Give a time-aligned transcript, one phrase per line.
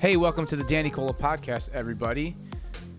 [0.00, 2.34] Hey, welcome to the Danny Cola podcast, everybody.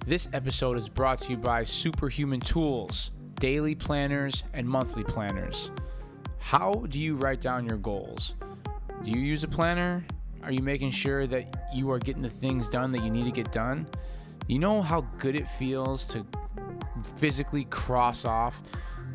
[0.05, 5.72] This episode is brought to you by Superhuman Tools, daily planners and monthly planners.
[6.38, 8.36] How do you write down your goals?
[9.04, 10.06] Do you use a planner?
[10.44, 13.31] Are you making sure that you are getting the things done that you need to
[13.31, 13.88] get done?
[14.47, 16.23] You know how good it feels to
[17.15, 18.61] physically cross off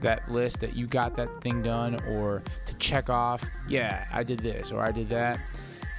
[0.01, 4.41] that list that you got that thing done or to check off, yeah, I did
[4.41, 5.39] this or I did that.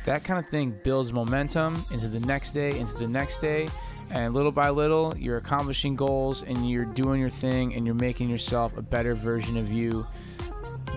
[0.08, 3.68] That kind of thing builds momentum into the next day, into the next day,
[4.10, 8.30] and little by little, you're accomplishing goals and you're doing your thing and you're making
[8.30, 10.08] yourself a better version of you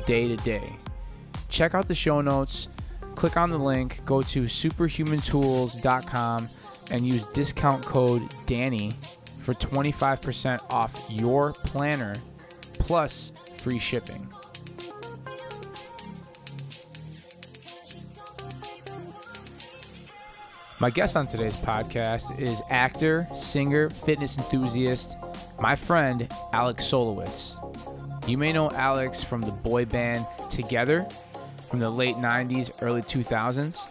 [0.06, 0.77] day to day.
[1.48, 2.68] Check out the show notes,
[3.16, 6.48] click on the link, go to superhumantools.com
[6.92, 8.92] and use discount code DANNY
[9.42, 12.15] for 25% off your planner
[12.74, 14.32] plus free shipping.
[20.80, 25.14] My guest on today's podcast is actor, singer, fitness enthusiast,
[25.60, 27.59] my friend Alex Solowitz.
[28.26, 31.12] You may know Alex from the boy band 2gether
[31.68, 33.87] from the late 90s, early 2000s.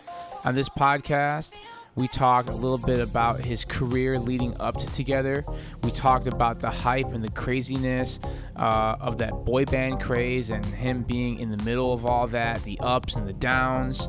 [0.46, 1.60] On this podcast,
[2.00, 5.44] we talked a little bit about his career leading up to 2gether.
[5.84, 8.22] We talked about the hype and the craziness
[8.56, 12.64] uh, of that boy band craze and him being in the middle of all that,
[12.64, 14.08] the ups and the downs.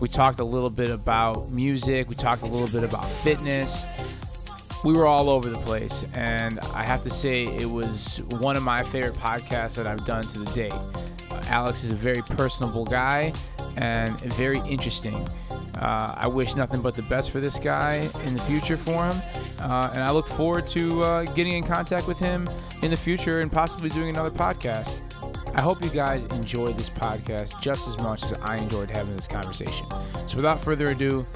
[0.00, 2.08] We talked a little bit about music.
[2.08, 3.84] We talked a little bit about fitness.
[4.84, 8.62] We were all over the place, and I have to say, it was one of
[8.62, 10.74] my favorite podcasts that I've done to the date.
[11.48, 13.32] Alex is a very personable guy
[13.76, 15.28] and very interesting.
[15.76, 19.20] Uh, I wish nothing but the best for this guy in the future for him.
[19.58, 22.48] Uh, and I look forward to uh, getting in contact with him
[22.82, 25.00] in the future and possibly doing another podcast.
[25.54, 29.28] I hope you guys enjoyed this podcast just as much as I enjoyed having this
[29.28, 29.86] conversation.
[30.26, 31.26] So without further ado,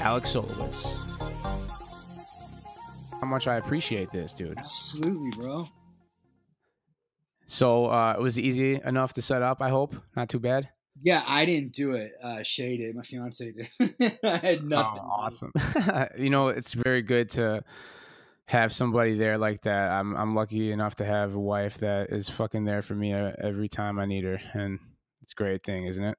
[0.00, 0.98] Alex Solowitz.
[3.20, 4.58] How much I appreciate this, dude.
[4.58, 5.68] Absolutely, bro.
[7.52, 9.94] So uh, it was easy enough to set up, I hope.
[10.16, 10.70] Not too bad.
[11.02, 12.12] Yeah, I didn't do it.
[12.22, 12.96] Uh, Shay did.
[12.96, 14.18] My fiance did.
[14.24, 15.02] I had nothing.
[15.04, 15.52] Oh, awesome.
[16.18, 17.62] you know, it's very good to
[18.46, 19.90] have somebody there like that.
[19.90, 23.32] I'm I'm lucky enough to have a wife that is fucking there for me uh,
[23.38, 24.78] every time I need her, and
[25.20, 26.16] it's a great thing, isn't it?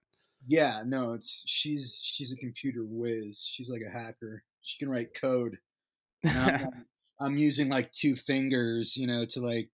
[0.47, 3.43] Yeah, no, it's she's she's a computer whiz.
[3.43, 4.43] She's like a hacker.
[4.61, 5.57] She can write code.
[6.23, 6.85] I'm,
[7.19, 9.71] I'm using like two fingers, you know, to like.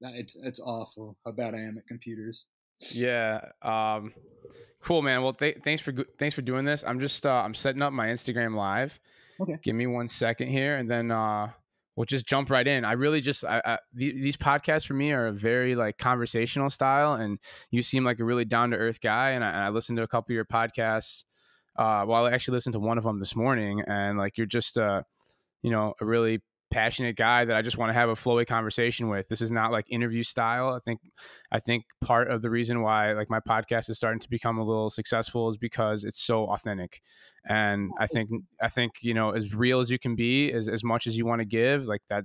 [0.00, 2.46] It's it's awful how bad I am at computers.
[2.92, 3.40] Yeah.
[3.62, 4.12] Um,
[4.80, 5.22] cool, man.
[5.22, 6.84] Well, th- thanks for thanks for doing this.
[6.86, 8.98] I'm just uh, I'm setting up my Instagram live.
[9.40, 9.58] Okay.
[9.62, 11.50] Give me one second here, and then uh,
[11.96, 12.84] we'll just jump right in.
[12.84, 17.14] I really just I, I, these podcasts for me are a very like conversational style,
[17.14, 17.38] and
[17.70, 19.30] you seem like a really down to earth guy.
[19.30, 21.24] And I, and I, listened to a couple of your podcasts.
[21.76, 24.76] Uh, well, I actually listened to one of them this morning, and like you're just
[24.76, 25.02] uh,
[25.62, 26.40] you know, a really
[26.70, 29.28] passionate guy that I just want to have a flowy conversation with.
[29.28, 30.70] This is not like interview style.
[30.70, 31.00] I think
[31.50, 34.64] I think part of the reason why like my podcast is starting to become a
[34.64, 37.00] little successful is because it's so authentic.
[37.48, 38.30] And I think
[38.60, 41.26] I think, you know, as real as you can be, as as much as you
[41.26, 42.24] want to give, like that,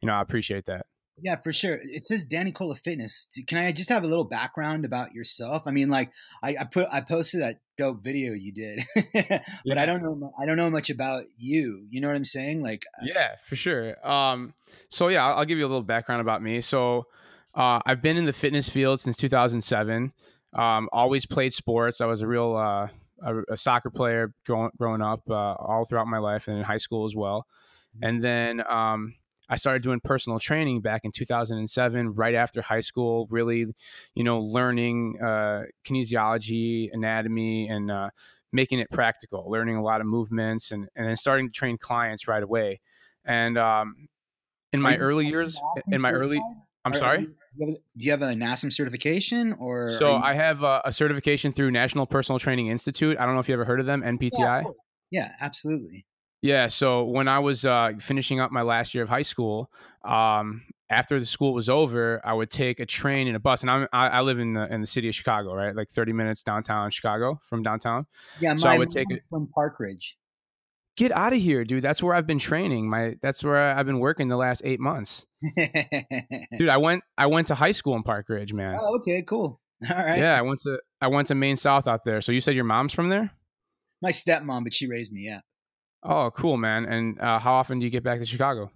[0.00, 0.86] you know, I appreciate that.
[1.18, 1.78] Yeah, for sure.
[1.82, 3.28] It says Danny Cola Fitness.
[3.46, 5.62] Can I just have a little background about yourself?
[5.66, 6.12] I mean, like
[6.42, 9.82] I, I put I posted that dope video you did, but yeah.
[9.82, 11.86] I don't know I don't know much about you.
[11.90, 12.62] You know what I'm saying?
[12.62, 13.96] Like uh yeah, for sure.
[14.06, 14.52] Um,
[14.90, 16.60] so yeah, I'll, I'll, give you a little background about me.
[16.60, 17.06] So
[17.54, 20.12] uh, I've been in the fitness field since 2007.
[20.52, 22.02] Um, always played sports.
[22.02, 22.88] I was a real uh,
[23.22, 26.76] a, a, soccer player growing growing up uh, all throughout my life and in high
[26.76, 27.46] school as well.
[27.96, 28.08] Mm-hmm.
[28.08, 29.14] And then um,
[29.48, 33.66] I started doing personal training back in 2007, right after high school, really,
[34.14, 38.10] you know, learning uh, kinesiology, anatomy, and uh,
[38.52, 42.26] making it practical, learning a lot of movements, and, and then starting to train clients
[42.26, 42.80] right away.
[43.24, 44.08] And um,
[44.72, 45.58] in my early years,
[45.90, 46.40] in my early,
[46.84, 47.28] I'm are, sorry.
[47.58, 49.96] do you have a NASM certification or?
[49.98, 53.16] So you- I have a, a, certification through National Personal Training Institute.
[53.18, 54.32] I don't know if you ever heard of them, NPTI.
[54.38, 54.62] Yeah,
[55.10, 56.06] yeah absolutely.
[56.46, 56.68] Yeah.
[56.68, 59.70] So when I was uh, finishing up my last year of high school,
[60.04, 63.70] um, after the school was over, I would take a train and a bus, and
[63.70, 66.42] I'm, I, I live in the in the city of Chicago, right, like 30 minutes
[66.42, 68.06] downtown Chicago from downtown.
[68.40, 70.16] Yeah, so I would take it from Park Ridge.
[70.96, 71.82] Get out of here, dude!
[71.82, 72.88] That's where I've been training.
[72.88, 75.26] My that's where I've been working the last eight months.
[76.56, 78.78] dude, I went I went to high school in Park Ridge, man.
[78.80, 79.60] Oh, okay, cool.
[79.90, 80.18] All right.
[80.18, 82.22] Yeah, I went to I went to Maine South out there.
[82.22, 83.30] So you said your mom's from there?
[84.00, 85.22] My stepmom, but she raised me.
[85.26, 85.40] Yeah.
[86.08, 86.84] Oh, cool, man.
[86.84, 88.70] And uh, how often do you get back to Chicago?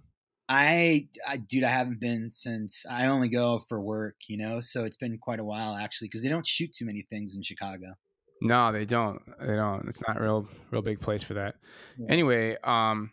[0.49, 4.59] I, I, dude, I haven't been since I only go for work, you know.
[4.59, 7.41] So it's been quite a while actually, because they don't shoot too many things in
[7.41, 7.85] Chicago.
[8.41, 9.21] No, they don't.
[9.39, 9.87] They don't.
[9.87, 11.55] It's not real, real big place for that.
[11.97, 12.07] Yeah.
[12.09, 13.11] Anyway, um,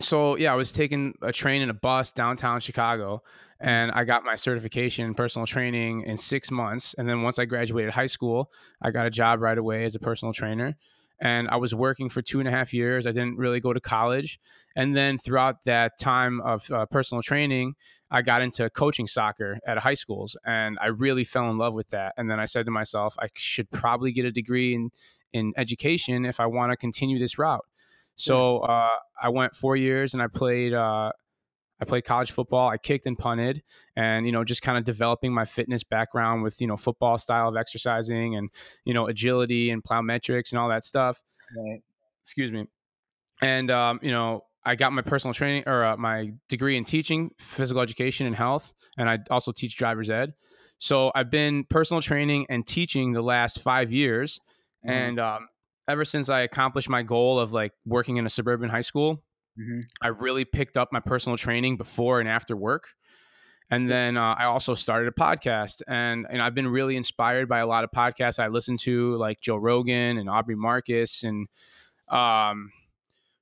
[0.00, 3.22] so yeah, I was taking a train and a bus downtown Chicago,
[3.60, 3.66] Mm.
[3.66, 6.94] and I got my certification in personal training in six months.
[6.96, 8.50] And then once I graduated high school,
[8.80, 10.76] I got a job right away as a personal trainer.
[11.20, 13.06] And I was working for two and a half years.
[13.06, 14.38] I didn't really go to college.
[14.76, 17.74] And then throughout that time of uh, personal training,
[18.10, 21.90] I got into coaching soccer at high schools, and I really fell in love with
[21.90, 22.14] that.
[22.16, 24.90] And then I said to myself, I should probably get a degree in
[25.32, 27.66] in education if I want to continue this route.
[28.16, 28.88] So uh,
[29.22, 30.72] I went four years, and I played.
[30.72, 31.12] Uh,
[31.80, 32.68] I played college football.
[32.68, 33.62] I kicked and punted,
[33.96, 37.48] and you know, just kind of developing my fitness background with you know football style
[37.48, 38.50] of exercising and
[38.84, 41.20] you know agility and plyometrics and all that stuff.
[41.56, 41.82] Right.
[42.22, 42.66] Excuse me.
[43.40, 47.30] And um, you know, I got my personal training or uh, my degree in teaching,
[47.38, 50.34] physical education, and health, and I also teach driver's ed.
[50.80, 54.40] So I've been personal training and teaching the last five years,
[54.86, 54.90] Mhm.
[54.90, 55.48] and um,
[55.88, 59.22] ever since I accomplished my goal of like working in a suburban high school,
[59.58, 59.82] Mhm.
[60.00, 62.88] I really picked up my personal training before and after work.
[63.70, 67.58] And then uh, I also started a podcast, and and I've been really inspired by
[67.58, 71.48] a lot of podcasts I listen to, like Joe Rogan and Aubrey Marcus, and
[72.08, 72.72] um,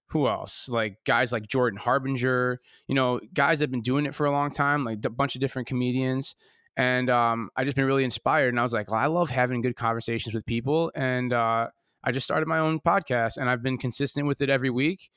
[0.08, 0.68] who else?
[0.68, 4.32] Like guys like Jordan Harbinger, you know, guys that have been doing it for a
[4.32, 6.34] long time, like a bunch of different comedians.
[6.76, 9.62] And um, I just been really inspired, and I was like, well, I love having
[9.62, 11.68] good conversations with people, and uh,
[12.04, 15.10] I just started my own podcast, and I've been consistent with it every week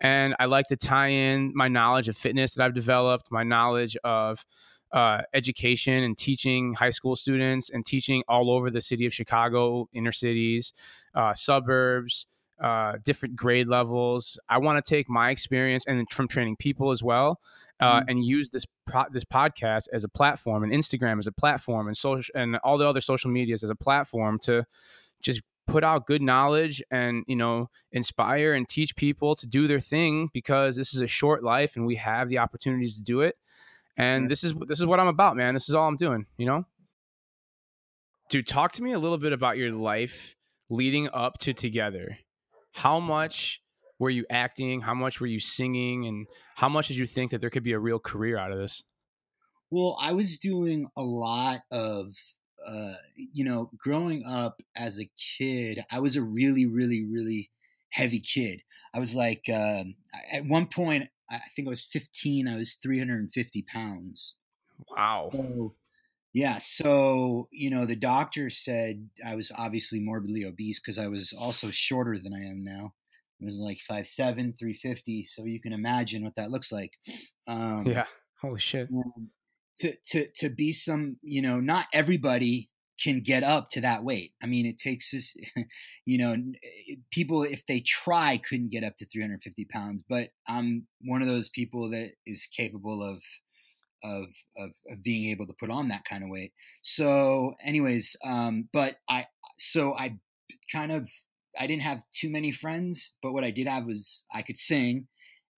[0.00, 3.96] and I like to tie in my knowledge of fitness that I've developed, my knowledge
[4.04, 4.44] of
[4.92, 9.88] uh, education and teaching high school students and teaching all over the city of Chicago,
[9.92, 10.72] inner cities,
[11.14, 12.26] uh, suburbs,
[12.60, 14.38] uh, different grade levels.
[14.48, 17.40] I want to take my experience and from training people as well.
[17.78, 18.04] Uh, Mhm.
[18.08, 21.94] And use this pro- this podcast as a platform, and Instagram as a platform, and
[21.96, 24.64] social and all the other social medias as a platform to
[25.20, 29.80] just put out good knowledge and you know inspire and teach people to do their
[29.80, 33.36] thing because this is a short life and we have the opportunities to do it.
[33.98, 35.54] And this is this is what i'm about man.
[35.54, 36.64] This is all i'm doing you know?
[38.28, 40.36] Dude talk to me a little bit about your life
[40.68, 42.16] leading up to 2gether.
[42.72, 43.62] How much
[43.98, 44.80] were you acting?
[44.82, 46.06] How much were you singing?
[46.06, 46.26] And
[46.56, 48.82] how much did you think that there could be a real career out of this?
[49.70, 52.12] Well, I was doing a lot of,
[52.66, 57.50] uh, you know, growing up as a kid, I was a really, really, really
[57.90, 58.62] heavy kid.
[58.94, 59.94] I was like, um,
[60.32, 64.36] at one point, I think I was 15, I was 350 pounds.
[64.90, 65.74] wow So,
[66.32, 66.58] yeah.
[66.58, 71.70] So, you know, the doctor said I was obviously morbidly obese because I was also
[71.70, 72.92] shorter than I am now.
[73.40, 75.24] I was like 5'7, 350.
[75.24, 76.92] So you can imagine what that looks like.
[77.48, 78.06] Um, yeah
[78.42, 78.88] holy shit
[79.78, 84.32] to to to be some you know not everybody can get up to that weight.
[84.42, 85.36] I mean it takes this
[86.06, 86.36] you know
[87.10, 91.48] people if they try couldn't get up to 350 pounds but i'm one of those
[91.48, 93.22] people that is capable of
[94.04, 94.26] of
[94.56, 96.52] of, of being able to put on that kind of weight.
[96.82, 99.26] So anyways um but i
[99.58, 100.16] so i
[100.72, 101.08] kind of
[101.58, 105.06] i didn't have too many friends but what i did have was i could sing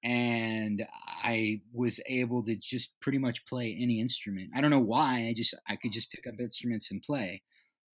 [0.04, 0.84] and
[1.24, 4.50] I was able to just pretty much play any instrument.
[4.54, 5.26] I don't know why.
[5.28, 7.42] I just I could just pick up instruments and play.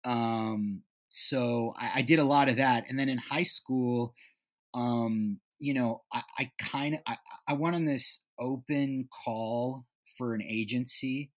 [0.05, 4.13] Um, so I, I did a lot of that, and then in high school,
[4.73, 7.17] um, you know, I, I kind of I,
[7.47, 9.83] I went on this open call
[10.17, 11.29] for an agency,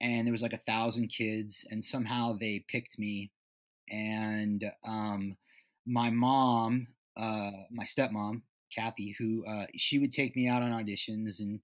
[0.00, 3.30] and there was like a thousand kids, and somehow they picked me,
[3.90, 5.36] and um,
[5.86, 8.42] my mom, uh, my stepmom,
[8.76, 11.60] Kathy, who uh, she would take me out on auditions, and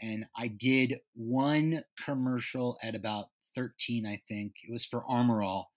[0.00, 5.70] and I did one commercial at about thirteen, I think it was for Armor All,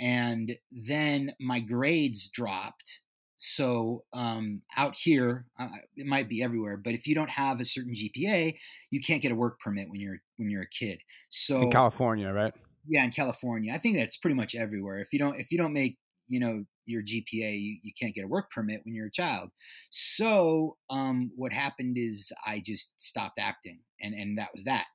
[0.00, 3.02] and then my grades dropped.
[3.36, 7.64] So um, out here, uh, it might be everywhere, but if you don't have a
[7.64, 8.54] certain GPA,
[8.90, 11.00] you can't get a work permit when you're when you're a kid.
[11.30, 12.54] So in california right
[12.86, 15.00] yeah, in California, I think that's pretty much everywhere.
[15.00, 15.96] If you don't if you don't make
[16.28, 19.50] you know your GPA, you, you can't get a work permit when you're a child.
[19.90, 24.86] So um, what happened is I just stopped acting, and and that was that.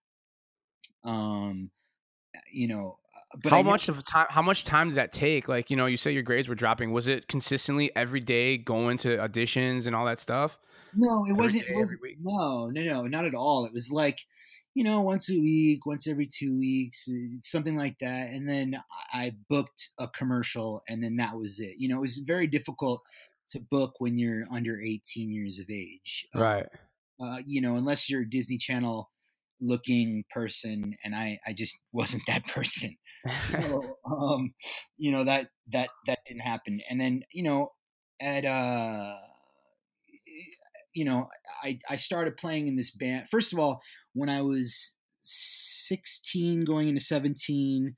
[1.03, 1.72] Um,
[2.51, 5.48] you know, uh, but how I much of time how much time did that take
[5.48, 8.98] like you know you say your grades were dropping was it consistently every day going
[9.00, 10.58] to auditions and all that stuff
[10.93, 11.65] No, it every wasn't.
[11.65, 12.17] day, It was week?
[12.19, 13.65] no, no, no, not at all.
[13.65, 14.19] It was like,
[14.75, 18.29] you know, once a week, once every two weeks, uh, something like that.
[18.29, 21.75] And then I booked a commercial, and then that was it.
[21.77, 23.01] You know, it was very difficult
[23.51, 26.27] to book when you're under 18 years of age.
[26.35, 26.67] Uh, right
[27.19, 29.09] uh, you know, unless you're a Disney Channel
[29.61, 32.95] looking person and I, I just wasn't that person.
[33.33, 34.53] So, um,
[34.97, 36.79] you know, that, that, that didn't happen.
[36.89, 37.73] And then, you know,
[38.21, 39.11] at, uh,
[40.93, 41.27] you know,
[41.61, 43.27] I, I started playing in this band.
[43.29, 43.81] First of all,
[44.13, 47.96] when I was 16 going into 17,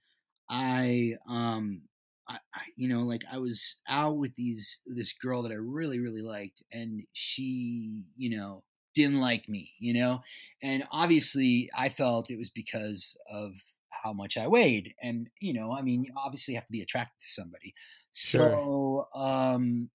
[0.50, 1.84] I, um,
[2.28, 6.00] I, I, you know, like I was out with these this girl that I really
[6.00, 8.64] really liked, and she, you know,
[8.94, 10.20] didn't like me, you know,
[10.64, 13.54] and obviously I felt it was because of
[13.90, 17.20] how much I weighed, and you know, I mean, you obviously have to be attracted
[17.20, 17.74] to somebody,
[18.12, 19.24] so sure.
[19.24, 19.90] um,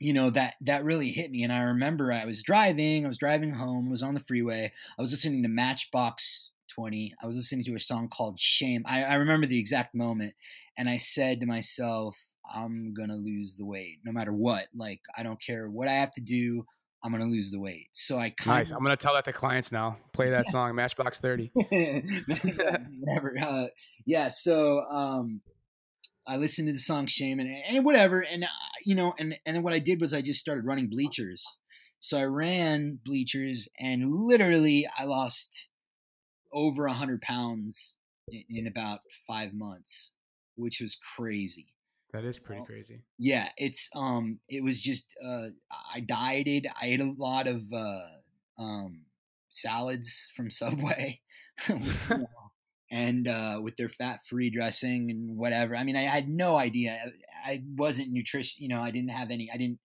[0.00, 3.18] you know that that really hit me, and I remember I was driving, I was
[3.18, 7.12] driving home, was on the freeway, I was listening to Matchbox 20.
[7.22, 8.82] I was listening to a song called Shame.
[8.86, 10.34] I, I remember the exact moment.
[10.78, 12.16] And I said to myself,
[12.54, 14.66] I'm to lose the weight no matter what.
[14.74, 16.64] Like, I don't care what I have to do.
[17.02, 17.88] I'm to lose the weight.
[17.92, 18.70] So I kind nice.
[18.70, 19.96] Of, I'm to tell that to clients now.
[20.12, 20.50] Play that yeah.
[20.52, 21.50] song, Matchbox 30.
[21.54, 23.34] Whatever.
[23.40, 23.66] Uh,
[24.06, 24.28] yeah.
[24.28, 25.40] So, um,
[26.26, 28.20] I listened to the song Shame and, and whatever.
[28.20, 28.48] And, uh,
[28.84, 31.58] you know, and, and then what I did was I just started running bleachers.
[32.00, 35.68] So I ran bleachers and literally I lost
[36.52, 37.96] over a hundred pounds
[38.28, 40.14] in, in, about five months,
[40.56, 41.66] which was crazy.
[42.12, 43.02] That is pretty crazy.
[43.18, 45.46] Yeah, it's um, it was just uh,
[45.94, 46.66] I dieted.
[46.82, 48.00] I ate a lot of uh,
[48.58, 49.02] um,
[49.48, 51.20] salads from Subway,
[52.90, 55.76] and uh, with their fat-free dressing and whatever.
[55.76, 56.96] I mean, I, had no idea.
[57.46, 58.62] I wasn't nutrition.
[58.62, 59.48] You know, I didn't have any.
[59.52, 59.78] I didn't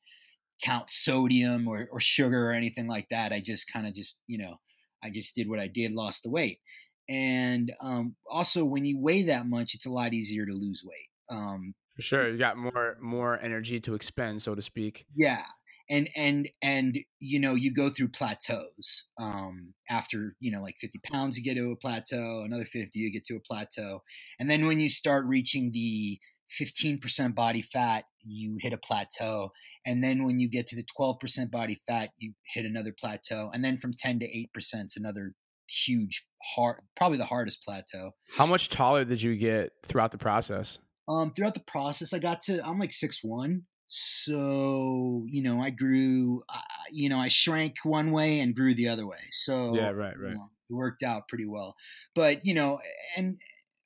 [0.63, 3.31] count sodium or, or sugar or anything like that.
[3.31, 4.55] I just kind of just you know
[5.03, 6.59] I just did what I did, lost the weight.
[7.07, 11.37] And um, also, when you weigh that much, it's a lot easier to lose weight.
[11.37, 15.05] Um, For sure, you got more more energy to expend, so to speak.
[15.15, 15.43] Yeah,
[15.89, 19.11] and and and you know you go through plateaus.
[19.19, 22.43] Um, after you know like fifty pounds, you get to a plateau.
[22.45, 24.01] Another fifty, you get to a plateau,
[24.39, 26.19] and then when you start reaching the
[26.61, 29.51] 15% body fat, you hit a plateau.
[29.85, 33.49] And then when you get to the 12% body fat, you hit another plateau.
[33.53, 35.33] And then from 10 to 8% is another
[35.69, 36.25] huge,
[36.55, 38.11] hard, probably the hardest plateau.
[38.37, 40.79] How much taller did you get throughout the process?
[41.07, 43.63] Um, throughout the process, I got to, I'm like six one.
[43.87, 46.61] So, you know, I grew, uh,
[46.91, 49.17] you know, I shrank one way and grew the other way.
[49.29, 50.29] So, yeah, right, right.
[50.29, 51.75] You know, it worked out pretty well.
[52.15, 52.79] But, you know,
[53.15, 53.39] and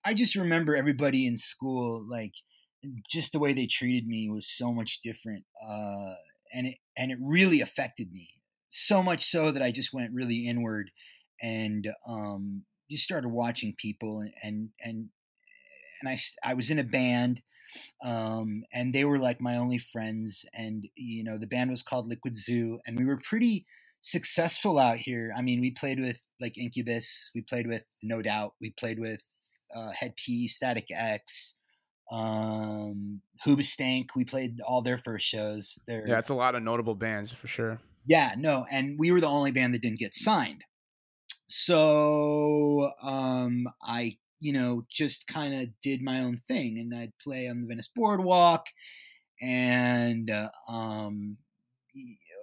[0.06, 2.34] I just remember everybody in school, like,
[3.10, 6.14] just the way they treated me was so much different, uh,
[6.54, 8.30] and it and it really affected me
[8.70, 10.92] so much so that I just went really inward
[11.42, 15.10] and um, just started watching people and and and,
[16.02, 17.42] and I I was in a band.
[18.04, 22.08] Um, and they were like my only friends, and you know the band was called
[22.08, 23.66] Liquid Zoo, and we were pretty
[24.02, 25.34] successful out here.
[25.36, 29.22] I mean, we played with like Incubus, we played with No Doubt, we played with
[29.76, 31.56] uh, Hed PE, Static X,
[32.12, 34.10] um, Hoobastank.
[34.16, 35.82] We played all their first shows.
[35.88, 37.80] They're, yeah, it's a lot of notable bands for sure.
[38.06, 40.64] Yeah, no, and we were the only band that didn't get signed.
[41.48, 47.48] So um, I, you know, just kind of did my own thing, and I'd play
[47.48, 48.66] on the Venice Boardwalk,
[49.42, 51.38] and uh, um,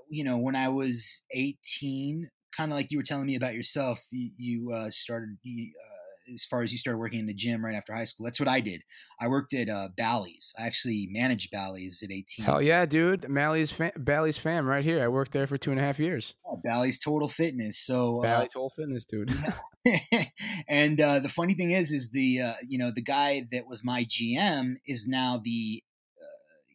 [0.08, 4.00] you know, when I was eighteen, kind of like you were telling me about yourself,
[4.10, 5.36] you, you uh, started.
[5.42, 8.25] You, uh, as far as you started working in the gym right after high school.
[8.25, 8.83] That's what I did.
[9.21, 10.52] I worked at uh, Bally's.
[10.59, 12.45] I actually managed Bally's at 18.
[12.45, 13.26] Hell yeah, dude.
[13.33, 15.02] Bally's, fam- Bally's fam right here.
[15.02, 16.35] I worked there for two and a half years.
[16.45, 17.78] Yeah, Bally's Total Fitness.
[17.78, 19.33] So Bally uh, Total Fitness, dude.
[20.68, 23.85] And uh, the funny thing is, is the uh, you know the guy that was
[23.85, 25.83] my GM is now the
[26.21, 26.26] uh,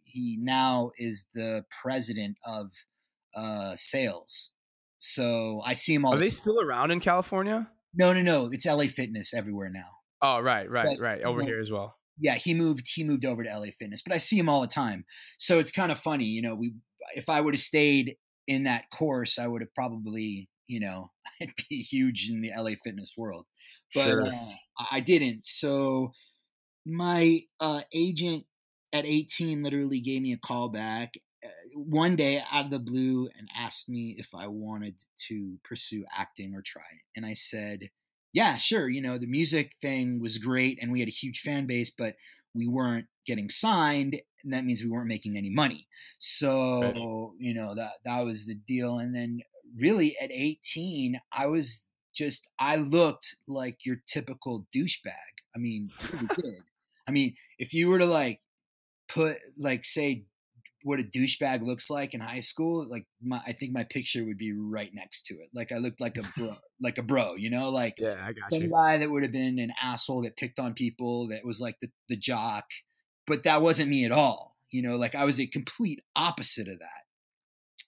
[0.04, 2.72] he now is the president of
[3.36, 4.54] uh, sales.
[4.98, 6.14] So I see him all.
[6.14, 6.38] Are the they time.
[6.38, 7.70] still around in California?
[7.94, 8.50] No, no, no.
[8.52, 9.90] It's LA Fitness everywhere now.
[10.22, 11.22] Oh, right, right, but, right.
[11.22, 11.96] Over you know, here as well.
[12.20, 12.86] Yeah, he moved.
[12.88, 15.06] He moved over to LA Fitness, but I see him all the time.
[15.40, 16.56] So it's kind of funny, you know.
[16.56, 16.74] We,
[17.16, 18.16] if I would have stayed
[18.48, 22.72] in that course, I would have probably, you know, I'd be huge in the LA
[22.84, 23.46] Fitness world.
[23.94, 24.28] But sure.
[24.28, 25.44] uh, I didn't.
[25.44, 26.12] So
[26.86, 28.46] my uh, agent
[28.94, 33.30] at 18 literally gave me a call back Uh, one day out of the blue
[33.38, 37.02] and asked me if I wanted to pursue acting or try it.
[37.16, 37.90] And I said,
[38.34, 38.90] yeah, sure.
[38.90, 42.16] You know, the music thing was great and we had a huge fan base, but
[42.54, 44.20] we weren't getting signed.
[44.44, 45.88] And that means we weren't making any money.
[46.18, 46.96] So, right.
[47.40, 49.00] you know, that, that was the deal.
[49.00, 49.42] And then
[49.78, 55.12] really at 18, I was just, I looked like your typical douchebag.
[55.56, 56.54] I mean, did.
[57.08, 58.42] I mean, if you were to like
[59.08, 60.26] put, like, say,
[60.84, 64.38] what a douchebag looks like in high school, like my I think my picture would
[64.38, 65.50] be right next to it.
[65.54, 68.54] Like I looked like a bro, like a bro, you know, like yeah, I got
[68.54, 68.72] some you.
[68.72, 71.90] guy that would have been an asshole that picked on people, that was like the
[72.10, 72.66] the jock,
[73.28, 74.56] but that wasn't me at all.
[74.72, 77.04] You know, like I was a complete opposite of that.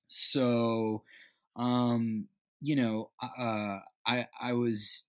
[0.08, 1.04] So,
[1.56, 2.28] um,
[2.62, 5.08] you know, uh, I I was,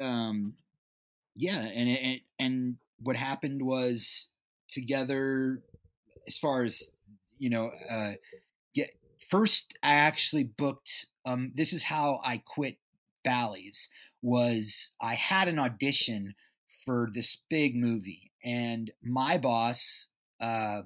[0.00, 0.54] um,
[1.36, 4.30] yeah, and and and what happened was
[4.68, 5.62] together
[6.26, 6.94] as far as
[7.38, 8.12] you know uh
[8.74, 8.90] get
[9.30, 12.76] first i actually booked um this is how i quit
[13.24, 13.88] Bally's
[14.22, 16.34] was i had an audition
[16.84, 20.10] for this big movie and my boss
[20.40, 20.82] uh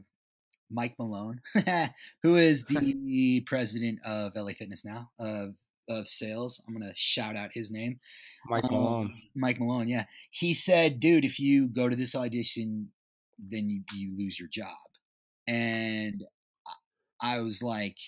[0.71, 1.38] mike malone
[2.23, 5.55] who is the president of la fitness now of
[5.88, 7.99] of sales i'm gonna shout out his name
[8.49, 9.23] Mike um, Malone.
[9.35, 10.05] Mike Malone, yeah.
[10.31, 12.90] He said, dude, if you go to this audition,
[13.38, 14.69] then you, you lose your job.
[15.47, 16.25] And
[17.23, 17.99] I was like,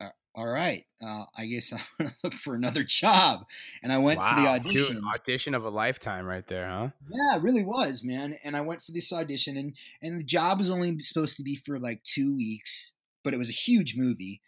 [0.00, 3.44] "Uh, all right, uh, I guess I'm to look for another job.
[3.82, 4.94] And I went for the audition.
[4.94, 6.88] dude, audition of a lifetime right there, huh?
[7.10, 8.36] Yeah, it really was, man.
[8.44, 11.56] And I went for this audition, and, and the job was only supposed to be
[11.56, 12.94] for like two weeks,
[13.24, 14.40] but it was a huge movie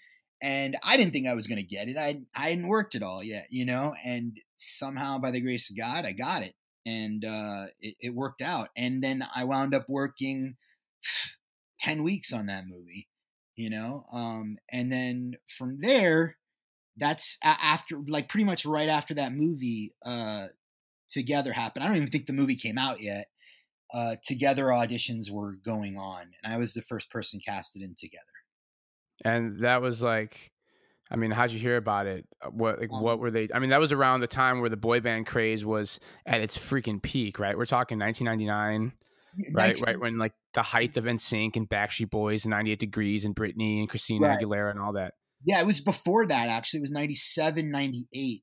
[0.42, 1.96] and I didn't think I was to get it.
[1.98, 5.76] I I hadn't worked at all yet, you know, and somehow by the grace of
[5.76, 6.54] God, I got it,
[6.86, 8.68] and uh, it, it worked out.
[8.76, 10.56] And then I wound up working
[11.80, 13.08] ten weeks on that movie,
[13.56, 16.36] you know, um, and then from there,
[16.96, 20.46] that's after like pretty much right after that movie, uh,
[21.16, 21.84] 2gether happened.
[21.84, 23.26] I don't even think the movie came out yet.
[23.92, 28.40] Uh, 2gether auditions were going on, and I was the first person casted in 2gether
[29.24, 30.52] and that was like
[31.12, 32.24] I mean, how'd you hear about it?
[32.40, 33.48] Uh, what like Um, what were they?
[33.52, 36.56] I mean, that was around the time where the boy band craze was at its
[36.56, 37.58] freaking peak, right?
[37.58, 38.92] We're talking 1999,
[39.52, 39.68] right?
[39.78, 43.34] 19 Right when like the height of NSYNC and Backstreet Boys and 98 Degrees and
[43.34, 44.42] Britney and Christina Right.
[44.42, 45.14] Aguilera and all that.
[45.44, 46.78] Yeah, it was before that actually.
[46.78, 48.42] It was 97, 98.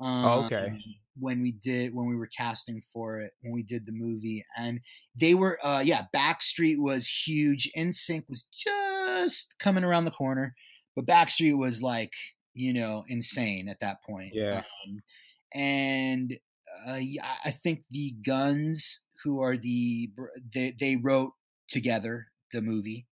[0.00, 0.78] Um, Oh, okay.
[1.20, 4.44] When we did when we were casting for it, when we did the movie.
[4.56, 4.80] And
[5.16, 7.70] they were uh yeah, Backstreet was huge.
[7.76, 10.54] NSYNC was just coming around the corner.
[10.94, 12.12] But Backstreet was like,
[12.54, 14.32] you know, insane at that point.
[14.34, 14.62] Yeah.
[14.86, 15.00] Um,
[15.54, 16.38] and
[16.88, 16.98] uh,
[17.44, 20.10] I think the Guns, who are the
[20.54, 21.32] they they wrote
[21.70, 23.06] 2gether the movie,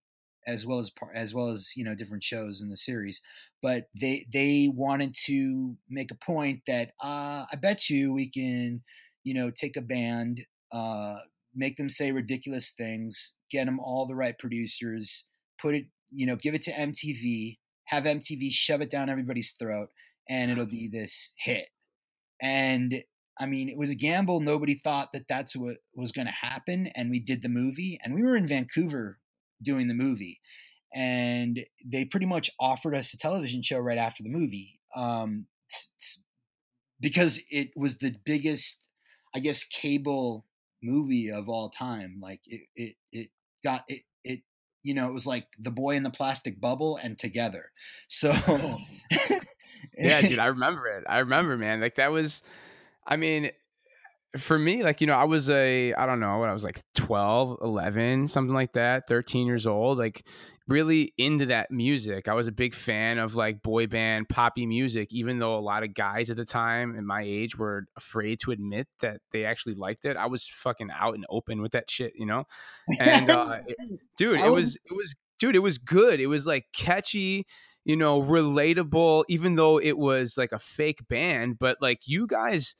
[0.46, 3.20] as well as as well as you know different shows in the series.
[3.62, 8.82] But they they wanted to make a point that uh, I bet you we can
[9.24, 11.16] you know take a band, uh,
[11.54, 15.28] make them say ridiculous things, get them all the right producers,
[15.60, 19.88] put it you know give it to MTV, have MTV shove it down everybody's throat,
[20.28, 21.68] and it'll be this hit.
[22.40, 23.02] And
[23.38, 24.40] I mean, it was a gamble.
[24.40, 26.88] Nobody thought that that's what was going to happen.
[26.94, 29.18] And we did the movie, and we were in Vancouver
[29.62, 30.40] doing the movie.
[30.94, 35.46] And they pretty much offered us a television show right after the movie um,
[37.00, 38.88] because it was the biggest,
[39.34, 40.46] I guess, cable
[40.82, 42.18] movie of all time.
[42.22, 43.28] Like it, it, it
[43.64, 44.40] got it, it,
[44.82, 47.64] you know, it was like the boy in the plastic bubble and 2gether.
[48.08, 48.32] So,
[49.98, 51.04] Yeah, dude, I remember it.
[51.08, 51.80] I remember, man.
[51.80, 52.42] Like that was
[53.06, 53.50] I mean,
[54.36, 56.82] for me, like, you know, I was a, I don't know, when I was like
[56.94, 60.26] 12, 11, something like that, 13 years old, like
[60.68, 62.28] really into that music.
[62.28, 65.84] I was a big fan of like boy band, poppy music, even though a lot
[65.84, 69.74] of guys at the time in my age were afraid to admit that they actually
[69.76, 70.16] liked it.
[70.16, 72.44] I was fucking out and open with that shit, you know?
[72.98, 73.76] And, uh, it-
[74.18, 76.20] dude, it was, it was, dude, it was good.
[76.20, 77.46] It was like catchy
[77.84, 82.74] you know, relatable, even though it was like a fake band, but like you guys,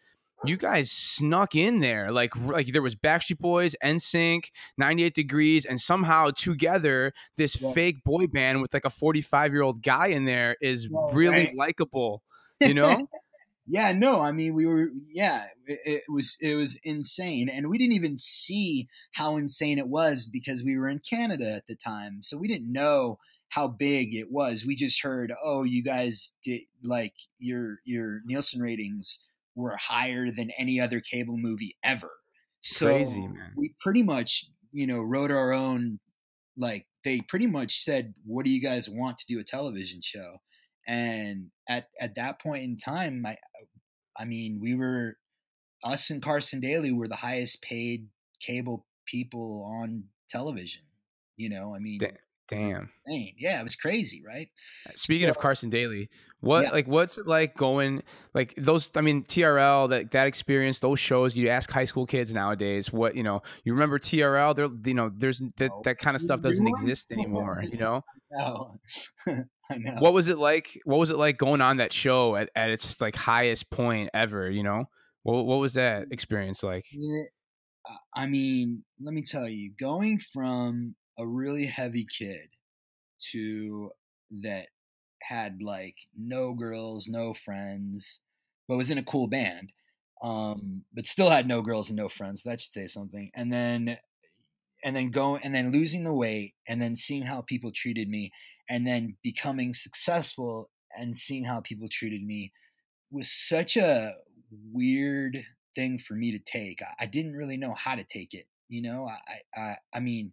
[0.45, 2.13] you guys snuck in there.
[2.13, 7.73] Like, like there was Backstreet Boys, NSYNC, 98 Degrees, and somehow 2gether, this Yeah.
[7.73, 11.49] fake boy band with like a 45 year old guy in there is Well, really
[11.49, 11.55] right.
[11.57, 12.23] likable,
[12.61, 13.07] you know?
[13.67, 17.79] yeah no i mean we were yeah it, it was it was insane and we
[17.79, 22.23] didn't even see how insane it was because we were in canada at the time
[22.23, 23.19] so we didn't know
[23.49, 28.61] how big it was we just heard oh you guys did like your your nielsen
[28.61, 32.11] ratings were higher than any other cable movie ever.
[32.61, 35.99] So Crazy, we pretty much you know wrote our own
[36.57, 40.37] like they pretty much said what do you guys want to do a television show?
[40.87, 43.35] And at at that point in time i
[44.17, 45.17] i mean we were
[45.85, 48.07] us and carson daly were the highest paid
[48.41, 50.83] cable people on television
[51.37, 51.75] you know?
[51.75, 51.99] I mean
[52.49, 52.91] Damn.
[53.07, 53.35] Insane.
[53.39, 54.49] Yeah, it was crazy, right?
[54.89, 56.09] Uh, speaking So- of Carson Daly,
[56.41, 56.71] what Yeah.
[56.71, 58.03] like what's it like going
[58.35, 58.91] like those?
[58.95, 61.35] I mean, TRL that that experience, those shows.
[61.35, 63.43] You ask high school kids nowadays, what you know.
[63.65, 64.55] You remember TRL?
[64.55, 67.63] There, you know, there's that that kind of stuff doesn't exist anymore.
[67.63, 68.77] You know, No,
[69.71, 69.97] I know.
[69.99, 70.79] what was it like?
[70.85, 74.51] What was it like going on that show at, at its like highest point ever?
[74.51, 74.85] You know,
[75.23, 76.13] what what was that mm.
[76.13, 76.85] experience like?
[78.15, 82.49] I mean, let me tell you, going from a really heavy kid
[83.33, 83.91] to
[84.43, 84.69] that
[85.23, 88.21] had like no girls, no friends,
[88.69, 89.73] but was in a cool band,
[90.23, 92.43] um, but still had no girls and no friends.
[92.43, 93.31] That should say something.
[93.35, 93.99] And then,
[94.85, 98.31] and then going, and then losing the weight, and then seeing how people treated me,
[98.69, 102.53] and then becoming successful and seeing how people treated me
[103.11, 104.13] was such a
[104.73, 105.39] weird
[105.75, 106.83] thing for me to take.
[106.83, 108.47] I, I didn't really know how to take it.
[108.69, 110.33] You know, I, I, I mean,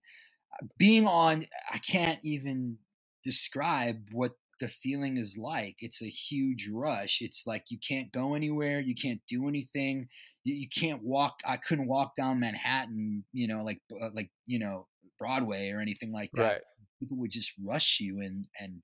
[0.77, 1.41] being on,
[1.73, 2.77] I can't even
[3.23, 5.75] describe what the feeling is like.
[5.79, 7.21] It's a huge rush.
[7.21, 10.07] It's like you can't go anywhere, you can't do anything,
[10.43, 11.39] you, you can't walk.
[11.47, 14.87] I couldn't walk down Manhattan, you know, like uh, like you know
[15.19, 16.63] Broadway or anything like that.
[16.99, 18.83] People would just rush you, and and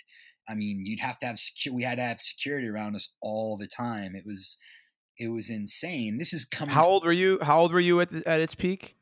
[0.49, 1.73] I mean, you'd have to have secure.
[1.73, 4.15] We had to have security around us all the time.
[4.15, 4.57] It was
[5.17, 6.17] it was insane.
[6.17, 6.73] This is coming.
[6.73, 7.39] How old were you?
[7.41, 8.95] How old were you at the, at its peak?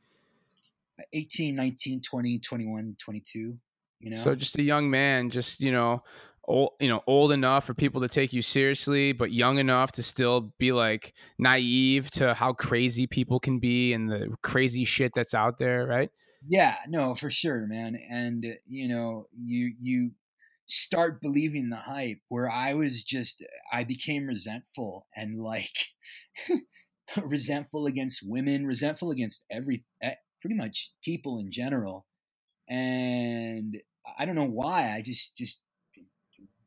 [1.13, 3.57] 18, 19, 20, 21, 22.
[3.99, 6.03] You know, So just a young man, just you know,
[6.47, 10.03] old you know, old enough for people to take you seriously, but young enough to
[10.03, 15.33] still be like naive to how crazy people can be and the crazy shit that's
[15.33, 16.09] out there, right?
[16.47, 17.95] Yeah, no, for sure, man.
[18.09, 20.11] And uh, you know, you you
[20.67, 25.75] start believing the hype where I was just I became resentful and like
[27.23, 29.85] resentful against women, resentful against every
[30.47, 32.05] pretty much people in general.
[32.69, 33.75] And
[34.17, 34.93] I don't know why.
[34.95, 35.61] I just just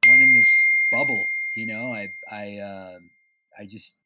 [0.06, 1.92] went in this bubble, you know.
[1.92, 2.98] I I uh,
[3.58, 3.98] I just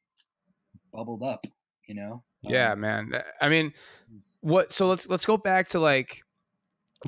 [0.93, 1.47] bubbled up,
[1.89, 2.23] you know.
[2.43, 3.13] Yeah, Um, man.
[3.41, 3.73] I mean,
[4.43, 4.73] what?
[4.73, 6.23] So let's let's go back to like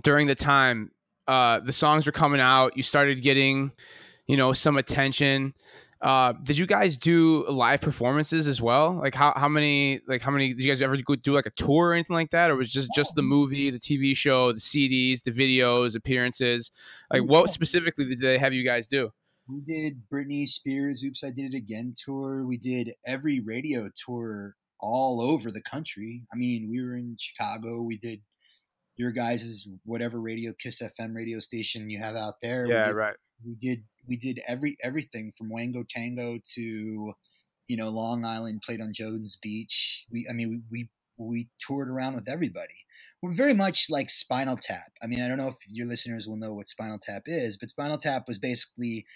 [0.03, 0.91] during the time
[1.29, 2.77] uh, the songs were coming out.
[2.77, 3.73] You started getting,
[4.27, 5.55] you know, some attention.
[6.07, 8.93] Uh, did you guys do live performances as well?
[8.93, 11.89] Like how how many like how many did you guys ever do like a tour
[11.89, 14.61] or anything like that, or was it just just the movie, the TV show, the
[14.61, 16.71] CDs, the videos, appearances?
[17.13, 19.11] Like what specifically did they have you guys do?
[19.49, 22.47] We did Britney Spears Oops I Did It Again tour.
[22.47, 26.23] We did every radio tour all over the country.
[26.33, 27.83] I mean, we were in Chicago.
[27.83, 28.21] We did
[28.97, 32.69] your guys' whatever radio Kiss FM radio station you have out there.
[32.69, 33.17] we did, right.
[33.45, 37.13] we did we did every everything from Wango Tango to
[37.69, 40.07] you know Long Island played on Jones Beach.
[40.11, 40.89] We I mean we
[41.19, 42.75] we, we toured around with everybody.
[43.23, 44.93] We're very much like Spinal Tap.
[45.03, 47.71] I mean I don't know if your listeners will know what Spinal Tap is, but
[47.71, 49.07] Spinal Tap was basically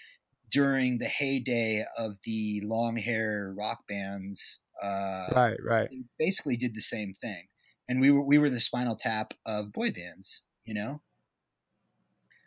[0.51, 4.61] during the heyday of the long hair rock bands.
[4.83, 5.89] Uh, Right, right.
[6.19, 7.43] basically did the same thing,
[7.87, 11.01] and we were we were the Spinal Tap of boy bands, you know.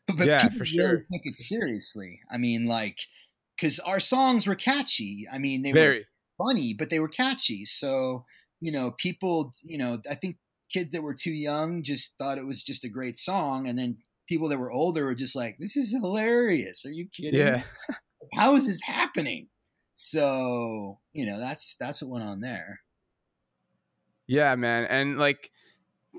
[0.06, 1.04] But, but Yeah, people for really sure.
[1.12, 2.20] take it seriously.
[2.30, 3.00] I mean, like,
[3.56, 5.24] because our songs were catchy.
[5.32, 5.96] I mean, they were
[6.38, 7.64] funny, but they were catchy.
[7.64, 8.24] So
[8.60, 10.38] you know, people, you know, I think
[10.70, 13.98] kids that were too young just thought it was just a great song, and then
[14.28, 17.54] people that were older were just like, "This is hilarious." Are you kidding?
[17.54, 17.64] Yeah.
[18.34, 19.48] How is this happening?
[19.94, 22.80] So you know, that's that's what went on there.
[24.26, 25.50] Yeah, man, and like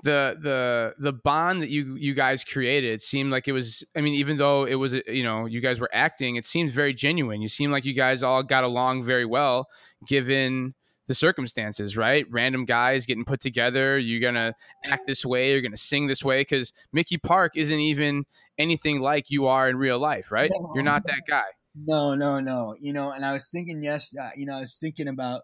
[0.04, 3.84] the the the bond that you you guys created it seemed like it was.
[3.96, 6.94] I mean, even though it was you know you guys were acting, it seems very
[6.94, 7.40] genuine.
[7.40, 9.68] You seem like you guys all got along very well,
[10.06, 10.74] given
[11.06, 12.26] the circumstances, right?
[12.30, 13.98] Random guys getting put together.
[13.98, 14.54] You're gonna
[14.84, 15.52] act this way.
[15.52, 18.24] You're gonna sing this way because Mickey Parke isn't even
[18.58, 20.50] anything like you are in real life, right?
[20.52, 20.72] No.
[20.74, 21.44] You're not that guy.
[21.86, 22.74] No, no, no.
[22.80, 25.42] You know, and I was thinking, yes, uh, you know, I was thinking about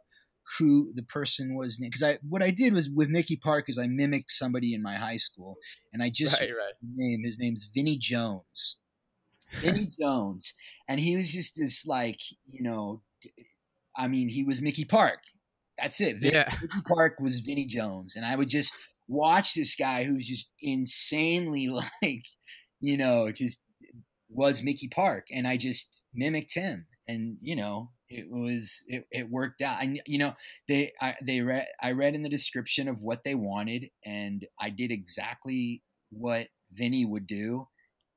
[0.59, 3.87] who the person was because I what I did was with Mickey Parke is I
[3.87, 5.57] mimicked somebody in my high school,
[5.93, 6.75] and I just Right, right.
[6.95, 8.79] name his name's Vinny Jones.
[9.61, 10.55] Vinny Jones,
[10.89, 13.03] and he was just this like you know,
[13.97, 15.23] I mean, he was Mickey Parke.
[15.79, 16.19] That's it.
[16.21, 18.73] Vin- Yeah, Mickey Parke was Vinny Jones, and I would just
[19.09, 21.69] watch this guy who's just insanely
[22.03, 22.25] like,
[22.81, 23.65] you know, just
[24.29, 29.31] was Mickey Parke, and I just mimicked him, and you know, it was it, it
[29.31, 29.83] worked out.
[29.83, 30.35] And you know,
[30.69, 34.71] they I they read I read in the description of what they wanted, and I
[34.71, 37.69] did exactly what Vinny would do,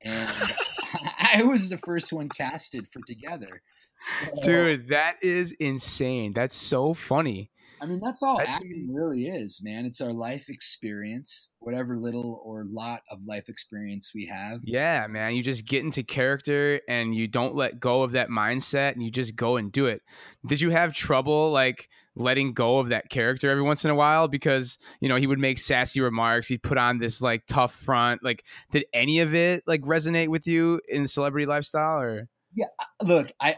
[0.01, 0.29] and
[1.35, 3.59] I was the first one casted for 2gether.
[3.99, 6.33] So- dude, that is insane.
[6.33, 7.51] That's so funny.
[7.81, 9.85] I mean, that's all That's- acting really is, man.
[9.85, 14.61] It's our life experience, whatever little or lot of life experience we have.
[14.63, 15.35] Yeah, man.
[15.35, 19.11] You just get into character and you don't let go of that mindset and you
[19.11, 20.01] just go and do it.
[20.45, 24.27] Did you have trouble like letting go of that character every once in a while?
[24.27, 28.23] Because, you know, he would make sassy remarks, he'd put on this like tough front.
[28.23, 32.67] Like, did any of it like resonate with you in the celebrity lifestyle or Yeah,
[33.03, 33.57] Look, I,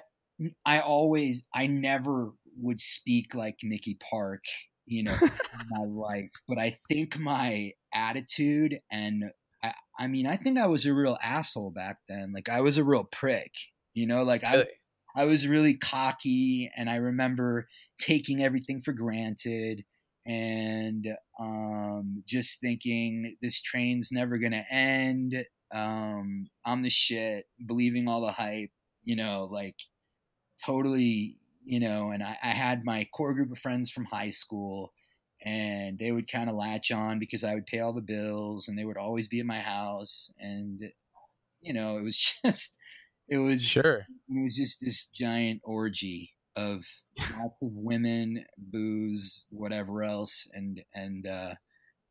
[0.65, 4.45] I always, I never would speak like Mickey Parke,
[4.85, 5.31] you know, in
[5.69, 9.25] my life, but I think my attitude and
[9.63, 12.31] I, I mean, I think I was a real asshole back then.
[12.33, 13.53] Like I was a real prick,
[13.93, 14.65] you know, like I,
[15.15, 17.67] I was really cocky and I remember
[17.99, 19.83] taking everything for granted
[20.27, 21.07] and
[21.39, 25.35] um, just thinking this train's never going to end.
[25.73, 28.71] Um, I'm the shit, believing all the hype,
[29.03, 29.75] you know, like
[30.65, 31.37] totally,
[31.67, 34.93] you know, and I, I had my core group of friends from high school
[35.43, 38.77] and they would kind of latch on because I would pay all the bills and
[38.77, 40.32] they would always be at my house.
[40.39, 40.82] And,
[41.60, 42.77] you know, it was just,
[43.27, 44.06] it was Sure.
[44.30, 46.86] it was just this giant orgy of
[47.38, 51.53] lots of women, booze, whatever else, and and uh,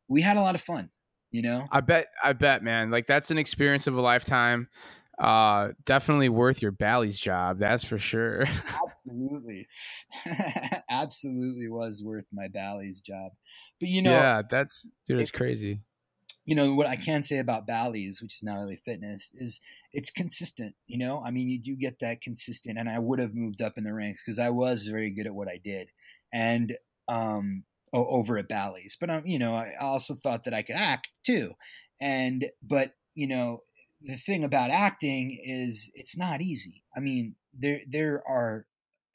[0.07, 0.89] we had a lot of fun.
[1.31, 2.89] You know, I bet I bet, man.
[2.89, 4.69] Like that's an experience of a lifetime.
[5.17, 8.45] Uh definitely worth your Bally's job, that's for sure.
[8.85, 9.67] absolutely,
[10.89, 13.31] absolutely was worth my Bally's job.
[13.79, 15.81] But you know, yeah, that's dude, it's crazy.
[16.45, 19.59] you know what I can say about Bally's, which is now LA Fitness, is
[19.93, 20.75] it's consistent.
[20.87, 23.73] You know, I mean, you do get that consistent, and I would have moved up
[23.77, 25.91] in the ranks because I was very good at what I did,
[26.33, 26.73] and
[27.07, 28.97] um, over at Bally's.
[28.99, 31.53] But um, you know, I also thought that I could act too,
[31.99, 33.59] and but you know,
[34.01, 36.83] the thing about acting is it's not easy.
[36.95, 38.65] I mean, there there are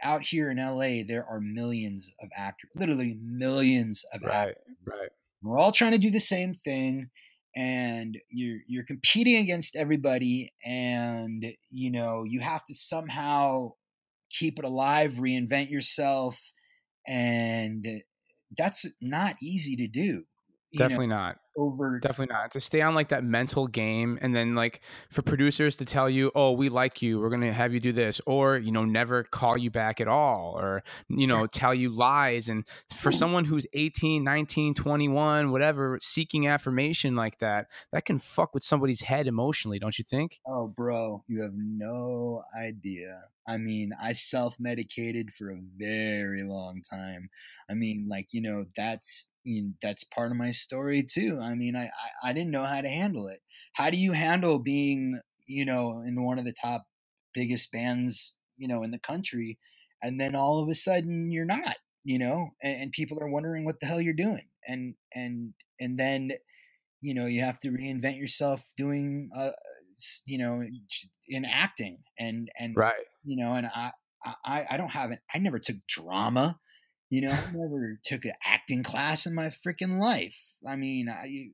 [0.02, 5.10] out here in LA, there are millions of actors, literally millions of actors Right, right.
[5.42, 7.10] we're all trying to do the same thing
[7.54, 13.70] and you're you're competing against everybody and you know you have to somehow
[14.30, 16.52] keep it alive reinvent yourself
[17.06, 17.86] and
[18.56, 20.24] that's not easy to do
[20.72, 21.36] you know, Definitely not.
[21.56, 22.52] Over Definitely not.
[22.52, 26.30] To stay on like that mental game and then like for producers to tell you,
[26.34, 27.20] "Oh, we like you.
[27.20, 30.54] We're to have you do this." Or, you know, never call you back at all
[30.58, 36.46] or, you know, tell you lies and for someone who's 18, 19, 21, whatever, seeking
[36.46, 40.40] affirmation like that, that can fuck with somebody's head emotionally, don't you think?
[40.46, 43.22] Oh, bro, you have no idea.
[43.48, 47.28] I mean, I self medicated for a very long time.
[47.70, 51.38] I mean, like you know, that's you know, that's part of my story too.
[51.40, 53.40] I mean, I, I I didn't know how to handle it.
[53.74, 56.86] How do you handle being you know in one of the top
[57.34, 59.58] biggest bands you know in the country,
[60.02, 63.64] and then all of a sudden you're not, you know, and, and people are wondering
[63.64, 66.30] what the hell you're doing, and and and then
[67.00, 69.50] you know you have to reinvent yourself doing uh,
[70.26, 70.62] you know
[71.28, 73.06] in acting and and Right.
[73.24, 73.90] You know and i
[74.44, 76.58] i i don't have it i never took drama
[77.10, 81.26] you know i never took an acting class in my freaking life i mean i
[81.26, 81.48] eh,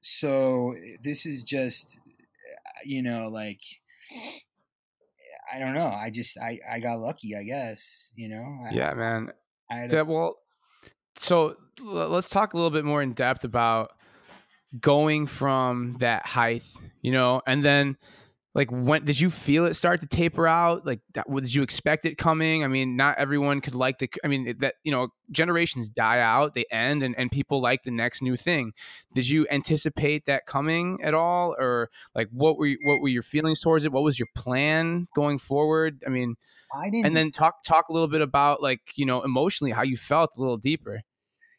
[0.00, 3.60] so eh, this is just eh, you know like
[5.52, 8.94] i don't know i just i i got lucky i guess you know I, Yeah,
[8.94, 9.32] man.
[9.70, 10.38] I Yeah, well,
[11.16, 13.92] so l- let's talk a little bit more in depth about
[14.80, 16.64] going from that height,
[17.00, 17.96] you know, and then
[18.54, 20.86] like when did you feel it start to taper out?
[20.86, 22.62] Like, that, did you expect it coming?
[22.62, 24.08] I mean, not everyone could like the.
[24.22, 27.90] I mean, that you know, generations die out, they end, and and people like the
[27.90, 28.72] next new thing.
[29.14, 33.22] Did you anticipate that coming at all, or like what were you, what were your
[33.22, 33.92] feelings towards it?
[33.92, 36.02] What was your plan going forward?
[36.06, 36.36] I mean,
[36.74, 39.82] I didn't and then talk talk a little bit about like you know emotionally how
[39.82, 41.02] you felt a little deeper.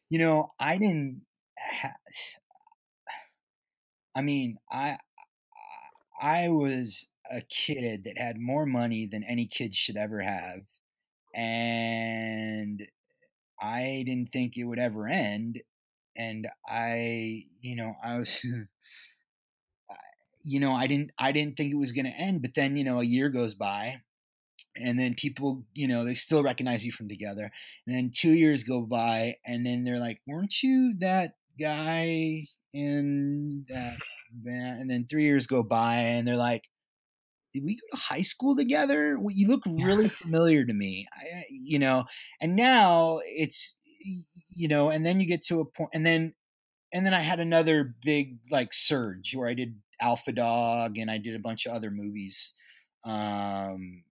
[0.09, 1.21] you know i didn't
[1.59, 1.89] ha-
[4.15, 4.95] i mean i
[6.21, 10.61] i was a kid that had more money than any kid should ever have
[11.35, 12.81] and
[13.61, 15.61] i didn't think it would ever end
[16.17, 18.45] and i you know i was
[20.43, 22.83] you know i didn't i didn't think it was going to end but then you
[22.83, 24.01] know a year goes by
[24.77, 27.49] and then people you know they still recognize you from 2gether
[27.87, 33.65] and then two years go by and then they're like weren't you that guy in
[33.69, 33.97] that
[34.43, 36.69] band and then three years go by and they're like
[37.53, 39.17] did we go to high school together?
[39.17, 41.07] Well, you look really familiar to me.
[41.13, 42.03] I, you know
[42.41, 43.77] and now it's
[44.55, 46.33] you know and then you get to a point and then
[46.93, 51.17] and then i had another big like surge where i did alpha dog and i
[51.17, 52.53] did a bunch of other movies
[53.05, 54.03] um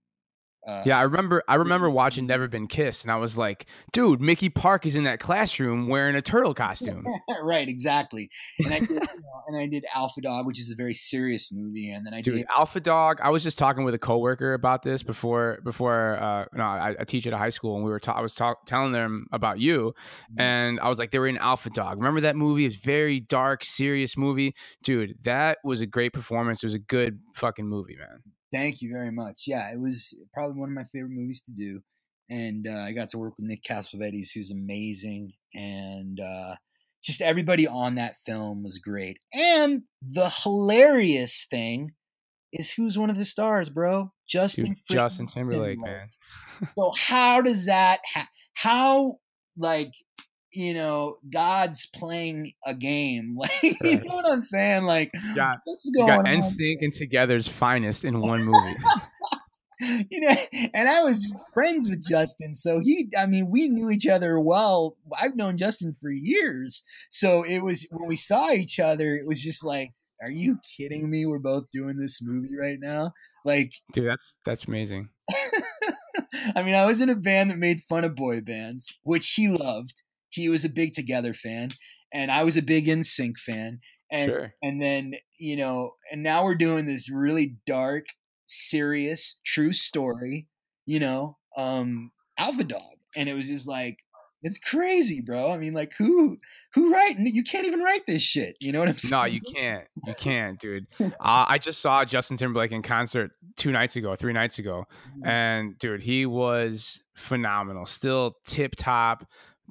[0.67, 1.43] Uh, yeah, I remember.
[1.49, 5.05] I remember watching Never Been Kissed, and I was like, "Dude, Mickey Parke is in
[5.05, 7.05] that classroom wearing a turtle costume."
[7.43, 8.31] right, exactly.
[8.59, 11.53] And I did, you know, and I did Alpha Dog, which is a very serious
[11.53, 13.19] movie, and then I Dude, did Alpha Dog.
[13.23, 15.59] I was just talking with a coworker about this before.
[15.65, 18.01] Before, uh, no, I, I teach at a high school, and we were.
[18.01, 19.95] Ta- I was talk- telling them about you,
[20.31, 20.41] Mm-hmm.
[20.41, 21.99] and I was like, they were in Alpha Dog.
[21.99, 22.65] Remember that movie?
[22.67, 25.15] It's very dark, serious movie, dude.
[25.25, 26.63] That was a great performance.
[26.63, 28.23] It was a good fucking movie, man.
[28.55, 29.45] Thank you very much.
[29.47, 31.81] Yeah, it was probably one of my favorite movies to do,
[32.31, 36.55] and uh, I got to work with Nick Cassavetes, who's amazing, and uh,
[37.03, 39.19] just everybody on that film was great.
[39.35, 41.95] And the hilarious thing
[42.53, 44.13] is, who's one of the stars, bro?
[44.29, 44.75] Justin.
[44.89, 45.99] Dude, Justin Timberlake, Timberlake.
[45.99, 46.09] man.
[46.79, 47.99] So how does that?
[48.15, 49.17] Ha- how
[49.59, 49.93] like
[50.55, 53.37] you know God's playing a game?
[53.45, 54.85] Like you know what I'm saying?
[54.85, 56.41] Like Yeah, what's You going got on?
[56.41, 58.77] NSYNC and 2gether's finest in one movie.
[60.11, 60.35] you know,
[60.73, 64.97] and I was friends with Justin, so he, I mean, we knew each other well.
[65.21, 69.43] I've known Justin for years, so it was when we saw each other, it was
[69.43, 69.91] just like,
[70.23, 71.27] "Are you kidding me?
[71.27, 73.13] We're both doing this movie right now."
[73.45, 75.09] Like, Dude, that's that's amazing.
[76.57, 79.49] I mean, I was in a band that made fun of boy bands, which he
[79.49, 80.03] loved.
[80.35, 81.71] He was a big 2gether fan,
[82.13, 83.81] and I was a big NSYNC fan.
[84.11, 84.55] And Sure.
[84.63, 88.07] and then you know, and now we're doing this really dark,
[88.47, 90.47] serious, true story.
[90.87, 93.99] You know, um, Alpha Dog, and it was just like,
[94.43, 95.51] it's crazy, bro.
[95.51, 96.37] I mean, like, who
[96.75, 97.17] who write?
[97.19, 98.57] You can't even write this shit.
[98.61, 99.23] You know what I'm saying?
[99.23, 99.87] No, you can't.
[100.07, 100.87] You can't, dude.
[101.01, 104.85] Uh, I just saw Justin Timberlake in concert two nights ago, three nights ago,
[105.25, 107.87] and dude, he was phenomenal.
[107.87, 109.27] Still tip top.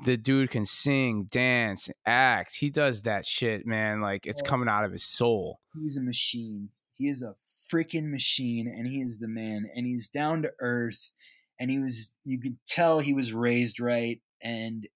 [0.05, 2.55] The dude can sing, dance, act.
[2.55, 4.01] He does that shit, man.
[4.01, 5.59] Like it's coming out of his soul.
[5.79, 6.69] He's a machine.
[6.95, 7.35] He is a
[7.71, 9.65] freaking machine, and he is the man.
[9.75, 11.11] And he's down to earth.
[11.59, 14.19] And he was, you could tell he was raised right.
[14.41, 14.87] And,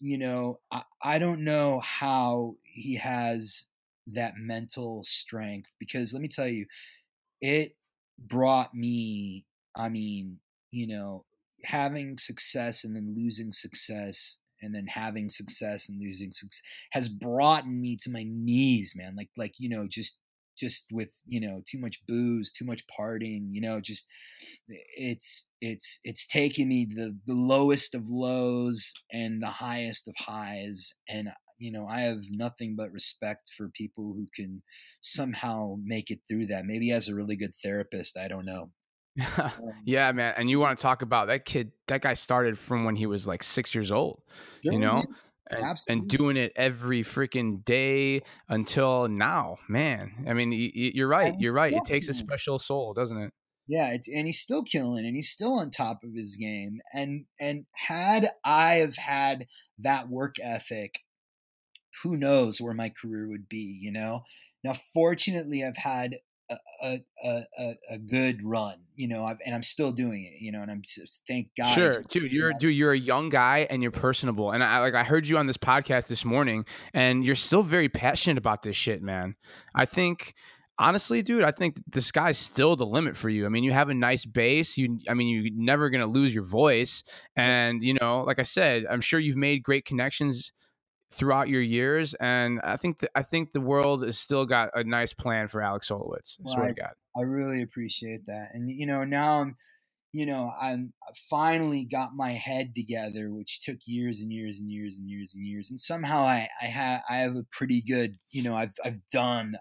[0.00, 3.68] you know, I, I don't know how he has
[4.08, 6.66] that mental strength because let me tell you,
[7.40, 7.76] it
[8.18, 9.44] brought me,
[9.76, 10.38] I mean,
[10.70, 11.24] you know,
[11.64, 17.66] having success and then losing success and then having success and losing success has brought
[17.66, 19.14] me to my knees, man.
[19.16, 20.18] Like, like, you know, just,
[20.56, 24.06] just with, you know, too much booze, too much partying, you know, just
[24.68, 30.14] it's, it's, it's taken me to the, the lowest of lows and the highest of
[30.18, 30.94] highs.
[31.08, 34.62] And, you know, I have nothing but respect for people who can
[35.00, 36.66] somehow make it through that.
[36.66, 38.70] Maybe as a really good therapist, I don't know.
[39.38, 39.50] Um,
[39.84, 40.34] yeah, man.
[40.36, 41.72] And you want to talk about that kid?
[41.88, 44.22] That guy started from when he was like six years old.
[44.62, 45.06] yeah, you know, man.
[45.50, 50.24] and, and doing it every freaking day until now, man.
[50.28, 51.34] I mean, you're right.
[51.38, 51.72] You're right.
[51.72, 53.32] It takes a special soul, doesn't it?
[53.68, 56.78] Yeah, it's, and he's still killing, and he's still on top of his game.
[56.92, 59.46] And and had I have had
[59.78, 60.98] that work ethic,
[62.02, 63.78] who knows where my career would be?
[63.80, 64.22] You know.
[64.64, 66.16] Now, fortunately, I've had
[66.50, 66.98] a a,
[67.58, 68.76] a, a- good run.
[68.96, 70.42] You know, I've, and I'm still doing it.
[70.42, 70.82] You know, and I'm
[71.26, 71.74] thank God.
[71.74, 72.32] Sure, dude.
[72.32, 72.74] You're dude.
[72.74, 74.50] You're a young guy and you're personable.
[74.52, 77.88] And I like I heard you on this podcast this morning, and you're still very
[77.88, 79.36] passionate about this shit, man.
[79.74, 80.34] I think
[80.78, 83.46] honestly, dude, I think the sky's still the limit for you.
[83.46, 84.76] I mean, you have a nice bass.
[84.76, 87.02] You, I mean, you're never gonna lose your voice.
[87.36, 90.52] And you know, like I said, I'm sure you've made great connections
[91.12, 92.14] throughout your years.
[92.14, 95.62] And I think that I think the world has still got a nice plan for
[95.62, 96.38] Alex Solowitz.
[96.46, 96.92] I swear to God.
[97.16, 98.48] I really appreciate that.
[98.54, 99.56] And you know, now I'm,
[100.12, 104.70] you know, I'm I finally got my head together, which took years and years and
[104.70, 105.70] years and years and years.
[105.70, 109.54] And somehow I I have I have a pretty good, you know, I've I've done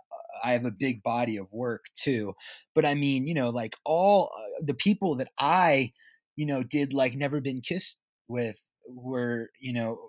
[0.44, 2.34] I have a big body of work too.
[2.74, 5.92] But I mean, you know, like all uh, the people that I,
[6.36, 8.56] you know, did like never been kissed with
[8.88, 10.00] were, you know,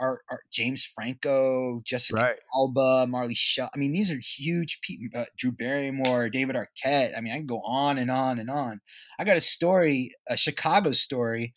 [0.00, 2.36] are, are James Franco, Jessica Right.
[2.54, 3.68] Alba, Marley Shaw.
[3.74, 5.20] I mean, these are huge people.
[5.20, 7.16] Uh, Drew Barrymore, David Arquette.
[7.16, 8.80] I mean, I can go on and on and on.
[9.18, 11.54] I got a story, a Chicago story,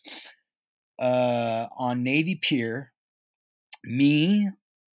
[0.98, 2.92] uh, on Navy Pier.
[3.84, 4.48] Me,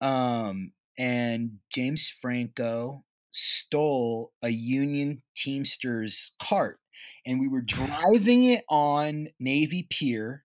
[0.01, 6.79] um, and James Franco stole a Union Teamsters cart,
[7.27, 10.45] and we were driving it on Navy Pier,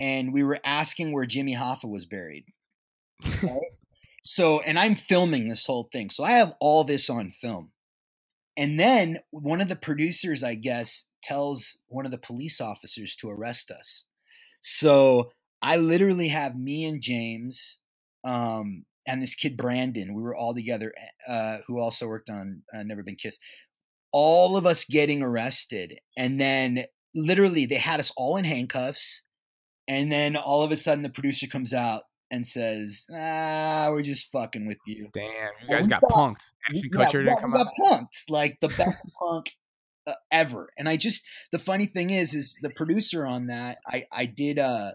[0.00, 2.46] and we were asking where Jimmy Hoffa was buried.
[4.22, 6.10] So, and I'm filming this whole thing.
[6.10, 7.70] So I have all this on film.
[8.56, 13.30] And then one of the producers, I guess, tells one of the police officers to
[13.30, 14.04] arrest us.
[14.60, 15.32] So
[15.62, 17.80] I literally have me and James
[18.24, 20.92] um, and this kid, Brandon, we were all together,
[21.28, 23.40] uh, who also worked on uh, Never Been Kissed.
[24.12, 25.98] All of us getting arrested.
[26.18, 29.24] And then literally they had us all in handcuffs,
[29.90, 34.30] and then all of a sudden the producer comes out and says, "Ah, we're just
[34.30, 35.26] fucking with you." Damn,
[35.62, 36.42] you guys got got- punked.
[36.72, 39.56] We- yeah, we got, we got punked like the best punk
[40.06, 40.70] uh, ever.
[40.78, 43.78] And I just the funny thing is, is the producer on that.
[43.88, 44.90] I I did uh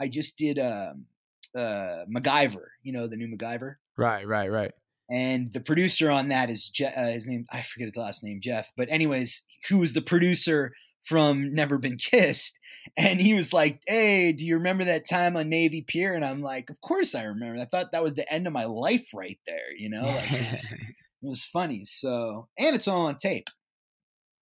[0.00, 1.06] I just did um
[1.54, 2.64] uh MacGyver.
[2.82, 3.76] You know the new MacGyver.
[3.96, 4.72] Right, right, right.
[5.10, 7.46] And the producer on that is Je- uh, his name.
[7.52, 8.70] I forget his last name, Jeff.
[8.76, 10.72] But anyways, who was the producer
[11.04, 12.58] from Never Been Kissed?
[12.96, 16.40] And he was like, "Hey, do you remember that time on Navy Pier?" And I'm
[16.40, 17.60] like, "Of course I remember.
[17.60, 19.72] I thought that was the end of my life right there.
[19.76, 20.78] You know, like, it, was, it
[21.20, 21.84] was funny.
[21.84, 23.48] So, and it's all on tape.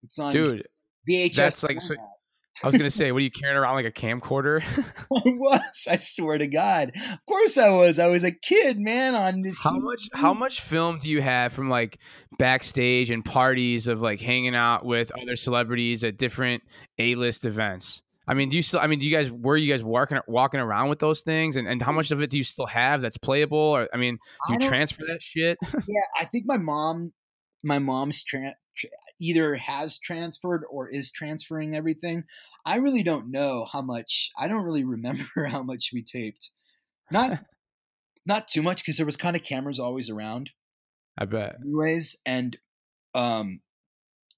[0.03, 0.67] It's on Dude,
[1.09, 1.35] VHS.
[1.35, 1.93] that's like so-.
[2.63, 4.61] I was gonna say, what are you carrying around like a camcorder?
[5.15, 5.87] I was.
[5.89, 6.91] I swear to God.
[6.95, 7.99] Of course I was.
[7.99, 9.15] I was a kid, man.
[9.15, 9.61] On this.
[9.61, 11.99] how much how much film do you have from like
[12.37, 16.63] backstage and parties of like hanging out with other celebrities at different
[16.97, 18.01] A-list events?
[18.27, 20.59] I mean, do you still I mean, do you guys were you guys walking walking
[20.59, 23.17] around with those things and, and how much of it do you still have that's
[23.17, 25.57] playable or I mean, do you transfer that shit?
[25.87, 27.13] Yeah, I think my mom,
[27.63, 28.57] my mom's tran tr-
[29.19, 32.23] either has transferred or is transferring everything.
[32.65, 34.31] I really don't know how much.
[34.37, 36.51] I don't really remember how much we taped.
[37.11, 37.39] Not,
[38.25, 40.51] not too much because there was kind of cameras always around,
[41.17, 41.57] I bet.
[41.63, 42.17] anyways.
[42.25, 42.57] And
[43.15, 43.61] um,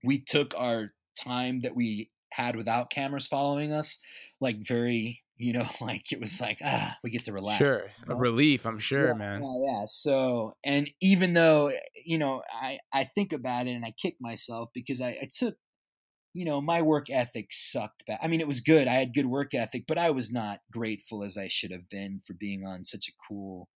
[0.04, 4.00] we took our time that we had without cameras following us,
[4.42, 7.66] like very, you know, like it was like ah, we get to relax.
[7.66, 7.88] Sure.
[8.06, 8.18] A know?
[8.18, 9.42] relief, I'm sure, yeah, man.
[9.42, 9.86] Yeah, yeah.
[9.86, 11.72] So, and even though
[12.06, 15.56] you know, I I think about it and I kick myself because I, I took,
[16.34, 18.06] you know, my work ethic sucked.
[18.08, 18.20] Back.
[18.22, 18.88] I mean, it was good.
[18.88, 22.22] I had good work ethic, but I was not grateful as I should have been
[22.26, 23.68] for being on such a cool.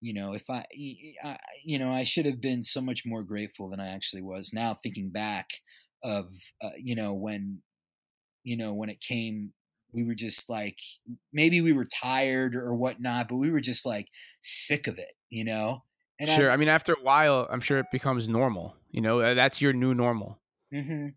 [0.00, 0.64] You know, if I,
[1.24, 4.50] I you know, I should have been so much more grateful than I actually was.
[4.52, 5.46] Now thinking back
[6.04, 6.26] of,
[6.62, 7.62] uh, you know, when,
[8.44, 9.54] you know, when it came
[9.94, 10.78] we were just like
[11.32, 14.08] maybe we were tired or whatnot, but we were just like
[14.40, 15.84] sick of it, you know.
[16.20, 16.50] And sure.
[16.50, 18.76] I mean, after a while, I'm sure it becomes normal.
[18.90, 20.40] You know, that's your new normal.
[20.72, 21.08] I, hmm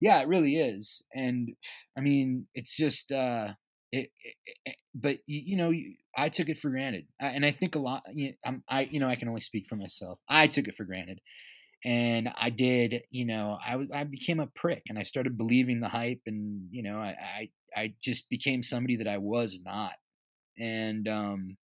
[0.00, 1.06] yeah, it really is.
[1.14, 1.56] And
[1.96, 3.54] I mean, it's just, uh,
[3.92, 7.46] it, it, it but you, you know, you- I took it for granted, I, and
[7.46, 8.02] I think a lot.
[8.12, 10.18] You know, I'm, I, you know, I can only speak for myself.
[10.28, 11.20] I took it for granted,
[11.84, 13.02] and I did.
[13.10, 16.68] You know, I was, I became a prick, and I started believing the hype, and
[16.72, 19.92] you know, I, I, I just became somebody that I was not,
[20.58, 21.56] and um,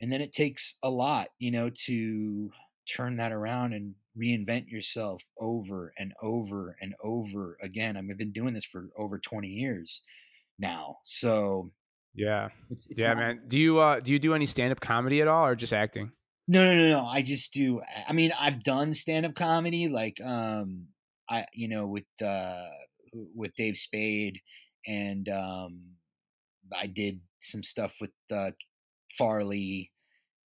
[0.00, 2.50] and then it takes a lot, you know, to
[2.88, 7.96] turn that around and reinvent yourself over and over and over again.
[7.96, 10.02] I mean, I've been doing this for over 20 years
[10.58, 10.96] now.
[11.04, 11.70] So
[12.14, 12.48] Yeah.
[12.70, 13.42] it's, it's yeah, not- man.
[13.46, 16.10] Do you uh do you do any stand up comedy at all or just acting?
[16.48, 17.04] No, no, no, no.
[17.04, 17.80] I just do.
[18.08, 20.88] I mean, I've done stand up comedy, like, um,
[21.28, 22.66] I, you know, with, uh,
[23.12, 24.40] with Dave Spade
[24.86, 25.82] and, um,
[26.80, 28.52] I did some stuff with, uh,
[29.18, 29.92] Farley,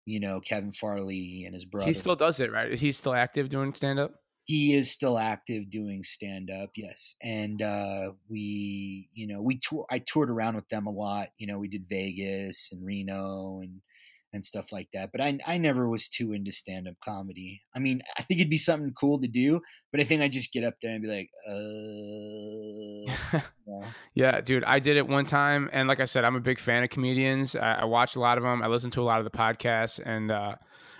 [0.05, 1.87] you know, Kevin Farley and his brother.
[1.87, 2.71] He still does it, right?
[2.71, 4.13] Is he still active doing stand up?
[4.45, 9.85] he is still active doing stand up yes and uh we you know we tour
[9.89, 13.81] i toured around with them a lot you know we did vegas and reno and
[14.33, 17.79] and stuff like that but i i never was too into stand up comedy i
[17.79, 19.61] mean i think it'd be something cool to do
[19.91, 23.91] but i think i just get up there and be like uh yeah.
[24.15, 26.83] Yeah, dude, I did it one time, and like I said, I'm a big fan
[26.83, 27.55] of comedians.
[27.55, 28.61] I, I watch a lot of them.
[28.61, 30.55] I listen to a lot of the podcasts, and uh,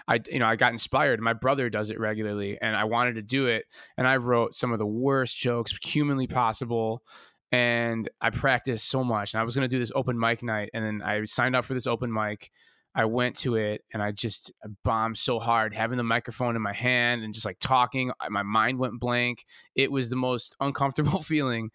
[0.07, 1.19] I, you know, I got inspired.
[1.19, 3.65] My brother does it regularly, and I wanted to do it.
[3.97, 7.03] And I wrote some of the worst jokes humanly possible,
[7.51, 9.33] and I practiced so much.
[9.33, 11.73] And I was gonna do this open mic night, and then I signed up for
[11.73, 12.51] this open mic.
[12.95, 14.51] I went to it, and I just
[14.83, 18.11] bombed so hard, having the microphone in my hand and just like talking.
[18.29, 19.45] My mind went blank.
[19.75, 21.71] It was the most uncomfortable feeling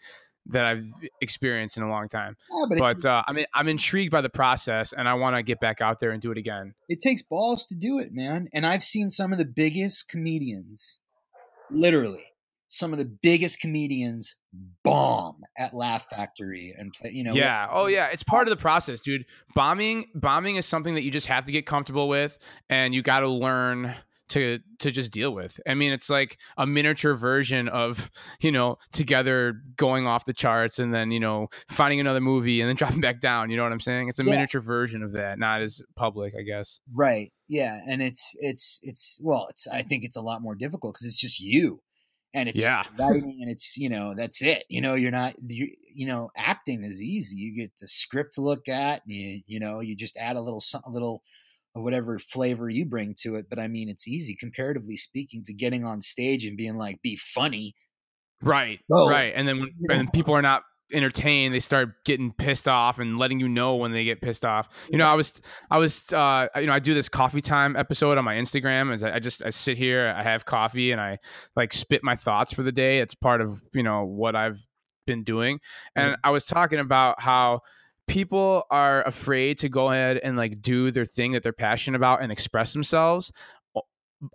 [0.50, 0.84] that I've
[1.20, 2.36] experienced in a long time.
[2.50, 5.42] Yeah, but, But uh, I mean, I'm intrigued by the process, and I want to
[5.42, 6.74] get back out there and do it again.
[6.88, 11.00] it takes balls to do it man and i've seen some of the biggest comedians
[11.70, 12.24] literally
[12.68, 14.36] some of the biggest comedians
[14.84, 17.66] bomb at laugh factory and play you know yeah.
[17.70, 18.06] Oh, yeah.
[18.06, 19.24] It's part of the process, dude.
[19.54, 22.38] Bombing, bombing is something that you just have to get comfortable with,
[22.68, 23.94] and you got to learn
[24.30, 25.58] to to just deal with.
[25.66, 28.10] I mean, it's like a miniature version of
[28.40, 32.68] you know 2gether going off the charts, and then you know finding another movie and
[32.68, 33.50] then dropping back down.
[33.50, 34.08] You know what I'm saying?
[34.08, 34.32] It's a Yeah.
[34.32, 36.80] miniature version of that, not as public, I guess.
[36.94, 40.92] right yeah and it's it's it's well it's i think it's a lot more difficult
[40.92, 41.80] because it's just you
[42.34, 42.84] and it's Yeah.
[42.98, 46.84] writing and it's you know that's it you know you're not you, you know acting
[46.84, 50.16] is easy you get the script to look at and you you know you just
[50.18, 51.22] add a little a little
[51.74, 55.54] of whatever flavor you bring to it but i mean it's easy comparatively speaking to
[55.54, 57.74] getting on stage and being like be funny
[58.42, 58.78] Right.
[58.92, 59.32] Oh, right.
[59.34, 60.12] And then when you and know.
[60.12, 60.62] people are not
[60.93, 64.68] entertained they start getting pissed off and letting you know when they get pissed off.
[64.91, 68.18] You know i was i was uh you know i do this coffee time episode
[68.18, 71.18] on my instagram as I, I just i sit here i have coffee and i
[71.57, 72.99] like spit my thoughts for the day.
[72.99, 74.66] It's part of you know what i've
[75.07, 75.61] been doing.
[75.97, 77.61] And i was talking about how
[78.07, 82.22] people are afraid to go ahead and like do their thing that they're passionate about
[82.22, 83.30] and express themselves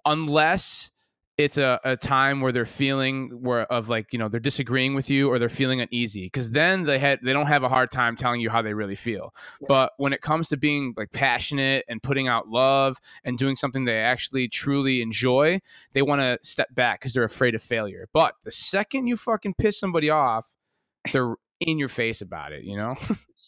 [0.05, 0.91] unless
[1.37, 5.09] it's a, a time where they're feeling where of like you know they're disagreeing with
[5.09, 8.15] you or they're feeling uneasy because then they had they don't have a hard time
[8.15, 9.33] telling you how they really feel.
[9.59, 9.65] Yeah.
[9.67, 13.85] but when it comes to being like passionate and putting out love and doing something
[13.85, 15.59] they actually truly enjoy
[15.93, 18.07] they want to step back because they're afraid of failure.
[18.13, 20.47] But the second you fucking piss somebody off
[21.11, 22.95] they're in your face about it you know?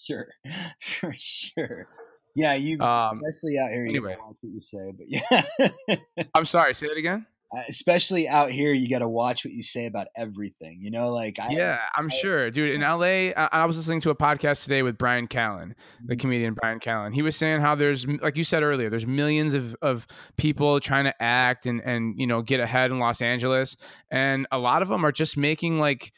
[0.07, 0.27] Sure
[0.79, 1.87] for sure.
[2.35, 4.15] Yeah you um, especially out here you anyway.
[4.19, 5.95] watch what you say but yeah.
[6.35, 7.25] I'm sorry say that again
[7.69, 11.39] especially out here you got to watch what you say about everything you know like
[11.39, 14.63] I, yeah i'm I, sure dude in la I, I, was listening to a podcast
[14.63, 15.73] today with brian callen
[16.03, 16.21] the mm-hmm.
[16.21, 19.75] comedian brian callen he was saying how there's like you said earlier there's millions of,
[19.81, 23.77] of people trying to act and and you know get ahead in los angeles
[24.09, 26.11] and a lot of them are just making like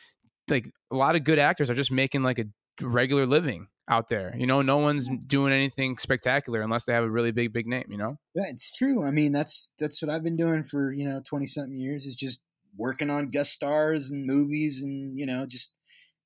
[0.49, 2.45] like a lot of good actors are just making like a
[2.81, 4.35] regular living out there.
[4.37, 7.85] You know, no one's doing anything spectacular unless they have a really big, big name.
[7.89, 8.19] You know.
[8.35, 9.03] Yeah, it's true.
[9.03, 12.05] I mean, that's that's what I've been doing for you know twenty something years.
[12.05, 12.43] Is just
[12.75, 15.73] working on guest stars and movies, and you know, just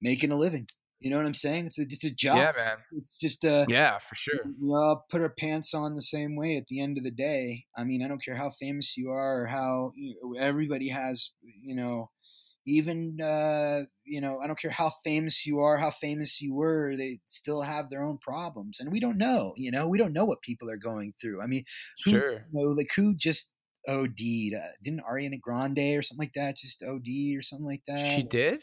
[0.02, 0.68] making a living.
[1.02, 1.66] You know what I'm saying?
[1.66, 2.38] It's a it's a job.
[2.38, 2.78] Yeah, man.
[2.92, 4.40] It's just uh yeah, for sure.
[4.62, 7.66] We all put our pants on the same way at the end of the day.
[7.76, 9.92] I mean, I don't care how famous you are or how
[10.38, 11.32] everybody has
[11.64, 12.12] you know
[12.66, 16.96] even uh, you know i don't care how famous you are how famous you were
[16.96, 20.26] they still have their own problems and we don't know you know we don't know
[20.26, 21.64] what people are going through i mean
[22.06, 22.34] who, sure.
[22.52, 23.54] you know, like who just
[23.88, 24.54] OD'd?
[24.56, 28.16] Uh, didn't Ariana Grande or something like that just OD or something like that?
[28.16, 28.62] She did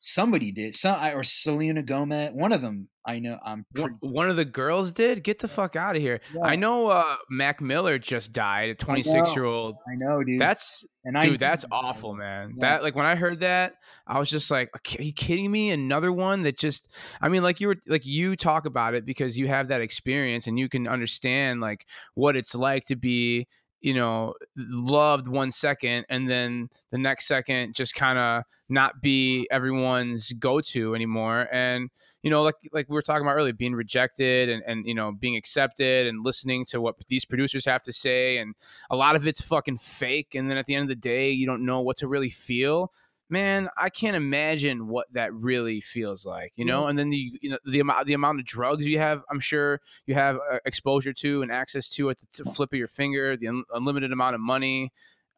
[0.00, 4.36] somebody did some or Selena Gomez one of them I know I'm pretty- one of
[4.36, 5.24] the girls did?
[5.24, 6.42] Get the fuck out of here yeah.
[6.44, 10.40] I know uh Mac Miller just died a 26 year old I know dude.
[10.40, 12.54] That's and dude I, that's awful man.
[12.56, 12.68] Yeah.
[12.74, 13.74] that like when I heard that
[14.06, 15.70] I was just like are you kidding me?
[15.70, 16.88] Another one that just
[17.20, 20.46] I mean like you were like you talk about it because you have that experience
[20.46, 23.46] and you can understand like what it's like to be
[23.80, 29.48] you know loved one second and then the next second just kind of not be
[29.50, 31.48] everyone's go-to anymore.
[31.52, 31.90] And
[32.22, 35.12] you know like like we were talking about earlier being rejected and and you know
[35.12, 38.54] being accepted and listening to what these producers have to say and
[38.90, 41.46] a lot of it's fucking fake and then at the end of the day you
[41.46, 42.92] don't know what to really feel
[43.28, 46.86] man, I can't imagine what that really feels like, you know.
[46.86, 49.80] And then the you know the amount the amount of drugs you have, I'm sure
[50.06, 53.48] you have uh, exposure to and access to at the flip of your finger, the
[53.48, 54.92] un- unlimited amount of money.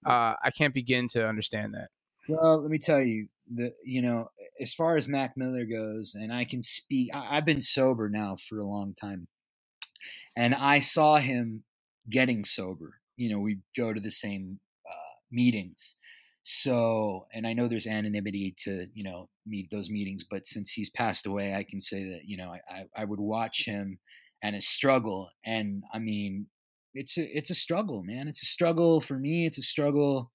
[0.04, 1.88] Uh, I can't begin to understand that.
[2.28, 4.28] Well, let me tell you, the you know,
[4.60, 7.14] as far as Mac Miller goes, and I can speak.
[7.14, 9.26] I, I've been sober now for a long time,
[10.36, 11.64] and I saw him
[12.08, 13.00] getting sober.
[13.16, 15.96] You know, we go to the same uh, meetings
[16.42, 20.90] so, and I know there's anonymity to, you know, meet those meetings, but since he's
[20.90, 23.98] passed away, I can say that, you know, I, I would watch him
[24.42, 25.28] and his struggle.
[25.44, 26.46] And I mean,
[26.94, 28.26] it's a, it's a struggle, man.
[28.26, 29.46] It's a struggle for me.
[29.46, 30.32] It's a struggle,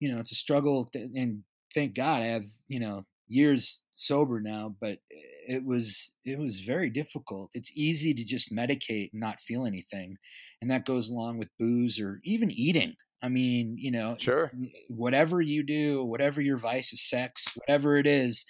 [0.00, 0.84] you know, it's a struggle.
[0.86, 1.42] Th- and
[1.74, 6.90] thank God I have, you know, years sober now, but it was, it was very
[6.90, 7.50] difficult.
[7.54, 10.16] It's easy to just medicate and not feel anything.
[10.62, 12.96] And that goes along with booze or even eating.
[13.22, 14.52] I mean, you know, sure.
[14.88, 18.44] Whatever you do, whatever your vice is, sex, whatever it is,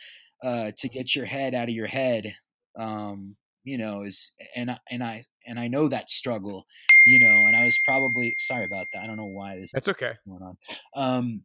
[0.44, 2.34] uh, to get your head out of your head,
[2.78, 6.64] um, you know, is and and I and I know that struggle,
[7.06, 9.04] you know, and I was probably sorry about that.
[9.04, 9.72] I don't know why this.
[9.72, 10.12] That's okay.
[10.26, 10.56] Going on.
[10.94, 11.44] Um,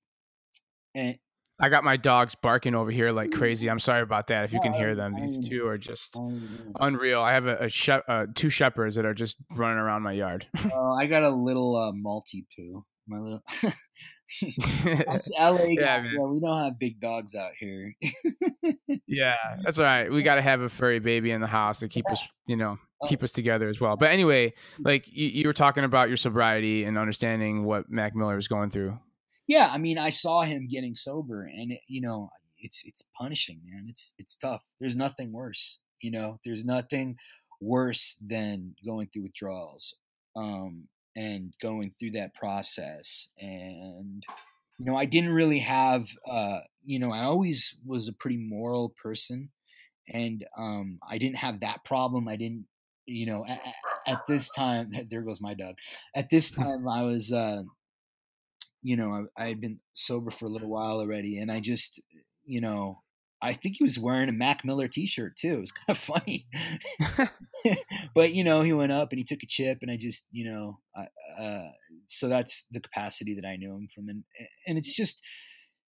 [0.96, 1.18] and
[1.60, 3.70] I got my dogs barking over here like crazy.
[3.70, 4.44] I'm sorry about that.
[4.44, 6.16] If you can hear them, these two are just
[6.80, 7.22] unreal.
[7.22, 10.46] I have a, a she- uh, two shepherds that are just running around my yard.
[10.66, 13.44] uh, I got a little uh, Maltipoo my little
[14.42, 15.66] that's LA guy.
[15.68, 17.96] Yeah, yeah, we don't have big dogs out here.
[19.08, 20.12] yeah, that's all right.
[20.12, 22.78] We got to have a furry baby in the house to keep us, you know,
[23.02, 23.08] oh.
[23.08, 23.96] keep us together as well.
[23.96, 28.36] But anyway, like you, you were talking about your sobriety and understanding what Mac Miller
[28.36, 28.98] was going through.
[29.48, 32.30] Yeah, I mean, I saw him getting sober, and it, you know,
[32.60, 33.86] it's it's punishing, man.
[33.90, 34.62] It's it's tough.
[34.80, 35.80] There's nothing worse.
[36.02, 37.18] You know, there's nothing
[37.62, 39.96] worse than going through withdrawals.
[40.36, 44.24] Um, and going through that process and
[44.80, 48.94] you know i didn't really have uh you know i always was a pretty moral
[49.02, 49.50] person
[50.14, 52.66] and um i didn't have that problem i didn't
[53.06, 53.62] you know at,
[54.08, 55.76] at this time there goes my dog
[56.16, 57.62] at this time i was uh
[58.82, 62.02] you know I, I had been sober for a little while already and i just
[62.44, 63.02] you know
[63.44, 65.56] I think he was wearing a Mac Miller T-shirt too.
[65.56, 66.48] It was kind of funny,
[68.16, 70.50] but you know, he went up and he took a chip, and I just, you
[70.50, 70.78] know,
[71.38, 71.70] uh,
[72.08, 74.24] so that's the capacity that I knew him from, and
[74.66, 75.22] and it's just,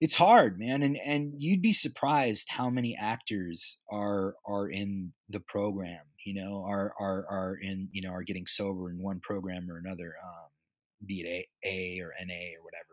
[0.01, 5.41] it's hard, man, and and you'd be surprised how many actors are are in the
[5.41, 9.71] program, you know, are are are in, you know, are getting sober in one program
[9.71, 10.49] or another, um,
[11.07, 12.92] be it A, A or NA or whatever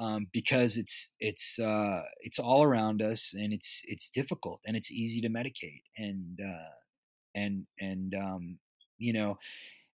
[0.00, 4.92] um, because it's it's uh, it's all around us and it's it's difficult and it's
[4.92, 6.74] easy to medicate and uh,
[7.34, 8.58] and and um,
[8.98, 9.38] you know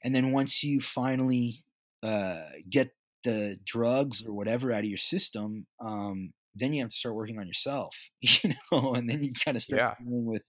[0.05, 1.65] and then once you finally
[2.03, 2.91] uh, get
[3.25, 7.39] the drugs or whatever out of your system um, then you have to start working
[7.39, 9.95] on yourself you know and then you kind of start yeah.
[10.05, 10.45] dealing with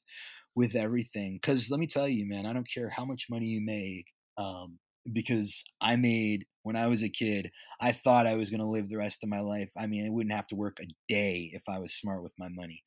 [0.55, 3.61] with everything because let me tell you man i don't care how much money you
[3.63, 4.79] make um,
[5.11, 8.89] because I made when I was a kid, I thought I was going to live
[8.89, 9.69] the rest of my life.
[9.77, 12.49] I mean, I wouldn't have to work a day if I was smart with my
[12.49, 12.83] money.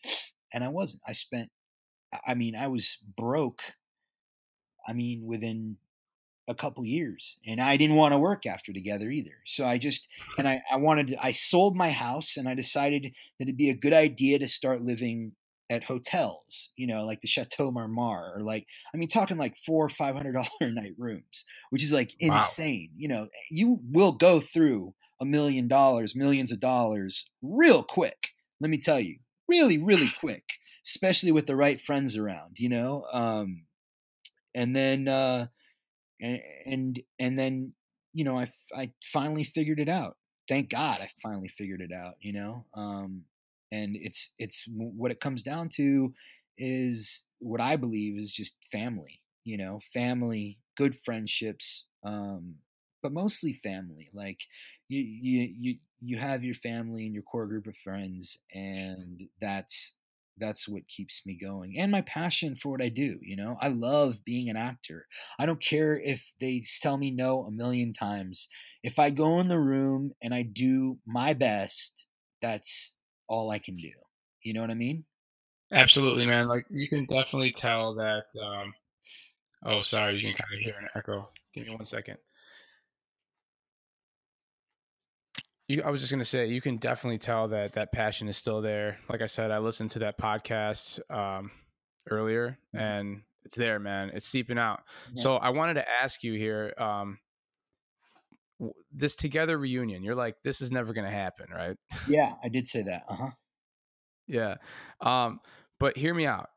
[0.53, 1.03] And I wasn't.
[1.07, 1.51] I spent
[2.27, 3.63] I mean, I was broke
[4.87, 5.79] I mean, within
[6.47, 10.09] a couple years and i didn't want to work after 2gether either so i just
[10.37, 13.05] and i i wanted to, i sold my house and i decided
[13.39, 15.33] that it'd be a good idea to start living
[15.75, 19.85] at hotels, you know, like the Chateau Marmont, or like I mean, talking like four
[19.85, 22.91] or five hundred dollar a night rooms, which is like insane.
[22.93, 22.97] Wow.
[22.97, 28.31] You know, you will go through a million dollars, millions of dollars, real quick.
[28.61, 29.19] Let me tell you,
[29.49, 30.45] really, really quick,
[30.87, 32.59] especially with the right friends around.
[32.59, 33.65] You know, um,
[34.55, 35.47] and then uh,
[36.21, 37.73] and and and then
[38.13, 40.17] you know, I I finally figured it out.
[40.49, 42.15] Thank God, I finally figured it out.
[42.21, 43.25] You know, um,
[43.75, 46.13] and it's it's what it comes down to
[46.57, 49.21] is what I believe is just family.
[49.45, 52.55] You know, family, good friendships, um,
[53.03, 54.09] but mostly family.
[54.15, 54.41] Like
[54.89, 59.97] you you you you have your family and your core group of friends, and that's
[60.39, 63.19] that's what keeps me going and my passion for what I do.
[63.23, 65.07] You know, I love being an actor.
[65.39, 68.49] I don't care if they tell me no a million times.
[68.83, 72.07] If I go in the room and I do my best,
[72.43, 72.95] that's
[73.29, 73.91] all I can do.
[74.43, 75.05] You know what I mean?
[75.73, 76.49] Absolutely, man.
[76.49, 78.25] Like you can definitely tell that.
[78.41, 78.75] Um,
[79.65, 81.29] oh, sorry, you can kind of hear an echo.
[81.55, 82.19] Give me one second.
[85.67, 88.61] You, I was just gonna say, you can definitely tell that that passion is still
[88.61, 88.99] there.
[89.09, 91.51] Like I said, I listened to that podcast um,
[92.11, 92.85] earlier, mm-hmm.
[92.85, 94.11] and it's there, man.
[94.13, 94.83] It's seeping out.
[95.15, 95.23] Yeah.
[95.23, 97.19] So I wanted to ask you here, um,
[98.93, 100.03] this 2gether reunion.
[100.03, 101.77] You're like, this is never gonna happen, right?
[102.09, 103.03] Yeah, I did say that.
[103.09, 103.31] Uh huh.
[104.27, 104.55] yeah,
[105.01, 105.41] um,
[105.79, 106.49] but hear me out.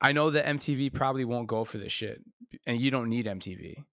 [0.00, 2.20] I know that MTV probably won't go for this shit,
[2.66, 3.84] and you don't need MTV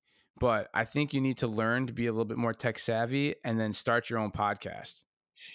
[0.41, 3.35] but I think you need to learn to be a little bit more tech savvy
[3.45, 5.01] and then start your own podcast.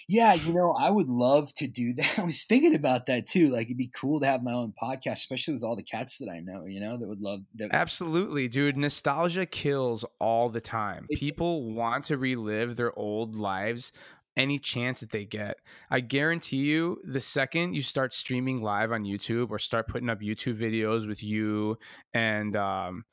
[0.07, 2.17] Yeah, you know, I would love to do that.
[2.19, 3.47] I was thinking about that too.
[3.47, 6.29] Like, it'd be cool to have my own podcast, especially with all the cats that
[6.29, 6.65] I know.
[6.65, 7.39] You know, that would love.
[7.55, 8.77] That Absolutely, dude.
[8.77, 11.07] Nostalgia kills all the time.
[11.11, 13.91] People want to relive their old lives
[14.37, 15.57] any chance that they get.
[15.89, 20.21] I guarantee you, the second you start streaming live on YouTube or start putting up
[20.21, 21.77] YouTube videos with you
[22.13, 23.03] and um,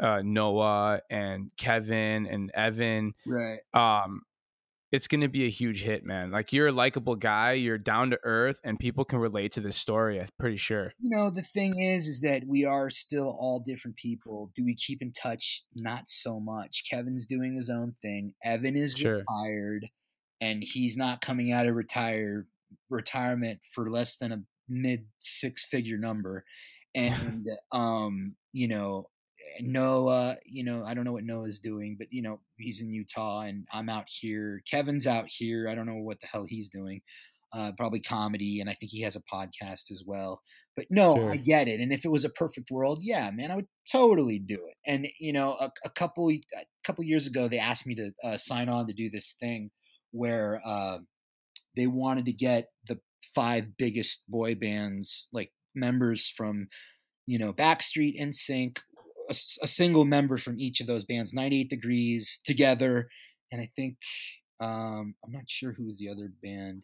[0.00, 3.12] uh, Noah and Kevin and Evan.
[3.26, 3.58] Right.
[3.74, 4.22] Um,
[4.92, 6.30] it's going to be a huge hit, man.
[6.30, 9.76] Like you're a likable guy, you're down to earth, and people can relate to this
[9.76, 10.20] story.
[10.20, 10.92] I'm pretty sure.
[11.00, 14.52] You know, the thing is, is that we are still all different people.
[14.54, 15.64] Do we keep in touch?
[15.74, 16.84] Not so much.
[16.90, 18.32] Kevin's doing his own thing.
[18.44, 19.24] Evan is sure.
[19.26, 19.88] retired,
[20.42, 22.46] and he's not coming out of retire
[22.90, 26.44] retirement for less than a mid six figure number.
[26.94, 29.06] And um, you know,
[29.60, 33.42] Noah, you know, I don't know what Noah's doing, but you know, he's in Utah
[33.42, 34.62] and I'm out here.
[34.70, 35.68] Kevin's out here.
[35.68, 37.00] I don't know what the hell he's doing.
[37.54, 40.40] Uh, probably comedy, and I think he has a podcast as well.
[40.74, 41.30] But no, sure.
[41.30, 41.80] I get it.
[41.80, 44.74] And if it was a perfect world, yeah, man, I would totally do it.
[44.86, 46.40] And you know, a, a couple a
[46.82, 49.70] couple years ago, they asked me to uh, sign on to do this thing
[50.12, 50.98] where uh,
[51.76, 52.98] they wanted to get the
[53.34, 56.68] five biggest boy bands, like members from
[57.26, 58.78] you know Backstreet, NSYNC,
[59.28, 63.04] a, a, single member from each of those bands, 98 Degrees, 2gether,
[63.50, 63.96] and I think
[64.60, 66.82] um, I'm not sure who was the other band,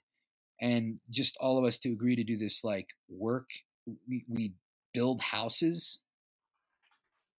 [0.61, 3.51] and just all of us to agree to do this like work.
[4.09, 4.55] We, we
[4.93, 6.01] build houses,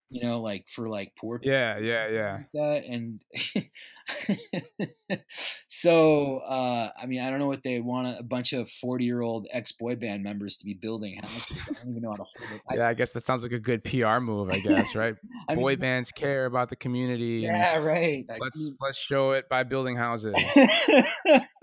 [0.10, 1.54] you know, like for like poor people.
[1.54, 2.34] Yeah, yeah, yeah.
[2.34, 2.86] Like that.
[2.90, 3.22] And
[5.68, 9.96] so uh, I mean, I don't know what they want a bunch of forty-year-old ex-boy
[9.96, 11.58] band members to be building houses.
[11.70, 12.78] I don't even know how to hold it.
[12.78, 14.50] yeah, I guess that sounds like a good PR move.
[14.52, 15.16] I guess right.
[15.50, 17.42] I Boy mean, bands care about the community.
[17.44, 18.26] yeah, right.
[18.28, 20.36] Let's mean- let's show it by building houses.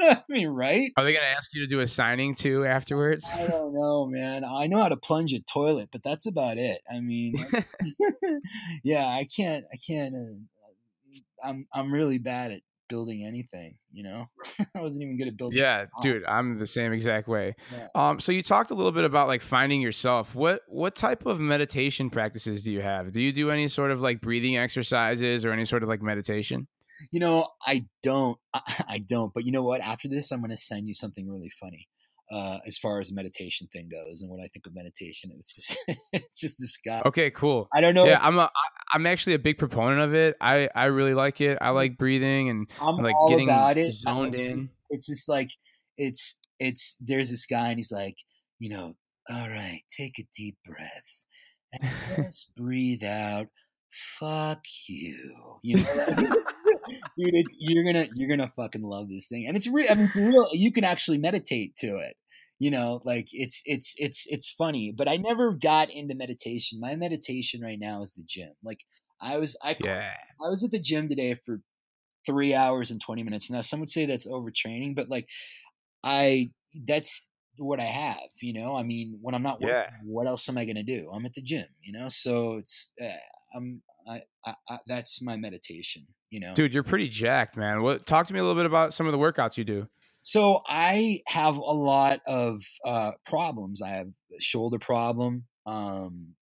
[0.00, 0.90] I mean, right?
[0.96, 3.28] Are they gonna ask you to do a signing too afterwards?
[3.32, 4.44] I don't know, man.
[4.44, 6.78] I know how to plunge a toilet, but that's about it.
[6.92, 7.34] I mean,
[8.84, 9.64] yeah, I can't.
[9.72, 10.14] I can't.
[10.14, 10.34] Uh,
[11.42, 11.66] I'm.
[11.72, 13.76] I'm really bad at building anything.
[13.92, 14.26] You know,
[14.74, 15.58] I wasn't even good at building.
[15.58, 17.54] Yeah, dude, I'm the same exact way.
[17.72, 17.86] Yeah.
[17.94, 20.34] Um, so you talked a little bit about like finding yourself.
[20.34, 23.12] What what type of meditation practices do you have?
[23.12, 26.68] Do you do any sort of like breathing exercises or any sort of like meditation?
[27.12, 28.38] You know, I don't.
[28.54, 29.32] I, I don't.
[29.34, 29.80] But you know what?
[29.80, 31.88] After this, I'm going to send you something really funny.
[32.30, 35.78] Uh, as far as meditation thing goes, and what I think of meditation, it's just
[36.12, 37.02] it's just this guy.
[37.06, 37.68] Okay, cool.
[37.72, 38.04] I don't know.
[38.06, 38.50] Yeah, I'm a
[38.92, 40.36] I'm actually a big proponent of it.
[40.40, 41.58] I I really like it.
[41.60, 43.94] I like breathing and I'm like all getting about it.
[44.06, 44.70] Zoned don't- in.
[44.90, 45.50] It's just like
[45.96, 46.96] it's it's.
[47.00, 48.16] There's this guy, and he's like,
[48.58, 48.94] you know,
[49.30, 51.24] all right, take a deep breath
[51.72, 51.90] and
[52.24, 53.46] just breathe out.
[53.90, 55.58] Fuck you.
[55.62, 55.96] You know,
[56.86, 59.86] dude, it's you're gonna you're gonna fucking love this thing, and it's real.
[59.90, 60.48] I mean, it's real.
[60.52, 62.16] You can actually meditate to it.
[62.58, 64.92] You know, like it's it's it's it's funny.
[64.96, 66.80] But I never got into meditation.
[66.80, 68.52] My meditation right now is the gym.
[68.64, 68.80] Like
[69.20, 70.12] I was I Yeah.
[70.44, 71.60] I was at the gym today for
[72.26, 73.50] three hours and 20 minutes.
[73.50, 75.28] Now, some would say that's overtraining, but like,
[76.04, 76.50] I,
[76.86, 77.26] that's
[77.58, 78.74] what I have, you know?
[78.74, 79.90] I mean, when I'm not working, Yeah.
[80.04, 81.10] what else am I going to do?
[81.12, 82.08] I'm at the gym, you know?
[82.08, 83.06] So it's, uh,
[83.54, 86.06] I'm, I, I, I, that's my meditation,
[86.36, 86.54] you know?
[86.54, 87.82] Dude, you're pretty jacked, man.
[87.82, 89.88] What talk to me a little bit about some of the workouts you do.
[90.20, 93.80] So I have a lot of uh, problems.
[93.80, 96.34] I have a shoulder problem, um,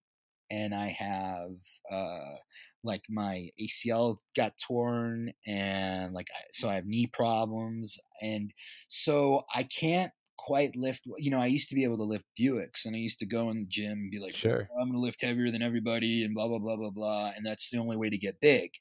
[0.50, 1.50] and I have
[1.92, 2.34] uh,
[2.82, 8.52] like my ACL got torn, and like so I have knee problems, and
[8.88, 11.02] so I can't quite lift.
[11.18, 13.50] You know, I used to be able to lift Buicks, and I used to go
[13.50, 14.68] in the gym and be like, Sure.
[14.80, 17.70] I'm going to lift heavier than everybody, and blah blah blah blah blah, and that's
[17.70, 18.72] the only way to get big.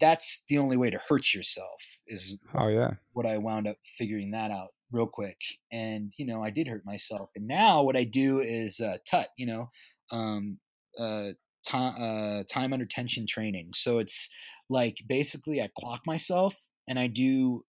[0.00, 2.94] That's the only way to hurt yourself is Oh yeah.
[3.12, 5.40] what I wound up figuring that out real quick.
[5.72, 7.30] And, you know, I did hurt myself.
[7.36, 9.70] And now what I do is uh, tut, you know,
[10.12, 10.58] um,
[10.98, 11.30] uh,
[11.66, 13.70] time, uh, time under tension training.
[13.74, 14.28] So it's
[14.68, 16.56] like basically I clock myself
[16.88, 17.64] and I do,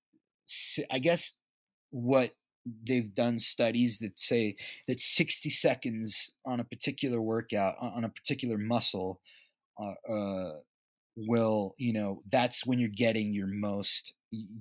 [0.91, 1.39] I guess
[1.89, 2.33] what
[2.87, 4.55] they've done studies that say
[4.87, 9.21] that 60 seconds on a particular workout, on on a particular muscle,
[9.81, 10.51] uh, uh,
[11.17, 14.13] will you know that's when you're getting your most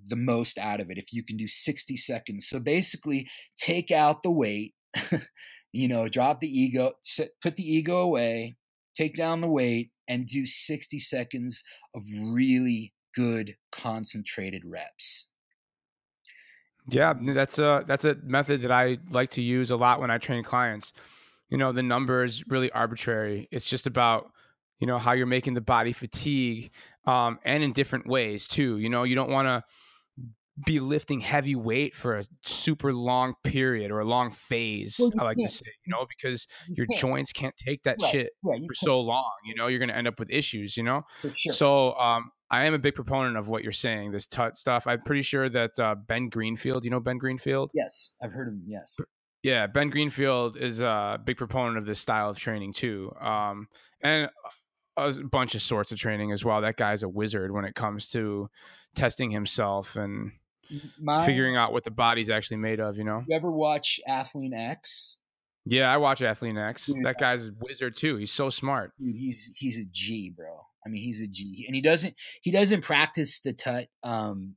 [0.08, 3.28] the most out of it if you can do 60 seconds so basically
[3.58, 4.74] take out the weight
[5.72, 8.56] you know drop the ego sit, put the ego away
[8.96, 11.62] take down the weight and do 60 seconds
[11.94, 12.02] of
[12.32, 15.28] really good concentrated reps
[16.88, 20.18] Yeah, that's a that's a method that I like to use a lot when I
[20.18, 20.92] train clients.
[21.48, 23.48] You know, the number is really arbitrary.
[23.50, 24.30] It's just about
[24.78, 26.70] you know how you're making the body fatigue,
[27.06, 28.78] um, and in different ways too.
[28.78, 29.62] You know, you don't want to
[30.64, 34.96] be lifting heavy weight for a super long period or a long phase.
[34.98, 35.52] Well, I like to can't.
[35.52, 37.00] say, you know, because You your can't.
[37.00, 38.10] joints can't take that Right.
[38.10, 39.30] shit yeah for can so long.
[39.44, 40.76] You know, you're going to end up with issues.
[40.76, 41.02] You know.
[41.20, 44.86] sure So um, I am a big proponent of what you're saying, this tut stuff.
[44.86, 47.70] I'm pretty sure that uh, Ben Greenfield, you know Ben Greenfield?
[47.74, 48.98] yes i've heard of him yes
[49.42, 53.12] Yeah, Ben Greenfield is a big proponent of this style of training too.
[53.20, 53.66] Um,
[54.00, 54.30] and
[54.96, 56.60] a bunch of sorts of training as well.
[56.62, 58.48] That guy's a wizard when it comes to
[58.94, 60.32] testing himself and
[61.00, 63.24] My, figuring out what the body's actually made of, you know?
[63.28, 65.18] you ever watch Athlean-X
[65.64, 66.86] Yeah, I watch Athlean-X.
[66.86, 68.16] Dude, That guy's a wizard too.
[68.16, 68.92] He's so smart.
[68.98, 70.46] dude he's he's a g bro
[70.84, 74.54] i mean he's a g and he doesn't he doesn't practice the tut um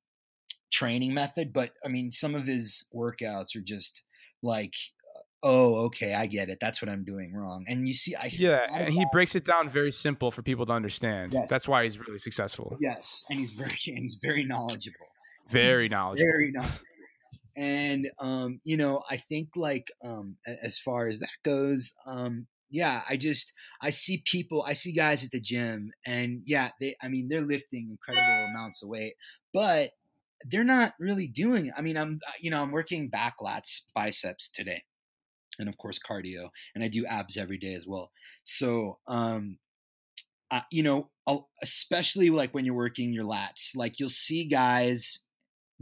[0.72, 4.04] training method but i mean some of his workouts are just
[4.44, 4.76] like
[5.44, 8.46] oh okay i get it that's what i'm doing wrong and you see i see
[8.46, 11.32] Yeah, and he breaks it down very simple for people to understand.
[11.34, 11.50] Yes.
[11.50, 12.76] That's why he's really successful.
[12.82, 15.08] yes and he's very and he's very knowledgeable
[15.50, 16.30] Very knowledgeable.
[16.32, 16.86] very knowledgeable
[17.58, 23.02] and um you know i think like um as far as that goes um yeah
[23.10, 27.08] i just i see people i see guys at the gym and yeah they i
[27.08, 29.14] mean they're lifting incredible amounts of weight
[29.54, 29.90] but
[30.46, 33.82] they're not really doing it i mean i'm uh, you know i'm working back lats
[33.96, 34.82] biceps today
[35.60, 38.12] and of course cardio and i do abs every day as well
[38.44, 39.58] so um
[40.52, 45.24] uh, you know I'll- especially like when you're working your lats like you'll see guys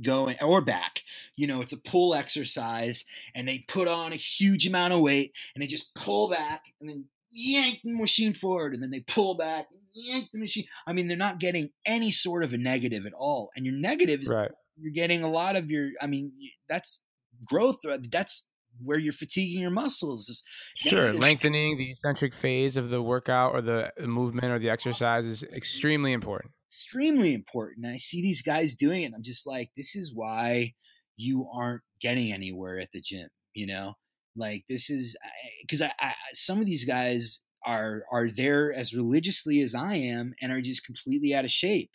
[0.03, 1.01] going or back
[1.35, 5.31] you know it's a pull exercise and they put on a huge amount of weight
[5.55, 9.35] and they just pull back and then yank the machine forward, and then they pull
[9.35, 10.63] back, yank the machine.
[10.87, 14.21] I mean, they're not getting any sort of a negative at all, and your negative
[14.21, 14.49] is Right.
[14.77, 15.89] you're getting a lot of your.
[16.01, 16.31] I mean,
[16.69, 17.03] that's
[17.45, 17.79] growth.
[17.85, 18.49] uh, That's
[18.83, 20.43] where you're fatiguing your muscles.
[20.75, 21.13] Sure.
[21.13, 26.13] Lengthening the eccentric phase of the workout or the movement or the exercise is extremely
[26.13, 26.51] important.
[26.69, 27.85] extremely important.
[27.85, 29.05] And I see these guys doing it.
[29.05, 30.73] And I'm just like, this is why
[31.15, 33.27] you aren't getting anywhere at the gym.
[33.53, 33.93] You know,
[34.35, 35.17] like this is
[35.61, 40.33] because I, I, some of these guys are are there as religiously as I am
[40.41, 41.89] and are just completely out of shape.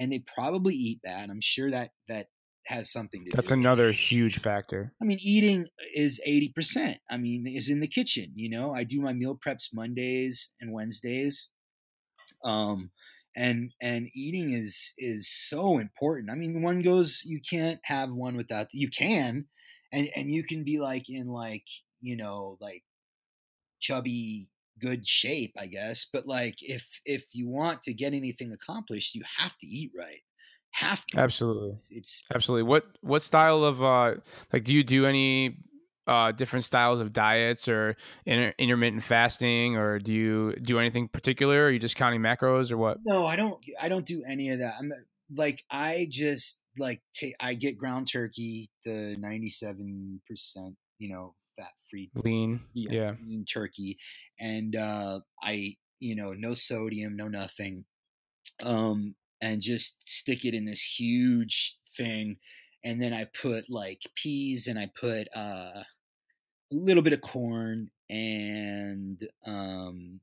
[0.00, 1.30] And they probably eat bad.
[1.30, 2.26] I'm sure that that
[2.66, 3.54] has something to That's do.
[3.54, 4.92] another huge factor.
[5.00, 6.96] I mean, eating is 80%.
[7.10, 8.72] I mean, is in the kitchen, you know.
[8.72, 11.50] I do my meal preps Mondays and Wednesdays.
[12.44, 12.90] Um
[13.36, 16.30] and and eating is is so important.
[16.30, 19.46] I mean, one goes you can't have one without you can
[19.92, 21.66] and and you can be like in like,
[22.00, 22.82] you know, like
[23.80, 24.48] chubby
[24.80, 29.22] good shape, I guess, but like if if you want to get anything accomplished, you
[29.38, 30.20] have to eat right.
[30.74, 31.18] Have to.
[31.20, 31.76] Absolutely.
[31.90, 32.64] It's Absolutely.
[32.64, 34.14] What what style of uh
[34.52, 35.58] like do you do any
[36.06, 37.96] uh different styles of diets or
[38.26, 41.62] inter- intermittent fasting or do you do anything particular?
[41.62, 42.98] Or are you just counting macros or what?
[43.06, 43.58] No, I don't.
[43.82, 44.72] I don't do any of that.
[44.80, 44.90] I'm
[45.34, 47.34] like I just like take.
[47.40, 52.60] I get ground turkey, the ninety-seven percent, you know, fat-free Lean.
[52.74, 53.14] yeah, Yeah.
[53.24, 53.96] lean turkey,
[54.40, 57.84] and uh, I, you know, no sodium, no nothing,
[58.64, 62.38] um, and just stick it in this huge thing,
[62.84, 65.84] and then I put like peas, and I put uh, a
[66.72, 70.20] little bit of corn, and um,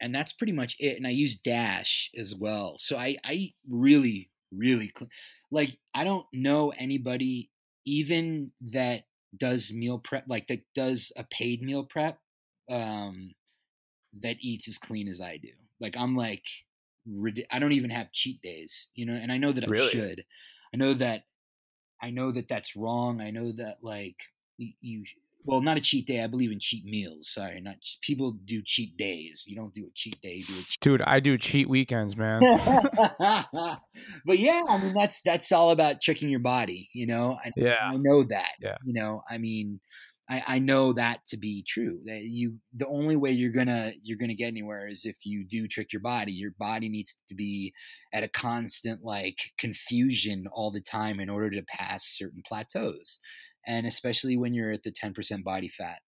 [0.00, 0.96] and that's pretty much it.
[0.96, 5.10] And I use Dash as well, so I I really really clean.
[5.50, 7.50] Like I don't know anybody
[7.86, 9.04] even that
[9.36, 12.18] does meal prep like that does a paid meal prep
[12.70, 13.34] um
[14.20, 15.48] that eats as clean as I do.
[15.80, 16.44] Like I'm like
[17.50, 19.90] I don't even have cheat days, you know, and I know that I Really?
[19.90, 20.24] should.
[20.72, 21.24] I know that
[22.02, 23.20] I know that that's wrong.
[23.20, 24.16] I know that like
[24.58, 25.04] you, you
[25.46, 26.24] well, not a cheat day.
[26.24, 27.28] I believe in cheat meals.
[27.28, 29.44] Sorry, not people do cheat days.
[29.46, 30.34] You don't do a cheat day.
[30.36, 32.40] You do a cheat Dude, I do cheat weekends, man.
[33.20, 37.36] but yeah, I mean that's that's all about tricking your body, you know.
[37.44, 37.76] And yeah.
[37.86, 38.52] I know that.
[38.60, 38.76] Yeah.
[38.84, 39.80] You know, I mean,
[40.28, 42.00] I, I know that to be true.
[42.04, 45.68] That you the only way you're gonna you're gonna get anywhere is if you do
[45.68, 46.32] trick your body.
[46.32, 47.74] Your body needs to be
[48.12, 53.20] at a constant like confusion all the time in order to pass certain plateaus.
[53.66, 56.00] And especially when you're at the 10% body fat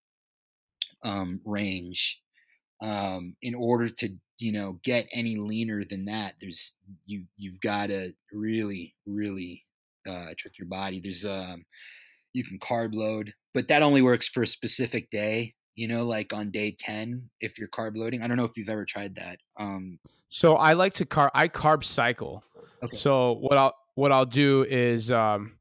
[1.03, 2.21] um, range,
[2.83, 7.89] um, in order to you know get any leaner than that, there's you you've got
[7.89, 9.65] to really really
[10.09, 11.01] uh, trick your body.
[11.01, 11.65] There's um,
[12.37, 15.55] you can carb load, but that only works for a specific day.
[15.75, 18.23] You know, like on day ten, if you're carb loading.
[18.23, 19.39] I don't know if you've ever tried that.
[19.59, 22.43] Um, So I like to carb I carb cycle.
[22.83, 22.97] Okay.
[22.97, 25.59] So what I'll what I'll do is um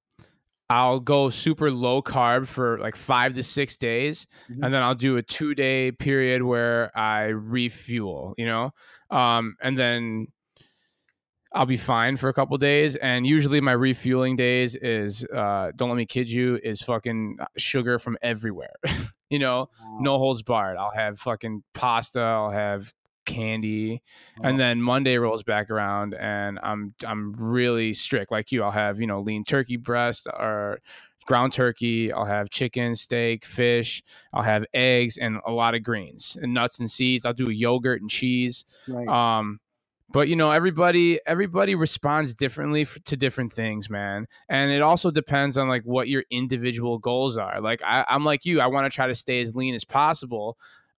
[0.69, 4.63] I'll go super low carb for like five to six days, Mhm.
[4.65, 8.71] and then I'll do a two day period where I refuel, you know,
[9.11, 10.27] um, and then
[11.55, 12.97] I'll be fine for a couple days.
[12.97, 17.97] And usually my refueling days is uh, don't let me kid you is fucking sugar
[17.97, 18.75] from everywhere,
[19.29, 20.77] you know, no holds barred.
[20.77, 22.19] I'll have fucking pasta.
[22.19, 22.93] I'll have
[23.25, 24.03] candy,
[24.43, 28.61] and then Monday rolls back around, and I'm I'm really strict like you.
[28.61, 30.79] I'll have you know lean turkey breast or
[31.25, 32.11] ground turkey.
[32.11, 34.03] I'll have chicken, steak, fish.
[34.33, 37.25] I'll have eggs and a lot of greens and nuts and seeds.
[37.25, 38.65] I'll do yogurt and cheese.
[38.87, 39.07] right.
[39.07, 39.59] Um,
[40.09, 44.27] but you know, everybody everybody responds differently f- to different things, man.
[44.49, 47.59] And it also depends on like what your individual goals are.
[47.61, 50.57] Like I, I'm like you, I want to try to stay as lean as possible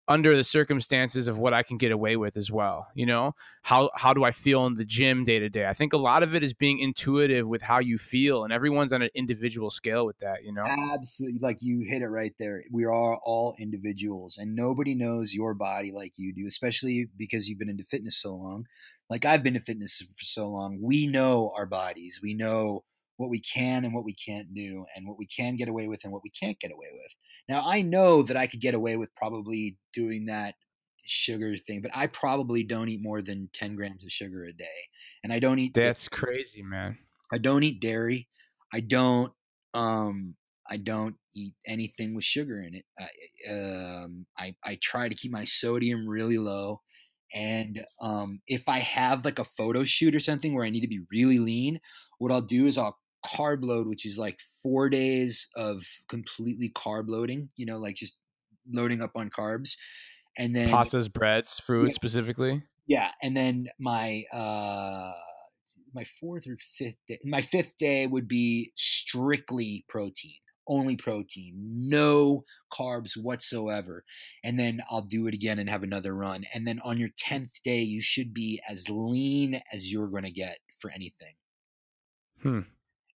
[0.09, 2.89] under the circumstances of what I can get away with as well.
[2.95, 5.67] You know, how how do I feel in the gym day to day?
[5.67, 8.93] I think a lot of it is being intuitive with how you feel, and everyone's
[8.93, 10.45] on an individual scale with that.
[10.45, 11.41] You know, Absolutely.
[11.41, 12.63] Like you hit it right there.
[12.73, 17.59] We are all individuals and nobody knows your body like you do, especially because you've
[17.59, 18.67] been into fitness so long.
[19.09, 20.79] Like I've been in fitness for so long.
[20.83, 22.21] We know our bodies.
[22.23, 22.85] We know
[23.17, 26.05] what we can and what we can't do and what we can get away with
[26.05, 27.15] and what we can't get away with.
[27.49, 30.55] Now, I know that I could get away with probably doing that
[31.07, 34.65] sugar thing, but I probably don't eat more than 10 grams of sugar a day.
[35.23, 36.99] And I don't eat that's crazy, man.
[37.33, 38.29] I don't eat dairy.
[38.73, 39.33] I don't
[39.73, 40.35] um
[40.69, 42.85] I don't eat anything with sugar in it.
[42.99, 46.81] I um I I try to keep my sodium really low
[47.35, 50.89] and um if I have like a photo shoot or something where I need to
[50.89, 51.81] be really lean,
[52.19, 57.05] what I'll do is I'll carb load which is like 4 days of completely carb
[57.09, 58.19] loading, you know, like just
[58.73, 59.77] loading up on carbs
[60.39, 61.95] and then Pastas, breads, fruit Yeah.
[61.95, 62.65] specifically.
[62.87, 65.13] yeah, and then my uh
[65.95, 70.39] my fourth or fifth day, my fifth day would be strictly protein,
[70.69, 74.05] only protein, no carbs whatsoever.
[74.45, 76.45] And then I'll do it again and have another run.
[76.55, 80.31] And then on your 10th day, you should be as lean as you're going to
[80.31, 81.35] get for anything.
[82.43, 82.61] Hmm.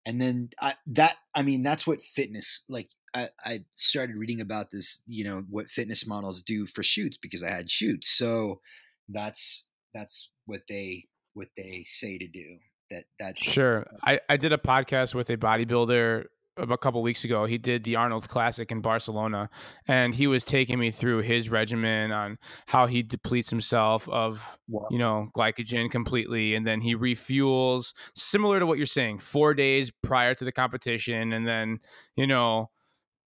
[0.05, 4.71] And then I, that, I mean, that's what fitness, like I, I started reading about
[4.71, 8.09] this, you know, what fitness models do for shoots because I had shoots.
[8.09, 8.61] So
[9.09, 12.57] that's, that's what they, what they say to do
[12.89, 13.85] that, that Sure.
[14.03, 16.25] I, I did a podcast with a bodybuilder
[16.57, 17.45] a couple weeks ago.
[17.45, 19.49] He did the Arnold Classic in Barcelona,
[19.87, 22.37] and he was taking me through his regimen on
[22.67, 24.87] how he depletes himself of Wow.
[24.91, 29.91] you know glycogen completely, and then he refuels, similar to what you're saying, four days
[30.03, 31.79] prior to the competition, and then
[32.15, 32.69] you know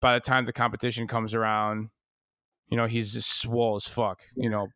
[0.00, 1.90] by the time the competition comes around,
[2.68, 4.66] you know he's just swole as fuck, you know,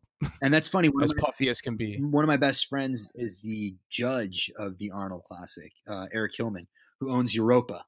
[0.42, 0.88] and that's funny.
[1.02, 1.98] As my, puffy as can be.
[2.00, 6.68] one of my best friends is the judge of the Arnold Classic, uh, Eric Hillman,
[7.00, 7.84] who owns Europa.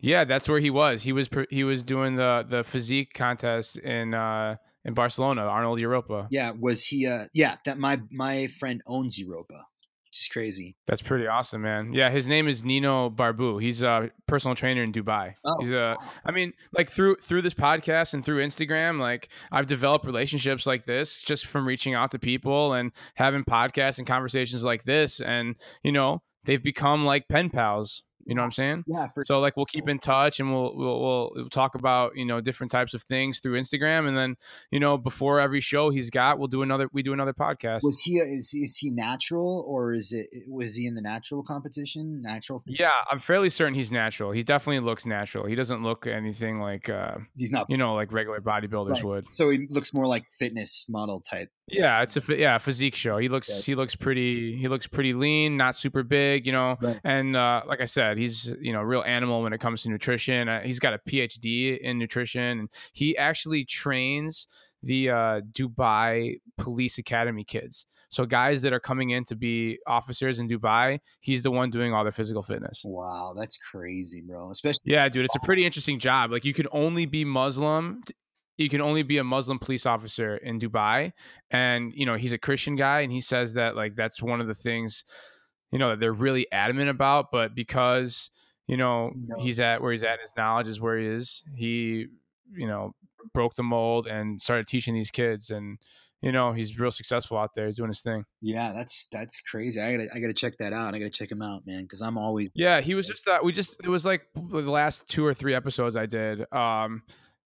[0.00, 1.02] Yeah, that's where he was.
[1.02, 6.28] He was he was doing the the physique contest in uh in Barcelona, Arnold Europa.
[6.30, 7.06] Yeah, was he?
[7.06, 10.76] Uh, yeah, that my my friend owns Europa, which is crazy.
[10.86, 11.92] That's pretty awesome, man.
[11.92, 13.60] Yeah, his name is Nino Barbu.
[13.60, 15.34] He's a personal trainer in Dubai.
[15.44, 19.66] Oh, He's a I mean, like through through this podcast and through Instagram, like I've
[19.66, 24.62] developed relationships like this just from reaching out to people and having podcasts and conversations
[24.62, 28.02] like this and, you know, they've become like pen pals.
[28.26, 28.84] You know what I'm saying?
[28.86, 32.24] yeah, for so like we'll keep in touch and we'll, we'll we'll talk about you
[32.24, 34.36] know different types of things through Instagram and then
[34.70, 37.80] you know before every show he's got we'll do another we do another podcast.
[37.82, 38.14] was he?
[38.16, 40.26] Is is he natural or is it?
[40.50, 42.20] Was he in the natural competition?
[42.22, 42.62] Natural?
[42.66, 44.32] yeah, I'm fairly certain he's natural.
[44.32, 45.46] He definitely looks natural.
[45.46, 47.66] He doesn't look anything like uh he's not.
[47.68, 49.04] you know like regular bodybuilders Right.
[49.04, 49.26] would.
[49.30, 51.48] So he looks more like fitness model type.
[51.68, 53.18] Yeah, it's a yeah physique show.
[53.18, 53.60] He looks Okay.
[53.62, 56.76] he looks pretty he looks pretty lean, not super big, you know.
[56.80, 57.00] Right.
[57.02, 59.90] And uh, like I said, he's you know a real animal when it comes to
[59.90, 60.48] nutrition.
[60.48, 64.46] Uh, he's got a PhD in nutrition, and he actually trains
[64.82, 67.86] the uh, Dubai Police Academy kids.
[68.10, 71.92] So guys that are coming in to be officers in Dubai, he's the one doing
[71.92, 72.82] all their physical fitness.
[72.84, 74.50] Wow, that's crazy, bro.
[74.50, 76.30] Especially Yeah, dude, it's a pretty interesting job.
[76.30, 78.02] Like you can only be Muslim.
[78.58, 81.12] You can only be a Muslim police officer in Dubai,
[81.50, 84.46] and you know he's a Christian guy, and he says that like that's one of
[84.46, 85.04] the things,
[85.72, 87.30] you know, that they're really adamant about.
[87.30, 88.30] But because
[88.66, 89.42] you know No.
[89.42, 91.44] he's at where he's at, his knowledge is where he is.
[91.54, 92.06] He,
[92.54, 92.94] you know,
[93.34, 95.78] broke the mold and started teaching these kids, and
[96.22, 97.66] you know he's real successful out there.
[97.66, 98.24] He's doing his thing.
[98.40, 99.80] yeah, that's that's crazy.
[99.82, 100.94] I gotta I gotta check that out.
[100.94, 103.44] I gotta check him out, man, because I'm always Yeah, he was just that.
[103.44, 106.50] We just it was like the last two or three episodes I did.
[106.54, 107.02] Um,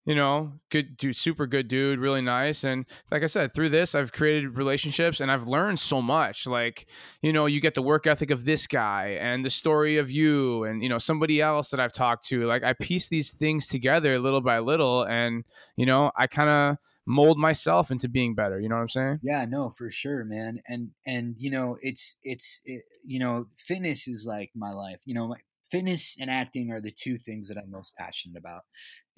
[0.06, 2.64] you know, good dude, super good dude, really nice.
[2.64, 6.46] And like I said, through this, I've created relationships and I've learned so much.
[6.46, 6.86] Like,
[7.22, 10.64] you know, you get the work ethic of this guy and the story of you
[10.64, 12.46] and, you know, somebody else that I've talked to.
[12.46, 15.44] Like, I piece these things together little by little and,
[15.76, 16.76] you know, I kind of
[17.06, 18.58] mold myself into being better.
[18.58, 19.18] You know what I'm saying?
[19.22, 20.58] Yeah, no, for sure, man.
[20.66, 25.00] And and you know, it's it's it, you know, fitness is like my life.
[25.04, 25.36] You know, my,
[25.70, 28.62] fitness and acting are the two things that I'm most passionate about.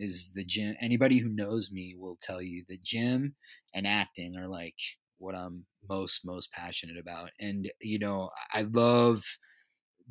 [0.03, 0.75] Is the gym?
[0.81, 3.37] Anybody who knows me will tell you the gym
[3.75, 4.79] and acting are like
[5.19, 7.31] what I'm most most passionate about.
[7.41, 9.25] And you know, I love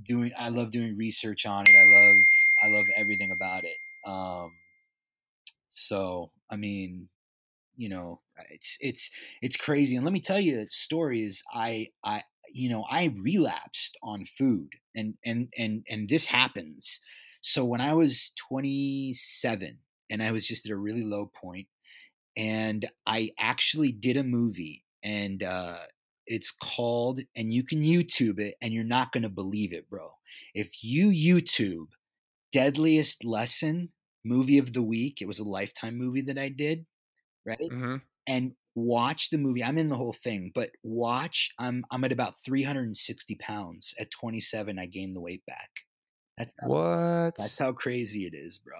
[0.03, 1.75] doing I love doing research on it.
[1.75, 2.17] I love
[2.63, 3.77] I love everything about it.
[4.05, 4.51] Um
[5.69, 7.09] so, I mean,
[7.77, 8.19] you know,
[8.51, 9.11] it's it's
[9.41, 9.95] it's crazy.
[9.95, 12.23] And let me tell you, the story is I I
[12.53, 16.99] you know I relapsed on food, and and and and this happens.
[17.41, 19.79] So when I was 27,
[20.09, 21.67] and I was just at a really low point,
[22.37, 25.77] and I actually did a movie, and uh,
[26.27, 30.07] it's called, and you can YouTube it, and you're not gonna believe it, bro.
[30.53, 31.87] If you YouTube
[32.51, 33.89] Deadliest Lesson
[34.23, 36.85] movie of the week, it was a Lifetime movie that I did,
[37.45, 37.57] right?
[37.59, 37.97] Mm-hmm.
[38.27, 39.63] and watch the movie.
[39.63, 41.51] I'm in the whole thing, but watch.
[41.59, 43.93] I'm I'm at about 360 pounds.
[43.99, 45.69] At 27, I gained the weight back.
[46.41, 47.37] That's how, What?
[47.37, 48.73] that's how crazy it is, bro.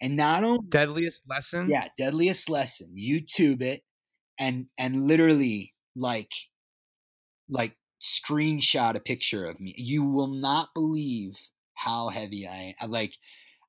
[0.00, 1.68] And not only Deadliest lesson?
[1.70, 2.94] yeah, deadliest lesson.
[2.98, 3.82] YouTube it
[4.38, 6.32] and and literally like
[7.48, 9.74] like screenshot a picture of me.
[9.76, 11.34] You will not believe
[11.74, 12.90] how heavy I am.
[12.90, 13.14] Like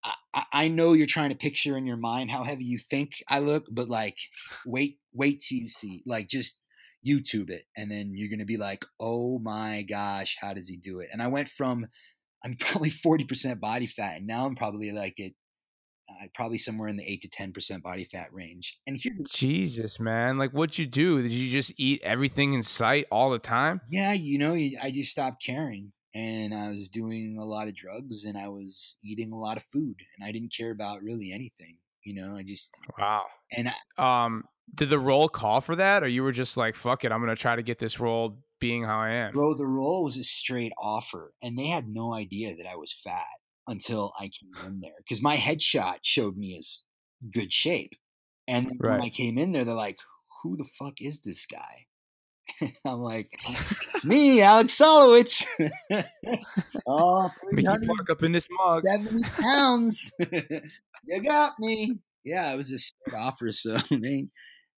[0.03, 3.11] I, I- I know you're trying to picture in your mind how heavy you think
[3.29, 4.17] I look, but like
[4.65, 6.65] wait wait till you see like just
[7.07, 10.99] YouTube it and then you're gonna be like, oh my gosh, how does he do
[10.99, 11.09] it?
[11.11, 11.85] And I went from
[12.47, 15.31] I'm probably 40% body fat and now I'm probably like at
[16.09, 18.79] uh, probably somewhere in the eight to ten percent body fat range.
[18.87, 21.21] And here's Jesus, man, like what'd you do?
[21.21, 23.81] Did you just eat everything in sight all the time?
[23.89, 28.23] yeah, you know, I just stopped caring, and I was doing a lot of drugs,
[28.23, 31.77] and I was eating a lot of food, and I didn't care about really anything.
[32.03, 33.25] You know, I just Wow.
[33.51, 33.75] and I,
[34.25, 37.19] Um, did the role call for that, or you were just like, "Fuck it, I'm
[37.21, 39.33] gonna try to get this role being how I am"?
[39.33, 42.93] bro, the role was a straight offer, and they had no idea that I was
[42.93, 46.81] fat until I came in there because my headshot showed me as
[47.33, 47.91] good shape,
[48.47, 49.97] and then when I came in there, they're like,
[50.41, 51.85] "Who the fuck is this guy?"
[52.85, 53.29] I'm like,
[53.93, 55.45] "It's me, Alex Solowitz."
[56.87, 58.83] oh, Mickey 370 Parke up in this mug.
[59.41, 60.13] pounds.
[61.05, 61.97] you got me.
[62.23, 64.27] Yeah, it was a straight offer, so they.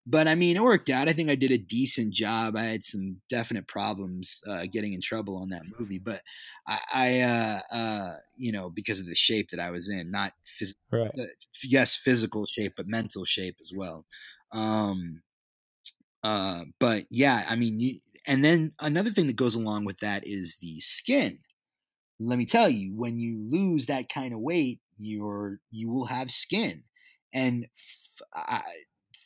[0.06, 1.08] But I mean, it worked out.
[1.08, 2.56] I think I did a decent job.
[2.56, 6.22] I had some definite problems uh, getting in trouble on that movie, but
[6.66, 10.32] I, I uh, uh, you know, because of the shape that I was in, not
[10.46, 11.12] phys- Right.
[11.18, 11.24] uh,
[11.62, 14.06] yes, physical shape, but mental shape as well.
[14.52, 15.22] Um,
[16.22, 20.26] uh, but yeah, I mean, you, and then another thing that goes along with that
[20.26, 21.38] is the skin.
[22.20, 26.30] Let me tell you, when you lose that kind of weight, you're you will have
[26.30, 26.84] skin,
[27.34, 28.62] and f- I,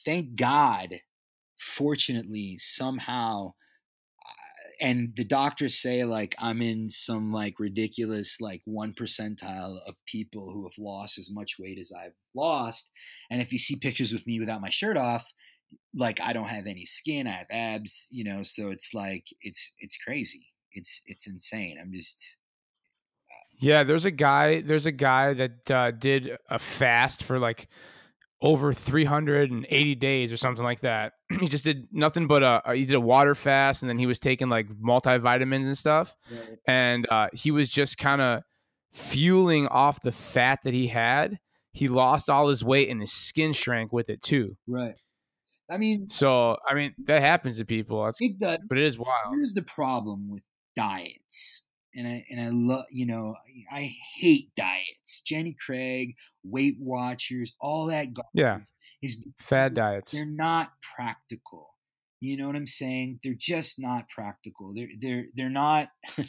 [0.05, 1.01] thank God,
[1.57, 3.55] fortunately, somehow
[4.81, 10.51] and the doctors say like I'm in some like ridiculous like one percentile of people
[10.51, 12.93] who have lost as much weight as I've lost.
[13.31, 15.25] And if you see pictures with me without my shirt off,
[15.95, 19.75] like I don't have any skin, I have abs, you know, so it's like it's
[19.79, 20.53] it's crazy.
[20.73, 21.79] It's it's insane.
[21.81, 22.37] I'm just
[23.61, 24.61] Yeah, there's a guy.
[24.61, 27.69] There's a guy that uh, did a fast for like
[28.45, 31.15] over 380 days or something like that.
[31.41, 32.61] he just did nothing but a.
[32.75, 36.15] He did a water fast, and then he was taking like multivitamins and stuff.
[36.69, 38.43] and uh, he was just kind of
[38.93, 41.39] fueling off the fat that he had.
[41.73, 44.57] He lost all his weight, and his skin shrank with it too.
[44.69, 44.95] right.
[45.71, 48.05] I mean, So, I mean, that happens to people.
[48.05, 48.63] That's, it does.
[48.69, 49.33] but it is wild.
[49.33, 50.43] Here's the problem with
[50.77, 51.64] diets.
[51.97, 53.35] And I and I love you know
[53.73, 55.21] I hate diets.
[55.23, 58.59] Jenny Craig, Weight Watchers, all that garbage Yeah,
[59.03, 60.11] is fad diets.
[60.11, 61.71] they're not practical.
[62.21, 63.21] You know what I'm saying?
[63.23, 64.73] They're just not practical.
[64.75, 65.89] They're they're they're not.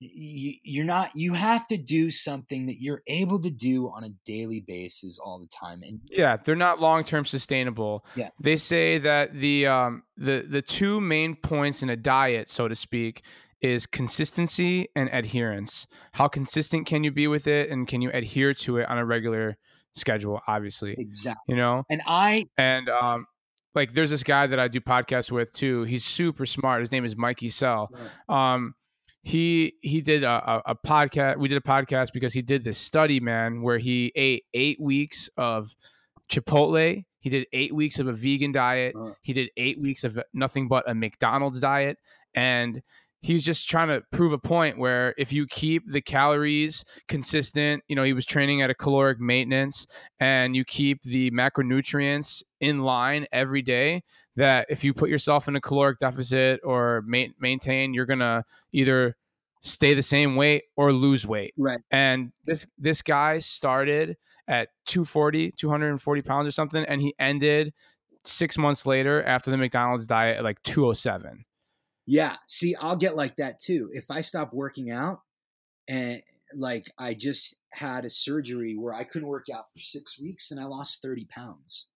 [0.00, 1.10] you, you're not.
[1.14, 5.40] You have to do something that you're able to do on a daily basis all
[5.40, 5.80] the time.
[5.82, 8.04] And Yeah, they're not long term sustainable.
[8.14, 8.30] Yeah.
[8.40, 12.76] They say that the um the the two main points in a diet, so to
[12.76, 13.22] speak,
[13.60, 15.86] is consistency and adherence.
[16.12, 19.04] How consistent can you be with it and can you adhere to it on a
[19.04, 19.56] regular
[19.94, 20.94] schedule, obviously.
[20.96, 21.42] exactly.
[21.48, 21.82] You know?
[21.90, 23.26] And I And um
[23.74, 25.82] like there's this guy that I do podcasts with too.
[25.82, 26.80] He's super smart.
[26.80, 27.90] His name is Mikey Sell.
[28.28, 28.74] Um
[29.22, 31.38] he he did a, a, a podcast.
[31.38, 35.28] We did a podcast because he did this study, man, where he ate eight weeks
[35.36, 35.74] of
[36.30, 37.04] Chipotle.
[37.20, 38.94] He did eight weeks of a vegan diet.
[38.96, 39.12] Uh.
[39.22, 41.98] He did eight weeks of nothing but a McDonald's diet,
[42.34, 42.80] and
[43.20, 47.82] he was just trying to prove a point where if you keep the calories consistent,
[47.88, 49.86] you know, he was training at a caloric maintenance,
[50.20, 54.02] and you keep the macronutrients in line every day,
[54.36, 59.16] that if you put yourself in a caloric deficit or ma- maintain, you're gonna either
[59.62, 61.54] stay the same weight or lose weight.
[61.56, 61.80] right.
[61.90, 64.16] And this this guy started
[64.46, 67.74] at 240, 240 pounds or something, and he ended
[68.24, 71.44] six months later after the McDonald's diet at like 207.
[72.08, 72.36] Yeah.
[72.46, 73.90] See, I'll get like that too.
[73.92, 75.20] If I stop working out
[75.90, 76.22] and
[76.56, 80.58] like I just had a surgery where I couldn't work out for six weeks and
[80.58, 81.88] I lost 30 pounds,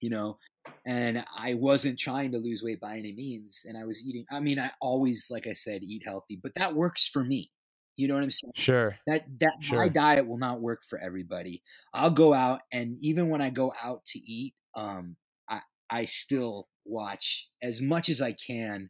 [0.00, 0.38] you know,
[0.86, 3.66] and I wasn't trying to lose weight by any means.
[3.68, 6.74] And I was eating, I mean, I always, like I said, eat healthy, but that
[6.74, 7.50] works for me.
[7.96, 8.52] You know what I'm saying?
[8.56, 8.96] Sure.
[9.06, 11.62] That that my diet will not work for everybody.
[11.92, 15.16] I'll go out and even when I go out to eat, um,
[15.50, 18.88] I I still watch as much as I can.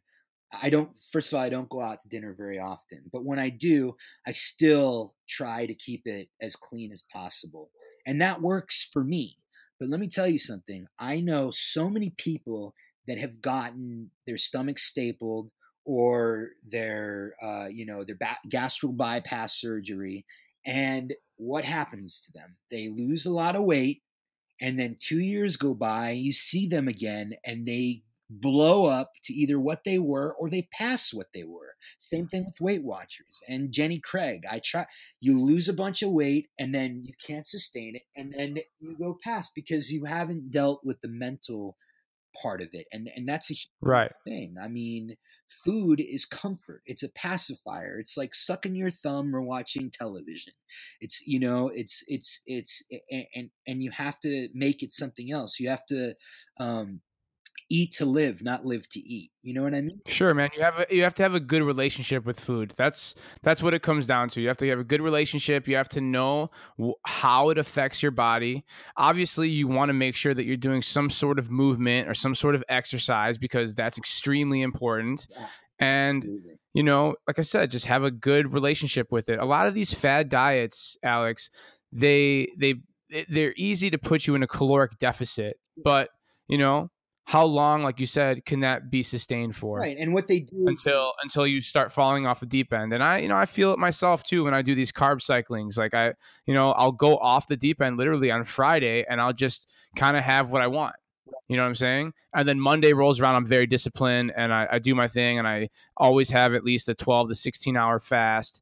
[0.61, 3.39] I don't first of all I don't go out to dinner very often, but when
[3.39, 3.95] I do,
[4.27, 7.71] I still try to keep it as clean as possible.
[8.05, 9.37] And that works for me.
[9.79, 10.87] But let me tell you something.
[10.99, 12.73] I know so many people
[13.07, 15.51] that have gotten their stomach stapled
[15.85, 20.25] or their uh, you know their ba- gastro bypass surgery
[20.65, 24.01] and what happens to them they lose a lot of weight
[24.61, 29.33] and then two years go by you see them again and they blow up to
[29.33, 33.39] either what they were or they pass what they were same thing with weight watchers
[33.47, 34.85] and jenny craig i try
[35.21, 38.97] you lose a bunch of weight and then you can't sustain it and then you
[38.97, 41.75] go past because you haven't dealt with the mental
[42.41, 44.11] part of it, and and that's a huge Right.
[44.27, 44.55] thing.
[44.61, 45.15] I mean,
[45.47, 46.81] food is comfort.
[46.85, 47.99] It's a pacifier.
[47.99, 50.53] It's like sucking your thumb or watching television.
[51.01, 52.83] It's you know, it's it's it's
[53.33, 55.59] and and you have to make it something else.
[55.59, 56.15] You have to
[56.59, 57.01] um,
[57.69, 59.31] eat to live, not live to eat.
[59.41, 59.99] You know what I mean?
[60.07, 60.49] Sure, man.
[60.55, 62.73] You have a, you have to have a good relationship with food.
[62.75, 64.41] That's that's what it comes down to.
[64.41, 65.67] You have to have a good relationship.
[65.67, 68.65] You have to know w- how it affects your body.
[68.97, 72.35] Obviously, you want to make sure that you're doing some sort of movement or some
[72.35, 75.27] sort of exercise because that's extremely important.
[75.31, 75.47] Yeah.
[75.79, 76.59] And Absolutely.
[76.73, 79.39] you know, like I said, just have a good relationship with it.
[79.39, 81.49] A lot of these fad diets, Alex,
[81.91, 82.75] they they
[83.29, 86.09] they're easy to put you in a caloric deficit, but
[86.47, 86.89] you know,
[87.25, 89.79] how long, like you said, can that be sustained for?
[89.79, 93.03] Right, and what they do until until you start falling off the deep end and
[93.03, 95.93] i you know i feel it myself too when i do these carb cyclings like
[95.93, 96.13] i
[96.45, 100.15] you know i'll go off the deep end literally on friday and i'll just kind
[100.15, 100.95] of have what i want
[101.47, 104.67] you know what i'm saying and then monday rolls around i'm very disciplined and I,
[104.73, 107.99] I do my thing and i always have at least a 12 to 16 hour
[107.99, 108.61] fast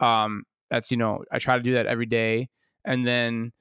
[0.00, 2.48] um that's you know i try to do that every day
[2.84, 3.52] and then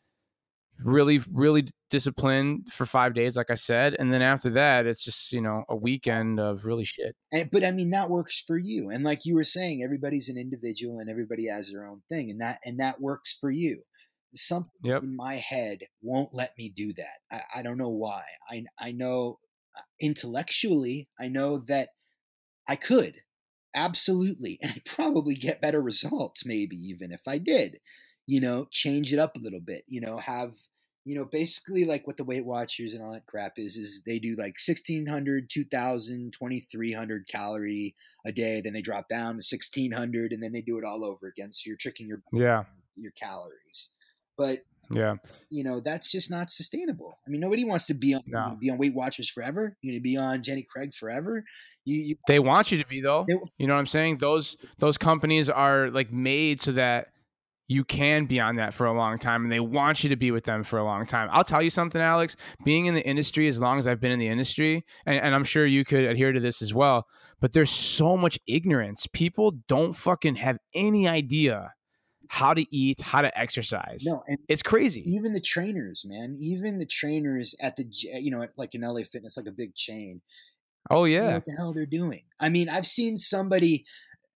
[0.83, 5.31] really really disciplined for five days like i said and then after that it's just
[5.31, 7.15] you know a weekend of really shit.
[7.31, 10.37] And but i mean that works for you and like you were saying everybody's an
[10.37, 13.83] individual and everybody has their own thing and that and that works for you.
[14.35, 15.03] Something Yep.
[15.03, 17.19] in my head won't let me do that.
[17.31, 18.23] I, I don't know why.
[18.49, 19.37] I i know
[19.77, 21.89] uh, intellectually i know that
[22.67, 23.15] i could
[23.75, 27.77] absolutely and i'd probably get better results maybe even if i did
[28.27, 30.53] you know change it up a little bit you know have
[31.05, 34.19] you know basically like what the weight watchers and all that crap is is they
[34.19, 37.95] do like 1600 2000 2300 calorie
[38.25, 41.27] a day then they drop down to 1600 and then they do it all over
[41.27, 42.63] again so you're tricking your yeah
[42.95, 43.93] your calories
[44.37, 44.59] but
[44.91, 45.15] yeah
[45.49, 48.57] you know that's just not sustainable i mean nobody wants to be on No.
[48.59, 51.43] be on weight watchers forever you know be on jenny craig forever
[51.85, 53.25] you, you They want you to be though.
[53.27, 54.19] They- You know what I'm saying?
[54.19, 57.09] Those those companies are like made so that
[57.67, 60.31] you can be on that for a long time and they want you to be
[60.31, 61.29] with them for a long time.
[61.31, 62.35] I'll tell you something, Alex,
[62.65, 65.43] being in the industry as long as I've been in the industry, and, and I'm
[65.45, 67.07] sure you could adhere to this as well,
[67.39, 69.07] but there's so much ignorance.
[69.13, 71.73] People don't fucking have any idea
[72.29, 74.03] how to eat, how to exercise.
[74.05, 75.03] no and It's crazy.
[75.05, 78.95] even the trainers man even the trainers at the you know at, like in la
[79.11, 80.21] fitness like a big chain
[80.89, 81.33] Oh yeah.
[81.35, 82.23] what the hell they're doing.
[82.41, 83.85] I mean, I've seen somebody.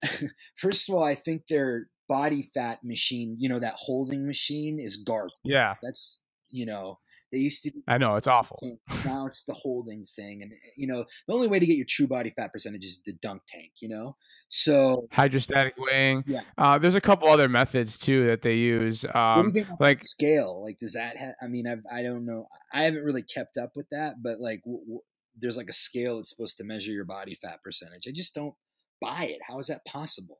[0.55, 4.97] First of all, I think their body fat machine, you know, that holding machine is
[4.97, 5.33] garbage.
[5.43, 5.75] Yeah.
[5.83, 6.99] That's you know,
[7.31, 7.71] they used to.
[7.87, 8.59] I know it's awful.
[9.03, 12.07] Now it's the holding thing, and you know, the only way to get your true
[12.07, 13.71] body fat percentage is the dunk tank.
[13.81, 14.15] You know,
[14.47, 16.23] so Hydrostatic weighing.
[16.25, 16.41] Yeah.
[16.57, 19.03] Uh, there's a couple other methods too that they use.
[19.13, 20.61] Um, you think about like- like scale?
[20.63, 21.17] Like, does that?
[21.17, 22.47] Ha- I mean, I've, I don't know.
[22.71, 25.01] I haven't really kept up with that, but like, w- w-
[25.37, 28.03] there's like a scale that's supposed to measure your body fat percentage.
[28.07, 28.55] I just don't
[29.01, 29.39] buy it.
[29.45, 30.37] How is that possible?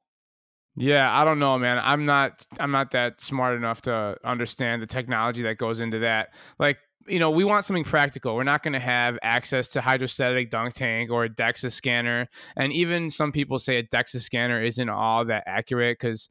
[0.80, 1.80] Yeah, I don't know, man.
[1.84, 6.30] I'm not I'm not that smart enough to understand the technology that goes into that.
[6.60, 6.78] Like,
[7.08, 8.36] you know, we want something practical.
[8.36, 12.28] We're not going to have access to hydrostatic dunk tank or a DEXA scanner.
[12.56, 16.30] And even some people say a DEXA scanner isn't all that accurate because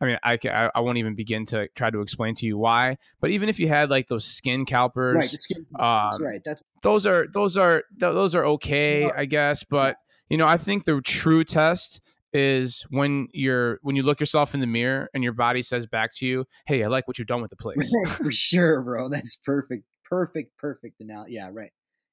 [0.00, 2.98] I mean, I, I I won't even begin to try to explain to you why.
[3.20, 5.66] But even if you had like those skin calipers, Right, the skin.
[5.78, 6.40] um, right.
[6.44, 9.08] That's those are those are th- those are okay.
[9.08, 9.62] I guess.
[9.62, 9.98] But
[10.28, 12.00] you know, I think the true test
[12.34, 16.12] is when you're when you look yourself in the mirror and your body says back
[16.16, 19.08] to you, "Hey, I like what you've done with the place." for sure, bro.
[19.08, 20.96] That's perfect, perfect, perfect.
[21.00, 21.70] Now, yeah, right.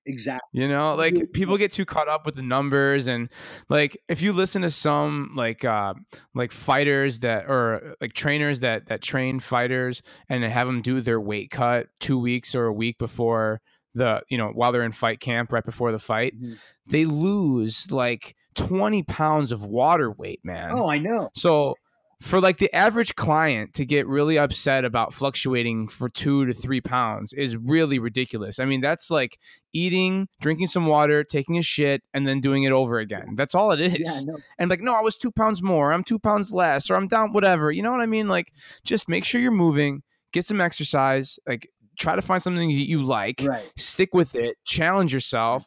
[0.08, 0.62] Exactly.
[0.62, 3.30] You know, like people get too caught up with the numbers and
[3.70, 5.94] like if you listen to some like uh
[6.34, 11.22] like fighters that or like trainers that that train fighters and have them do their
[11.22, 13.62] weight cut 2 weeks or a week before
[13.94, 16.58] the you know while they're in fight camp right before the fight Mhm.
[16.90, 21.28] they lose like 20 pounds of water weight man Oh, I know.
[21.34, 21.76] so
[22.22, 26.80] for like the average client to get really upset about fluctuating for two to three
[26.80, 28.60] pounds is really ridiculous.
[28.60, 29.40] I mean, that's like
[29.74, 33.34] eating, drinking some water, taking a shit, and then doing it over again.
[33.36, 33.98] That's all it is.
[34.24, 34.38] Yeah, know.
[34.60, 37.34] And like, no, I was two pounds more, I'm two pounds less, or I'm down,
[37.34, 37.72] whatever.
[37.72, 38.28] You know what I mean?
[38.28, 38.54] Like,
[38.84, 41.68] just make sure you're moving, get some exercise, like,
[41.98, 43.58] try to find something that you like, Right.
[43.58, 45.64] stick with it, challenge yourself,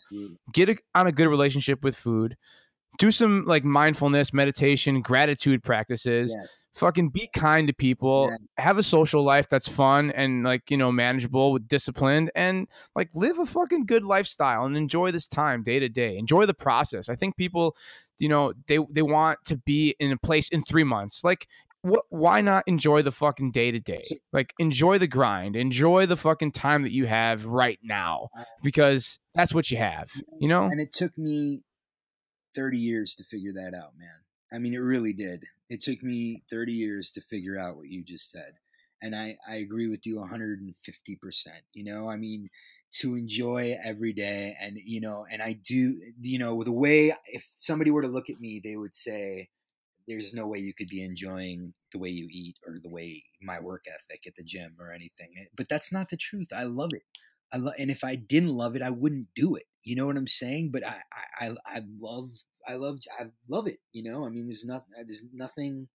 [0.53, 2.37] get a, on a good relationship with food
[2.99, 6.61] do some like mindfulness meditation gratitude practices Yes.
[6.75, 8.37] fucking be kind to people Yeah.
[8.65, 13.11] have a social life that's fun and like you know manageable with discipline and like
[13.15, 17.09] live a fucking good lifestyle and enjoy this time day to day enjoy the process
[17.09, 17.77] i think people
[18.19, 21.49] you know they they want to be in a place in 3 months like
[21.83, 24.03] what why not enjoy the fucking day to day?
[24.33, 29.19] Like enjoy the grind, enjoy the fucking time that you have right now uh, because
[29.35, 30.11] that's what you have,
[30.41, 30.63] you know?
[30.65, 31.64] And it took me
[32.55, 34.21] 30 years to figure that out, man.
[34.53, 35.45] I mean, it really did.
[35.71, 38.55] It took me 30 years to figure out what you just said.
[39.03, 41.63] And I, I agree with you 150%.
[41.73, 42.49] You know, I mean,
[43.01, 44.57] to enjoy every day.
[44.61, 48.31] And, you know, and I do, you know, the way, if somebody were to look
[48.31, 49.49] at me, they would say,
[50.07, 53.59] there's no way you could be enjoying the way you eat or the way my
[53.61, 55.29] work ethic at the gym or anything.
[55.41, 56.49] Eh, but that's not the truth.
[56.57, 57.03] I love it.
[57.53, 59.65] I lo- and if I didn't love it, I wouldn't do it.
[59.83, 60.71] You know what I'm saying?
[60.73, 60.97] But I,
[61.41, 62.31] I, I love,
[62.69, 63.79] I love, I love it.
[63.93, 65.89] You know, I mean, there's not, there's nothing,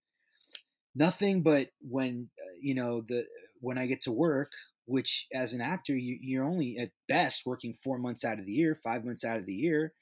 [0.94, 1.42] nothing.
[1.42, 3.24] But when uh, you know the
[3.60, 4.52] when I get to work,
[4.86, 8.52] which as an actor, you, you're only at best working four months out of the
[8.52, 9.92] year, five months out of the year.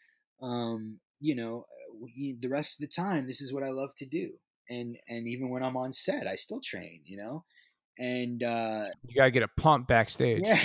[0.43, 1.65] Um, you know,
[2.05, 2.07] uh,
[2.41, 4.33] the rest of the time, this is what I love to do.
[4.71, 7.03] And and even when I'm on set, I still train.
[7.05, 7.45] You know,
[7.99, 10.43] and uh, you gotta get a pump backstage.
[10.45, 10.59] Yeah.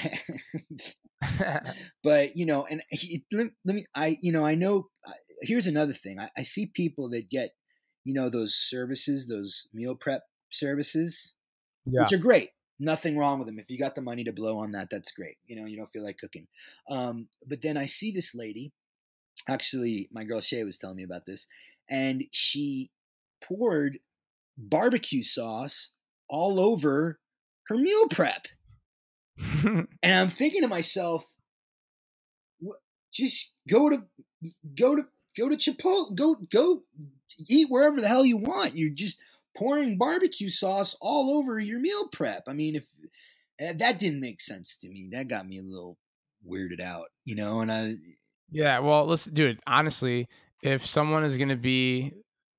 [2.04, 3.86] but you know, and he, let, let, me.
[3.96, 4.88] I you know I know.
[5.08, 5.12] Uh,
[5.42, 6.20] here's another thing.
[6.20, 7.52] I, I see people that get
[8.04, 11.36] you know those services, those meal prep services,
[11.86, 12.02] yeah.
[12.02, 12.50] which are great.
[12.80, 13.60] Nothing wrong with them.
[13.60, 15.38] If you got the money to blow on that, that's great.
[15.46, 16.48] You know, you don't feel like cooking.
[16.90, 18.74] Um, but then I see this lady.
[19.48, 21.48] Actually, my girl Shay was telling me about this,
[21.90, 22.90] and she
[23.44, 24.00] poured
[24.58, 25.94] barbecue sauce
[26.30, 27.20] all over
[27.68, 28.48] her meal prep.
[29.64, 31.26] and I'm thinking to myself,
[33.12, 34.04] just go to
[34.76, 35.06] go to
[35.38, 36.84] go to Chipotle, go go
[37.50, 38.76] eat wherever the hell you want.
[38.76, 39.22] You're just
[39.56, 42.44] pouring barbecue sauce all over your meal prep.
[42.48, 42.86] I mean, if
[43.60, 45.98] eh, that didn't make sense to me, that got me a little
[46.48, 47.62] weirded out, you know.
[47.62, 47.94] And I,
[48.52, 49.60] yeah, well, listen, dude.
[49.66, 50.28] Honestly,
[50.62, 52.14] if someone is going to be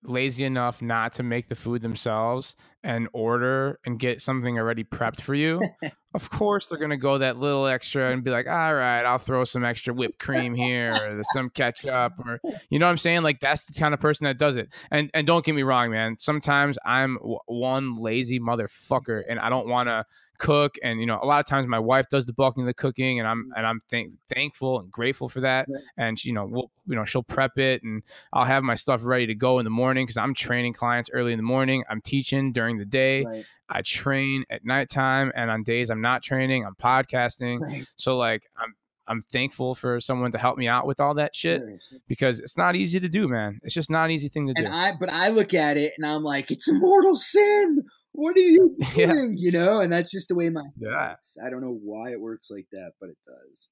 [0.05, 5.20] lazy enough not to make the food themselves and order and get something already prepped
[5.20, 5.60] for you,
[6.14, 9.44] of course they're gonna go that little extra and be like, all right, I'll throw
[9.44, 12.40] some extra whipped cream here or some ketchup or
[12.70, 13.22] you know what I'm saying?
[13.22, 14.68] Like that's the kind of person that does it.
[14.90, 16.16] And and don't get me wrong, man.
[16.18, 20.05] Sometimes I'm w- one lazy motherfucker and I don't want to
[20.44, 22.74] cook and you know a lot of times my wife does the bulking of the
[22.74, 23.56] cooking and i'm mm.
[23.56, 25.82] and i'm thank, thankful and grateful for that right.
[25.96, 28.02] and she, you know we'll you know she'll prep it and
[28.34, 31.32] i'll have my stuff ready to go in the morning because i'm training clients early
[31.32, 33.46] in the morning i'm teaching during the day right.
[33.70, 37.82] i train at nighttime and on days i'm not training i'm podcasting right.
[37.96, 38.74] so like i'm
[39.06, 41.62] I'm thankful for someone to help me out with all that shit
[42.08, 43.60] because it's not easy to do, man.
[43.62, 44.64] It's just not an easy thing to do.
[44.64, 44.74] and do.
[44.74, 47.84] I, but I look at it and I'm like, it's a mortal sin
[48.15, 49.09] what are you doing?
[49.09, 49.27] Yeah.
[49.35, 51.16] You know, and that's just the way my yeah.
[51.45, 53.70] I don't know why it works like that, but it does.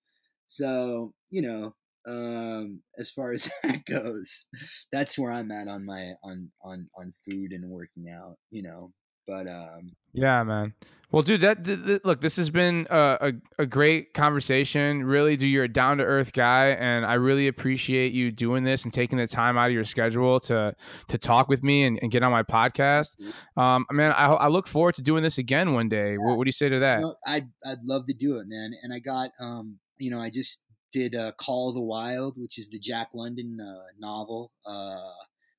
[0.49, 1.75] So, you know,
[2.07, 4.47] um, as far as that goes,
[4.93, 8.93] that's where I'm at on my on on on food and working out, you know.
[9.27, 10.75] But um, yeah, man.
[11.13, 13.19] Well, dude, that, that, that look, this has been a,
[13.59, 15.05] a, a great conversation.
[15.05, 18.85] Really, dude, you're a down to earth guy, and I really appreciate you doing this
[18.85, 20.75] and taking the time out of your schedule to
[21.09, 23.21] to talk with me and, and get on my podcast.
[23.59, 26.17] Um, man, I, I look forward to doing this again one day.
[26.17, 27.03] What, what do you say to that?
[27.27, 28.73] I'd I'd love to do it, man.
[28.83, 32.59] And I got um, you know, I just did uh, Call of the Wild, which
[32.59, 34.97] is the Jack London uh, novel uh,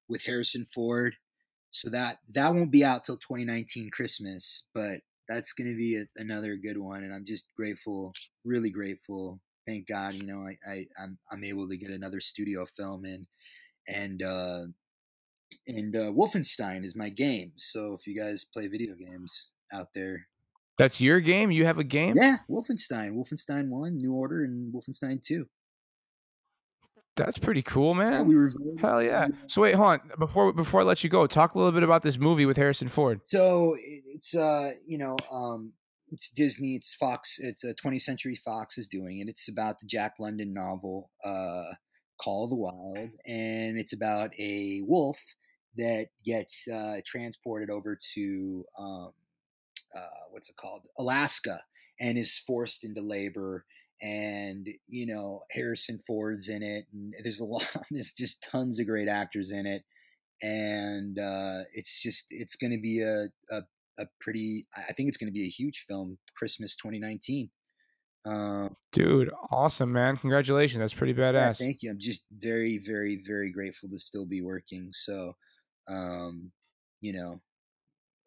[0.08, 1.16] with Harrison Ford
[1.74, 6.06] so that that won't be out till 2019 Christmas, but that's going to be a,
[6.22, 7.04] another good one.
[7.04, 8.14] And I'm just grateful,
[8.46, 9.42] really grateful.
[9.66, 13.26] Thank God, you know, I, I I'm I'm able to get another studio film in,
[13.88, 14.66] and uh,
[15.68, 17.54] and uh, Wolfenstein is my game.
[17.56, 20.28] So if you guys play video games out there,
[20.78, 21.50] that's your game.
[21.50, 22.14] You have a game.
[22.16, 25.48] Yeah, Wolfenstein, Wolfenstein One, New Order, and Wolfenstein Two.
[27.16, 28.14] That's pretty cool, man.
[28.14, 29.28] Yeah, we were Hell yeah.
[29.48, 30.02] So wait, hold on.
[30.18, 32.88] Before before I let you go, talk a little bit about this movie with Harrison
[32.88, 33.22] Ford.
[33.28, 33.76] So
[34.16, 35.74] it's uh, you know, um,
[36.12, 39.28] it's Disney, it's Fox, it's a 20th Century Fox is doing it.
[39.28, 41.74] It's about the Jack London novel, uh,
[42.22, 45.20] Call of the Wild, and it's about a wolf
[45.76, 49.12] that gets uh, transported over to um,
[49.96, 51.60] uh, what's it called, Alaska,
[52.00, 53.66] and is forced into labor
[54.04, 57.66] and you know Harrison Ford's in it, and there's a lot.
[57.90, 59.84] There's just tons of great actors in it,
[60.42, 63.62] and uh, it's just it's going to be a, a,
[64.00, 64.68] a pretty.
[64.78, 66.18] I think it's going to be a huge film.
[66.38, 67.50] Christmas 2019.
[68.26, 70.18] Uh, Dude, awesome, man!
[70.18, 70.80] Congratulations.
[70.80, 71.60] That's pretty badass.
[71.60, 71.92] Yeah, thank you.
[71.92, 74.90] I'm just very, very, very grateful to still be working.
[74.94, 75.34] So,
[75.90, 76.52] um,
[77.02, 77.42] you know,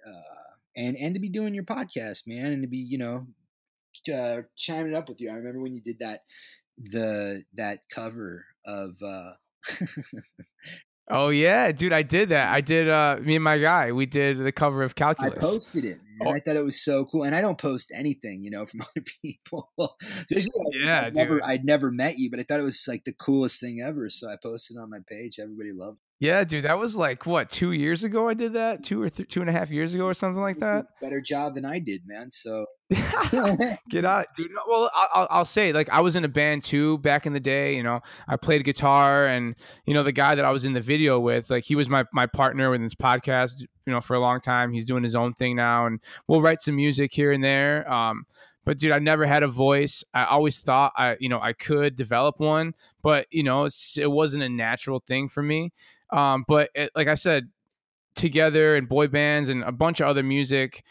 [0.07, 3.27] uh, and and to be doing your podcast, man, and to be you know
[4.09, 5.31] uh, chiming up with you.
[5.31, 6.21] I remember when you did that
[6.79, 9.33] the that cover of uh
[11.09, 12.53] Oh yeah, dude, I did that.
[12.53, 12.89] I did.
[12.89, 15.35] uh Me and my guy, we did the cover of Calculus.
[15.35, 16.33] I posted it, and Oh.
[16.33, 17.23] I thought it was so cool.
[17.25, 19.71] And I don't post anything, you know, from other people.
[20.03, 21.43] Especially, like, Yeah, I'd never, dude.
[21.45, 24.09] I'd never met you, but I thought it was like the coolest thing ever.
[24.09, 25.39] So I posted it on my page.
[25.39, 25.99] Everybody loved.
[26.19, 28.27] Yeah, dude, that was like what two years ago.
[28.29, 30.59] I did that two or th- two and a half years ago or something like
[30.61, 30.87] that.
[31.03, 32.31] Better job than I did, man.
[32.31, 32.65] So
[33.91, 34.51] Get out, dude.
[34.69, 37.41] Well, I'll, I'll- I'll say, like, I was in a band too back in the
[37.41, 37.77] day.
[37.77, 39.55] You know, I played guitar, and
[39.87, 42.05] you know, the guy that I was in the video with, like, he was my
[42.13, 43.61] my partner with this podcast.
[43.61, 46.61] You know, for a long time, he's doing his own thing now, and we'll write
[46.61, 47.91] some music here and there.
[47.93, 48.25] Um,
[48.67, 50.05] but dude, I never had a voice.
[50.15, 53.67] I always thought I, you know, I could develop one, but you know,
[53.97, 55.73] it wasn't a natural thing for me.
[56.13, 57.49] Um, but it, like I said,
[58.19, 60.85] 2gether and boy bands and a bunch of other music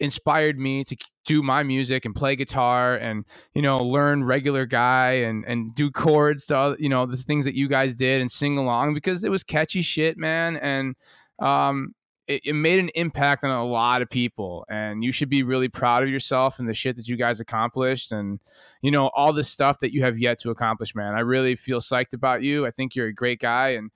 [0.00, 0.96] inspired me to
[1.26, 3.24] do my music and play guitar and
[3.54, 7.54] you know learn regular guy and and do chords to you know the things that
[7.54, 10.96] you guys did and sing along because it was catchy shit man and
[11.40, 11.94] um
[12.30, 15.68] it, it made an impact on a lot of people and you should be really
[15.68, 18.38] proud of yourself and the shit that you guys accomplished and
[18.82, 21.14] you know all the stuff that you have yet to accomplish man.
[21.14, 22.64] I really feel psyched about you.
[22.64, 23.90] I think you're a great guy and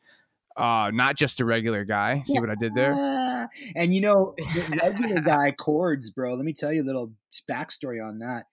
[0.56, 2.22] uh not just a regular guy.
[2.26, 3.48] See what i did there?
[3.76, 6.34] And you know, the regular guy chords, bro.
[6.34, 7.12] Let me tell you a little
[7.48, 8.46] backstory on that.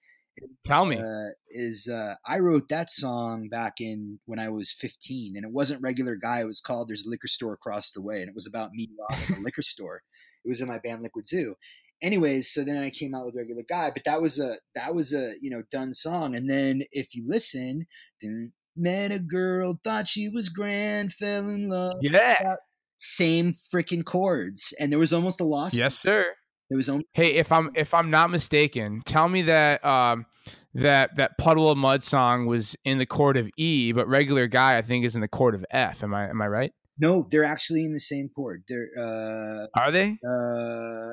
[0.64, 5.36] Tell me uh, is uh, I wrote that song back in when I was 15,
[5.36, 6.42] and it wasn't regular guy.
[6.42, 8.88] It was called "There's a Liquor Store Across the Way," and it was about me
[9.10, 10.02] robbing a liquor store.
[10.44, 11.56] It was in my band Liquid Zoo.
[12.02, 15.14] Anyways, so then I came out with regular guy, but that was a that was
[15.14, 16.36] a you know done song.
[16.36, 17.86] And then if you listen,
[18.22, 21.98] then met a girl, thought she was grand, fell in love.
[22.02, 22.56] yeah
[22.98, 25.76] Same freaking chords, and there was almost a loss.
[25.76, 26.26] yes sir
[26.72, 30.26] there was almost Hey, if I'm if I'm not mistaken, tell me that um
[30.74, 34.78] that that Puddle of Mudd song was in the chord of E, but regular guy
[34.78, 36.02] I think is in the chord of F.
[36.02, 36.72] Am I am I right?
[36.98, 37.28] no.
[37.30, 38.64] They're actually in the same chord.
[38.70, 40.18] They're uh, Are they?
[40.26, 41.12] uh,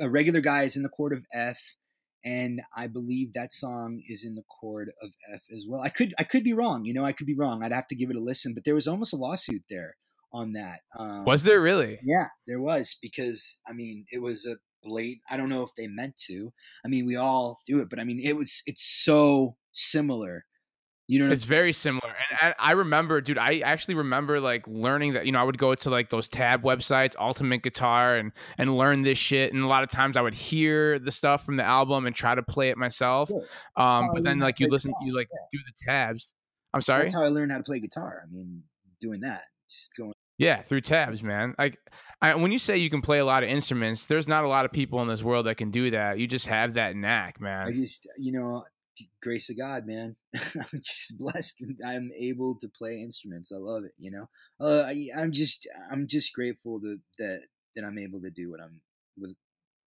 [0.00, 1.58] a regular guy is in the chord of F,
[2.24, 5.80] and I believe that song is in the chord of F as well.
[5.80, 6.84] I could I could be wrong.
[6.84, 7.64] You know, I could be wrong.
[7.64, 8.54] I'd have to give it a listen.
[8.54, 9.96] But there was almost a lawsuit there
[10.32, 10.80] on that.
[10.98, 11.98] Um, Was there really?
[12.04, 15.22] Yeah, there was because I mean it was a blatant.
[15.30, 16.52] I don't know if they meant to.
[16.84, 20.44] I mean, we all do it, but I mean it was it's so similar.
[21.06, 23.36] You know, It's very similar, and, and I remember, dude.
[23.36, 25.26] I actually remember like learning that.
[25.26, 29.02] You know, I would go to like those tab websites, Ultimate Guitar, and and learn
[29.02, 29.52] this shit.
[29.52, 32.34] And a lot of times, I would hear the stuff from the album and try
[32.34, 33.28] to play it myself.
[33.28, 33.44] Sure.
[33.76, 35.38] Um, but then like you listen, guitar, you like yeah.
[35.52, 36.32] do the tabs.
[36.72, 37.00] I'm sorry.
[37.00, 38.22] that's how I learned how to play guitar.
[38.22, 38.62] I mean,
[38.98, 40.14] doing that, just going.
[40.38, 41.54] Yeah, through tabs, man.
[41.58, 41.78] Like
[42.20, 44.64] I, when you say you can play a lot of instruments, there's not a lot
[44.64, 46.18] of people in this world that can do that.
[46.18, 47.66] You just have that knack, man.
[47.66, 48.64] I just, you know,
[49.22, 50.16] grace of God, man.
[50.34, 51.62] I'm just blessed.
[51.86, 53.52] I'm able to play instruments.
[53.52, 53.92] I love it.
[53.98, 54.26] You know,
[54.60, 57.42] uh, I, I'm just, I'm just grateful that that
[57.76, 58.80] that I'm able to do what I'm
[59.18, 59.34] with.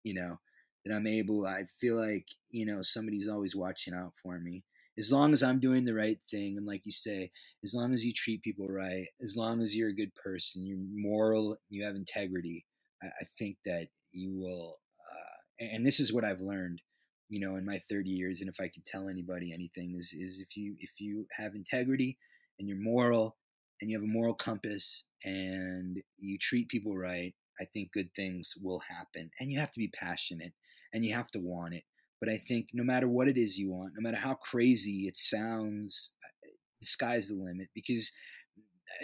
[0.04, 0.36] You know,
[0.84, 1.46] that I'm able.
[1.46, 4.64] I feel like you know somebody's always watching out for me.
[4.98, 7.30] As long as I'm doing the right thing, and like you say,
[7.62, 10.78] as long as you treat people right, as long as you're a good person, you're
[10.94, 12.64] moral, you have integrity,
[13.02, 14.76] I, I think that you will.
[15.12, 16.80] Uh, and, and this is what I've learned
[17.28, 20.40] you know in my 30 years and if i could tell anybody anything is is
[20.40, 22.18] if you if you have integrity
[22.58, 23.36] and you're moral
[23.80, 28.54] and you have a moral compass and you treat people right i think good things
[28.62, 30.52] will happen and you have to be passionate
[30.92, 31.82] and you have to want it
[32.20, 35.16] but i think no matter what it is you want no matter how crazy it
[35.16, 36.48] sounds uh,
[36.80, 38.12] the sky's the limit because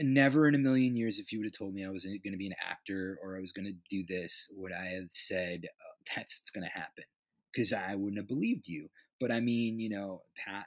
[0.01, 2.39] never in a million years if you would have told me i was going to
[2.39, 6.13] be an actor or i was going to do this would i have said oh,
[6.17, 7.05] that's going to happen
[7.53, 8.89] because I wouldn't have believed you.
[9.21, 10.67] But I mean, you know, pa-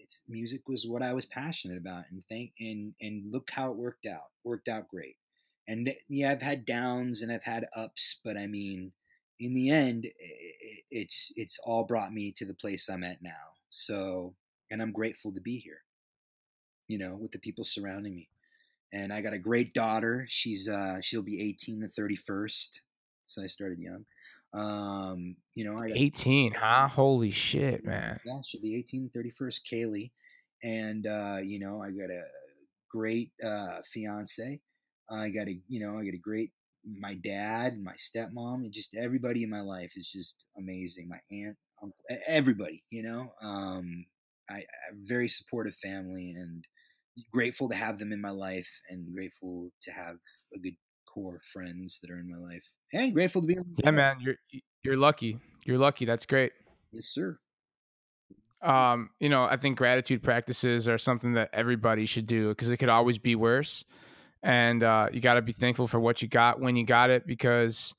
[0.00, 3.76] it's music was what I was passionate about, and thank and and look how it
[3.76, 4.30] worked out.
[4.44, 5.16] Worked out great.
[5.68, 8.92] And yeah, I've had downs and I've had ups, but I mean,
[9.40, 10.06] in the end,
[10.90, 13.30] it's it's all brought me to the place I'm at now.
[13.68, 14.34] So,
[14.70, 15.80] and I'm grateful to be here.
[16.88, 18.28] You know, with the people surrounding me.
[18.94, 20.26] And I got a great daughter.
[20.28, 22.80] She's uh she'll be 18 the 31st.
[23.22, 24.04] So I started young.
[24.54, 26.88] Um, you know, I got 18, huh?
[26.88, 28.20] Holy shit, man.
[28.24, 30.10] yeah, she'll be 18, 31st, Kaylee.
[30.62, 32.22] And, uh, you know, I got a
[32.90, 34.60] great uh, fiance.
[35.10, 36.50] I got a, you know, I got a great,
[36.84, 41.08] my dad and my stepmom and just everybody in my life is just amazing.
[41.08, 41.96] My aunt, uncle,
[42.26, 44.04] everybody, you know, um,
[44.50, 44.64] I, I
[45.04, 46.64] very supportive family and
[47.32, 50.16] grateful to have them in my life and grateful to have
[50.54, 50.76] a good
[51.12, 53.56] core friends that are in my life and grateful to be.
[53.84, 54.16] Yeah, man.
[54.20, 54.36] You're
[54.82, 55.38] you're lucky.
[55.64, 56.04] You're lucky.
[56.04, 56.52] That's great.
[56.92, 57.38] Yes, sir.
[58.62, 62.76] Um, you know, I think gratitude practices are something that everybody should do because it
[62.76, 63.84] could always be worse.
[64.42, 67.26] And uh, you got to be thankful for what you got when you got it
[67.26, 67.94] because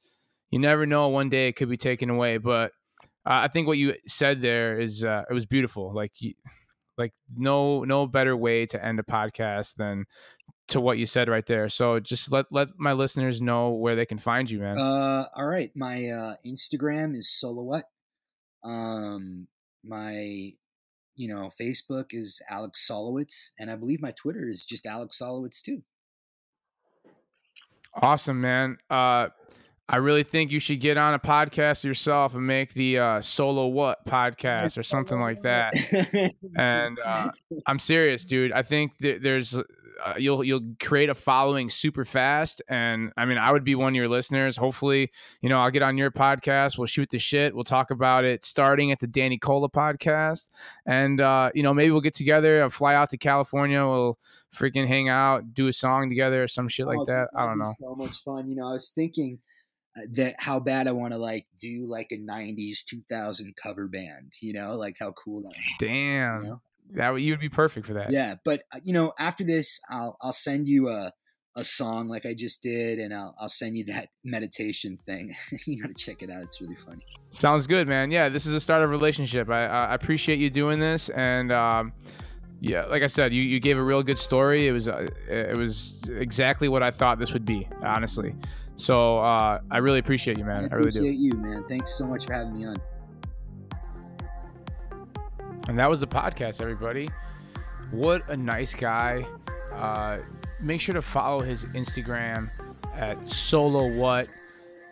[0.52, 1.08] you never know.
[1.10, 2.38] One day it could be taken away.
[2.38, 2.72] But
[3.26, 5.94] uh, I think what you said there is uh, it was beautiful.
[5.94, 6.34] Like you,
[6.98, 10.06] like no no better way to end a podcast than
[10.70, 11.70] to what you said right there.
[11.70, 14.78] So just let let my listeners know where they can find you, man.
[14.78, 15.72] Uh, all right.
[15.76, 17.84] My uh, Instagram is Solowatt.
[18.64, 19.48] Um,
[19.84, 20.52] my
[21.16, 25.62] you know Facebook is Alex Solowitz, and I believe my Twitter is just Alex Solowitz
[25.62, 25.84] too.
[27.96, 28.78] Awesome, man.
[28.90, 29.30] Uh,
[29.88, 33.68] I really think you should get on a podcast yourself and make the uh, solo
[33.68, 35.74] what podcast or something like that.
[36.58, 37.30] and uh,
[37.68, 38.54] I'm serious, dude.
[38.54, 39.56] I think that there's
[40.04, 42.62] uh, you'll you'll create a following super fast.
[42.68, 44.58] And i mean i would be one of your listeners.
[44.58, 45.12] Hopefully
[45.42, 46.78] you know i'll get on your podcast.
[46.78, 47.54] We'll shoot the shit.
[47.54, 50.50] We'll talk about it starting at the danny cola podcast.
[50.86, 52.64] And uh, you know maybe we'll get together.
[52.64, 53.86] I'll fly out to california.
[53.86, 54.18] We'll
[54.56, 57.58] freaking hang out do a song together or some shit like oh, that i don't
[57.58, 59.40] know so much fun you know i was thinking
[59.96, 64.34] uh, that how bad I want to like do like a 90s 2000 cover band,
[64.42, 65.54] you know, like how cool that.
[65.80, 66.44] Damn.
[66.44, 66.62] You know?
[66.92, 68.12] that you would be perfect for that.
[68.12, 71.12] Yeah, but uh, you know, after this, I'll I'll send you a
[71.56, 75.36] a song like I just did, and I'll I'll send you that meditation thing.
[75.66, 77.04] you gotta check it out; it's really funny.
[77.40, 78.12] Sounds good, man.
[78.12, 79.50] Yeah, this is a start of a relationship.
[79.50, 81.94] I I appreciate you doing this, and um,
[82.64, 84.70] yeah, like I said, you, you gave a real good story.
[84.70, 88.32] It was uh, it was exactly what I thought this would be, honestly.
[88.78, 90.70] So uh, I really appreciate you, man.
[90.72, 91.04] I, I really do.
[91.04, 91.66] you, man.
[91.68, 92.78] Thanks so much for having me on.
[95.68, 97.10] And that was the podcast, everybody.
[97.92, 99.28] What a nice guy.
[99.74, 100.20] Uh,
[100.62, 102.50] make sure to follow his Instagram
[102.96, 104.30] at solo what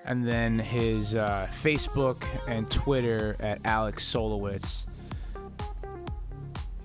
[0.04, 4.88] and then his uh, Facebook and Twitter at Alex Solowitz.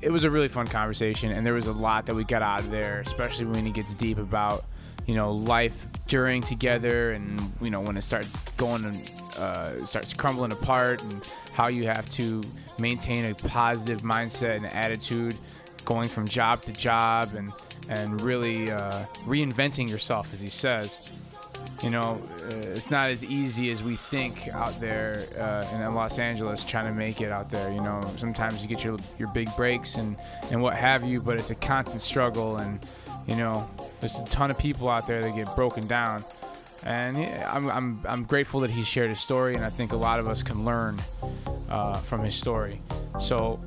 [0.00, 2.60] It was a really fun conversation, and there was a lot that we got out
[2.60, 4.64] of there, especially when he gets deep about
[5.06, 10.12] you know life during 2gether, and you know when it starts going and uh, starts
[10.12, 12.42] crumbling apart, and how you have to
[12.78, 15.34] maintain a positive mindset and attitude
[15.84, 17.52] going from job to job and
[17.88, 21.00] and really uh, reinventing yourself as he says.
[21.82, 26.64] You know it's not as easy as we think out there uh, in Los Angeles
[26.64, 29.96] trying to make it out there you know sometimes you get your your big breaks
[29.96, 30.16] and
[30.50, 32.78] and what have you but it's a constant struggle and
[33.26, 33.68] you know
[34.00, 36.24] there's a ton of people out there that get broken down
[36.86, 37.16] and
[37.46, 40.28] I'm, I'm, I'm grateful that he shared his story, and I think a lot of
[40.28, 41.00] us can learn
[41.68, 42.80] uh, from his story.
[43.20, 43.60] So,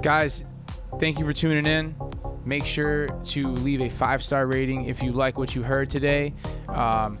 [0.00, 0.42] guys,
[0.98, 1.94] thank you for tuning in.
[2.46, 6.32] Make sure to leave a five star rating if you like what you heard today.
[6.68, 7.18] Um,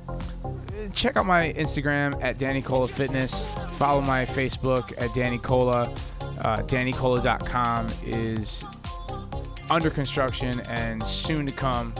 [0.94, 3.44] check out my Instagram at Danny Cola Fitness.
[3.76, 5.92] Follow my Facebook at Danny Cola.
[6.40, 8.64] Uh, DannyCola.com is
[9.70, 11.94] under construction and soon to come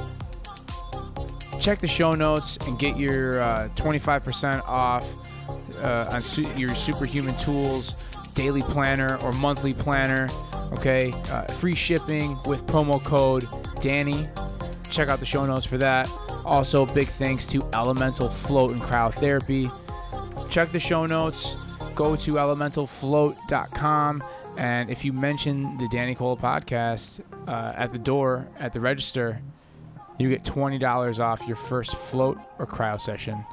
[1.60, 5.06] check the show notes and get your uh, 25% off
[5.80, 7.94] uh, on su- your superhuman tools
[8.34, 10.28] daily planner or monthly planner
[10.72, 13.46] okay uh, free shipping with promo code
[13.80, 14.26] danny
[14.90, 16.09] check out the show notes for that
[16.44, 19.70] also big thanks to elemental float and cryotherapy
[20.48, 21.56] check the show notes
[21.94, 24.23] go to elementalfloat.com
[24.56, 29.40] and if you mention the danny Cole podcast uh, at the door at the register
[30.19, 33.44] you get $20 off your first float or cryo session.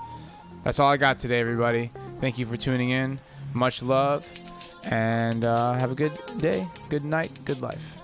[0.64, 1.92] That's all I got today, everybody.
[2.20, 3.20] Thank you for tuning in.
[3.54, 4.28] Much love,
[4.84, 7.99] and uh, have a good day, good night, good life.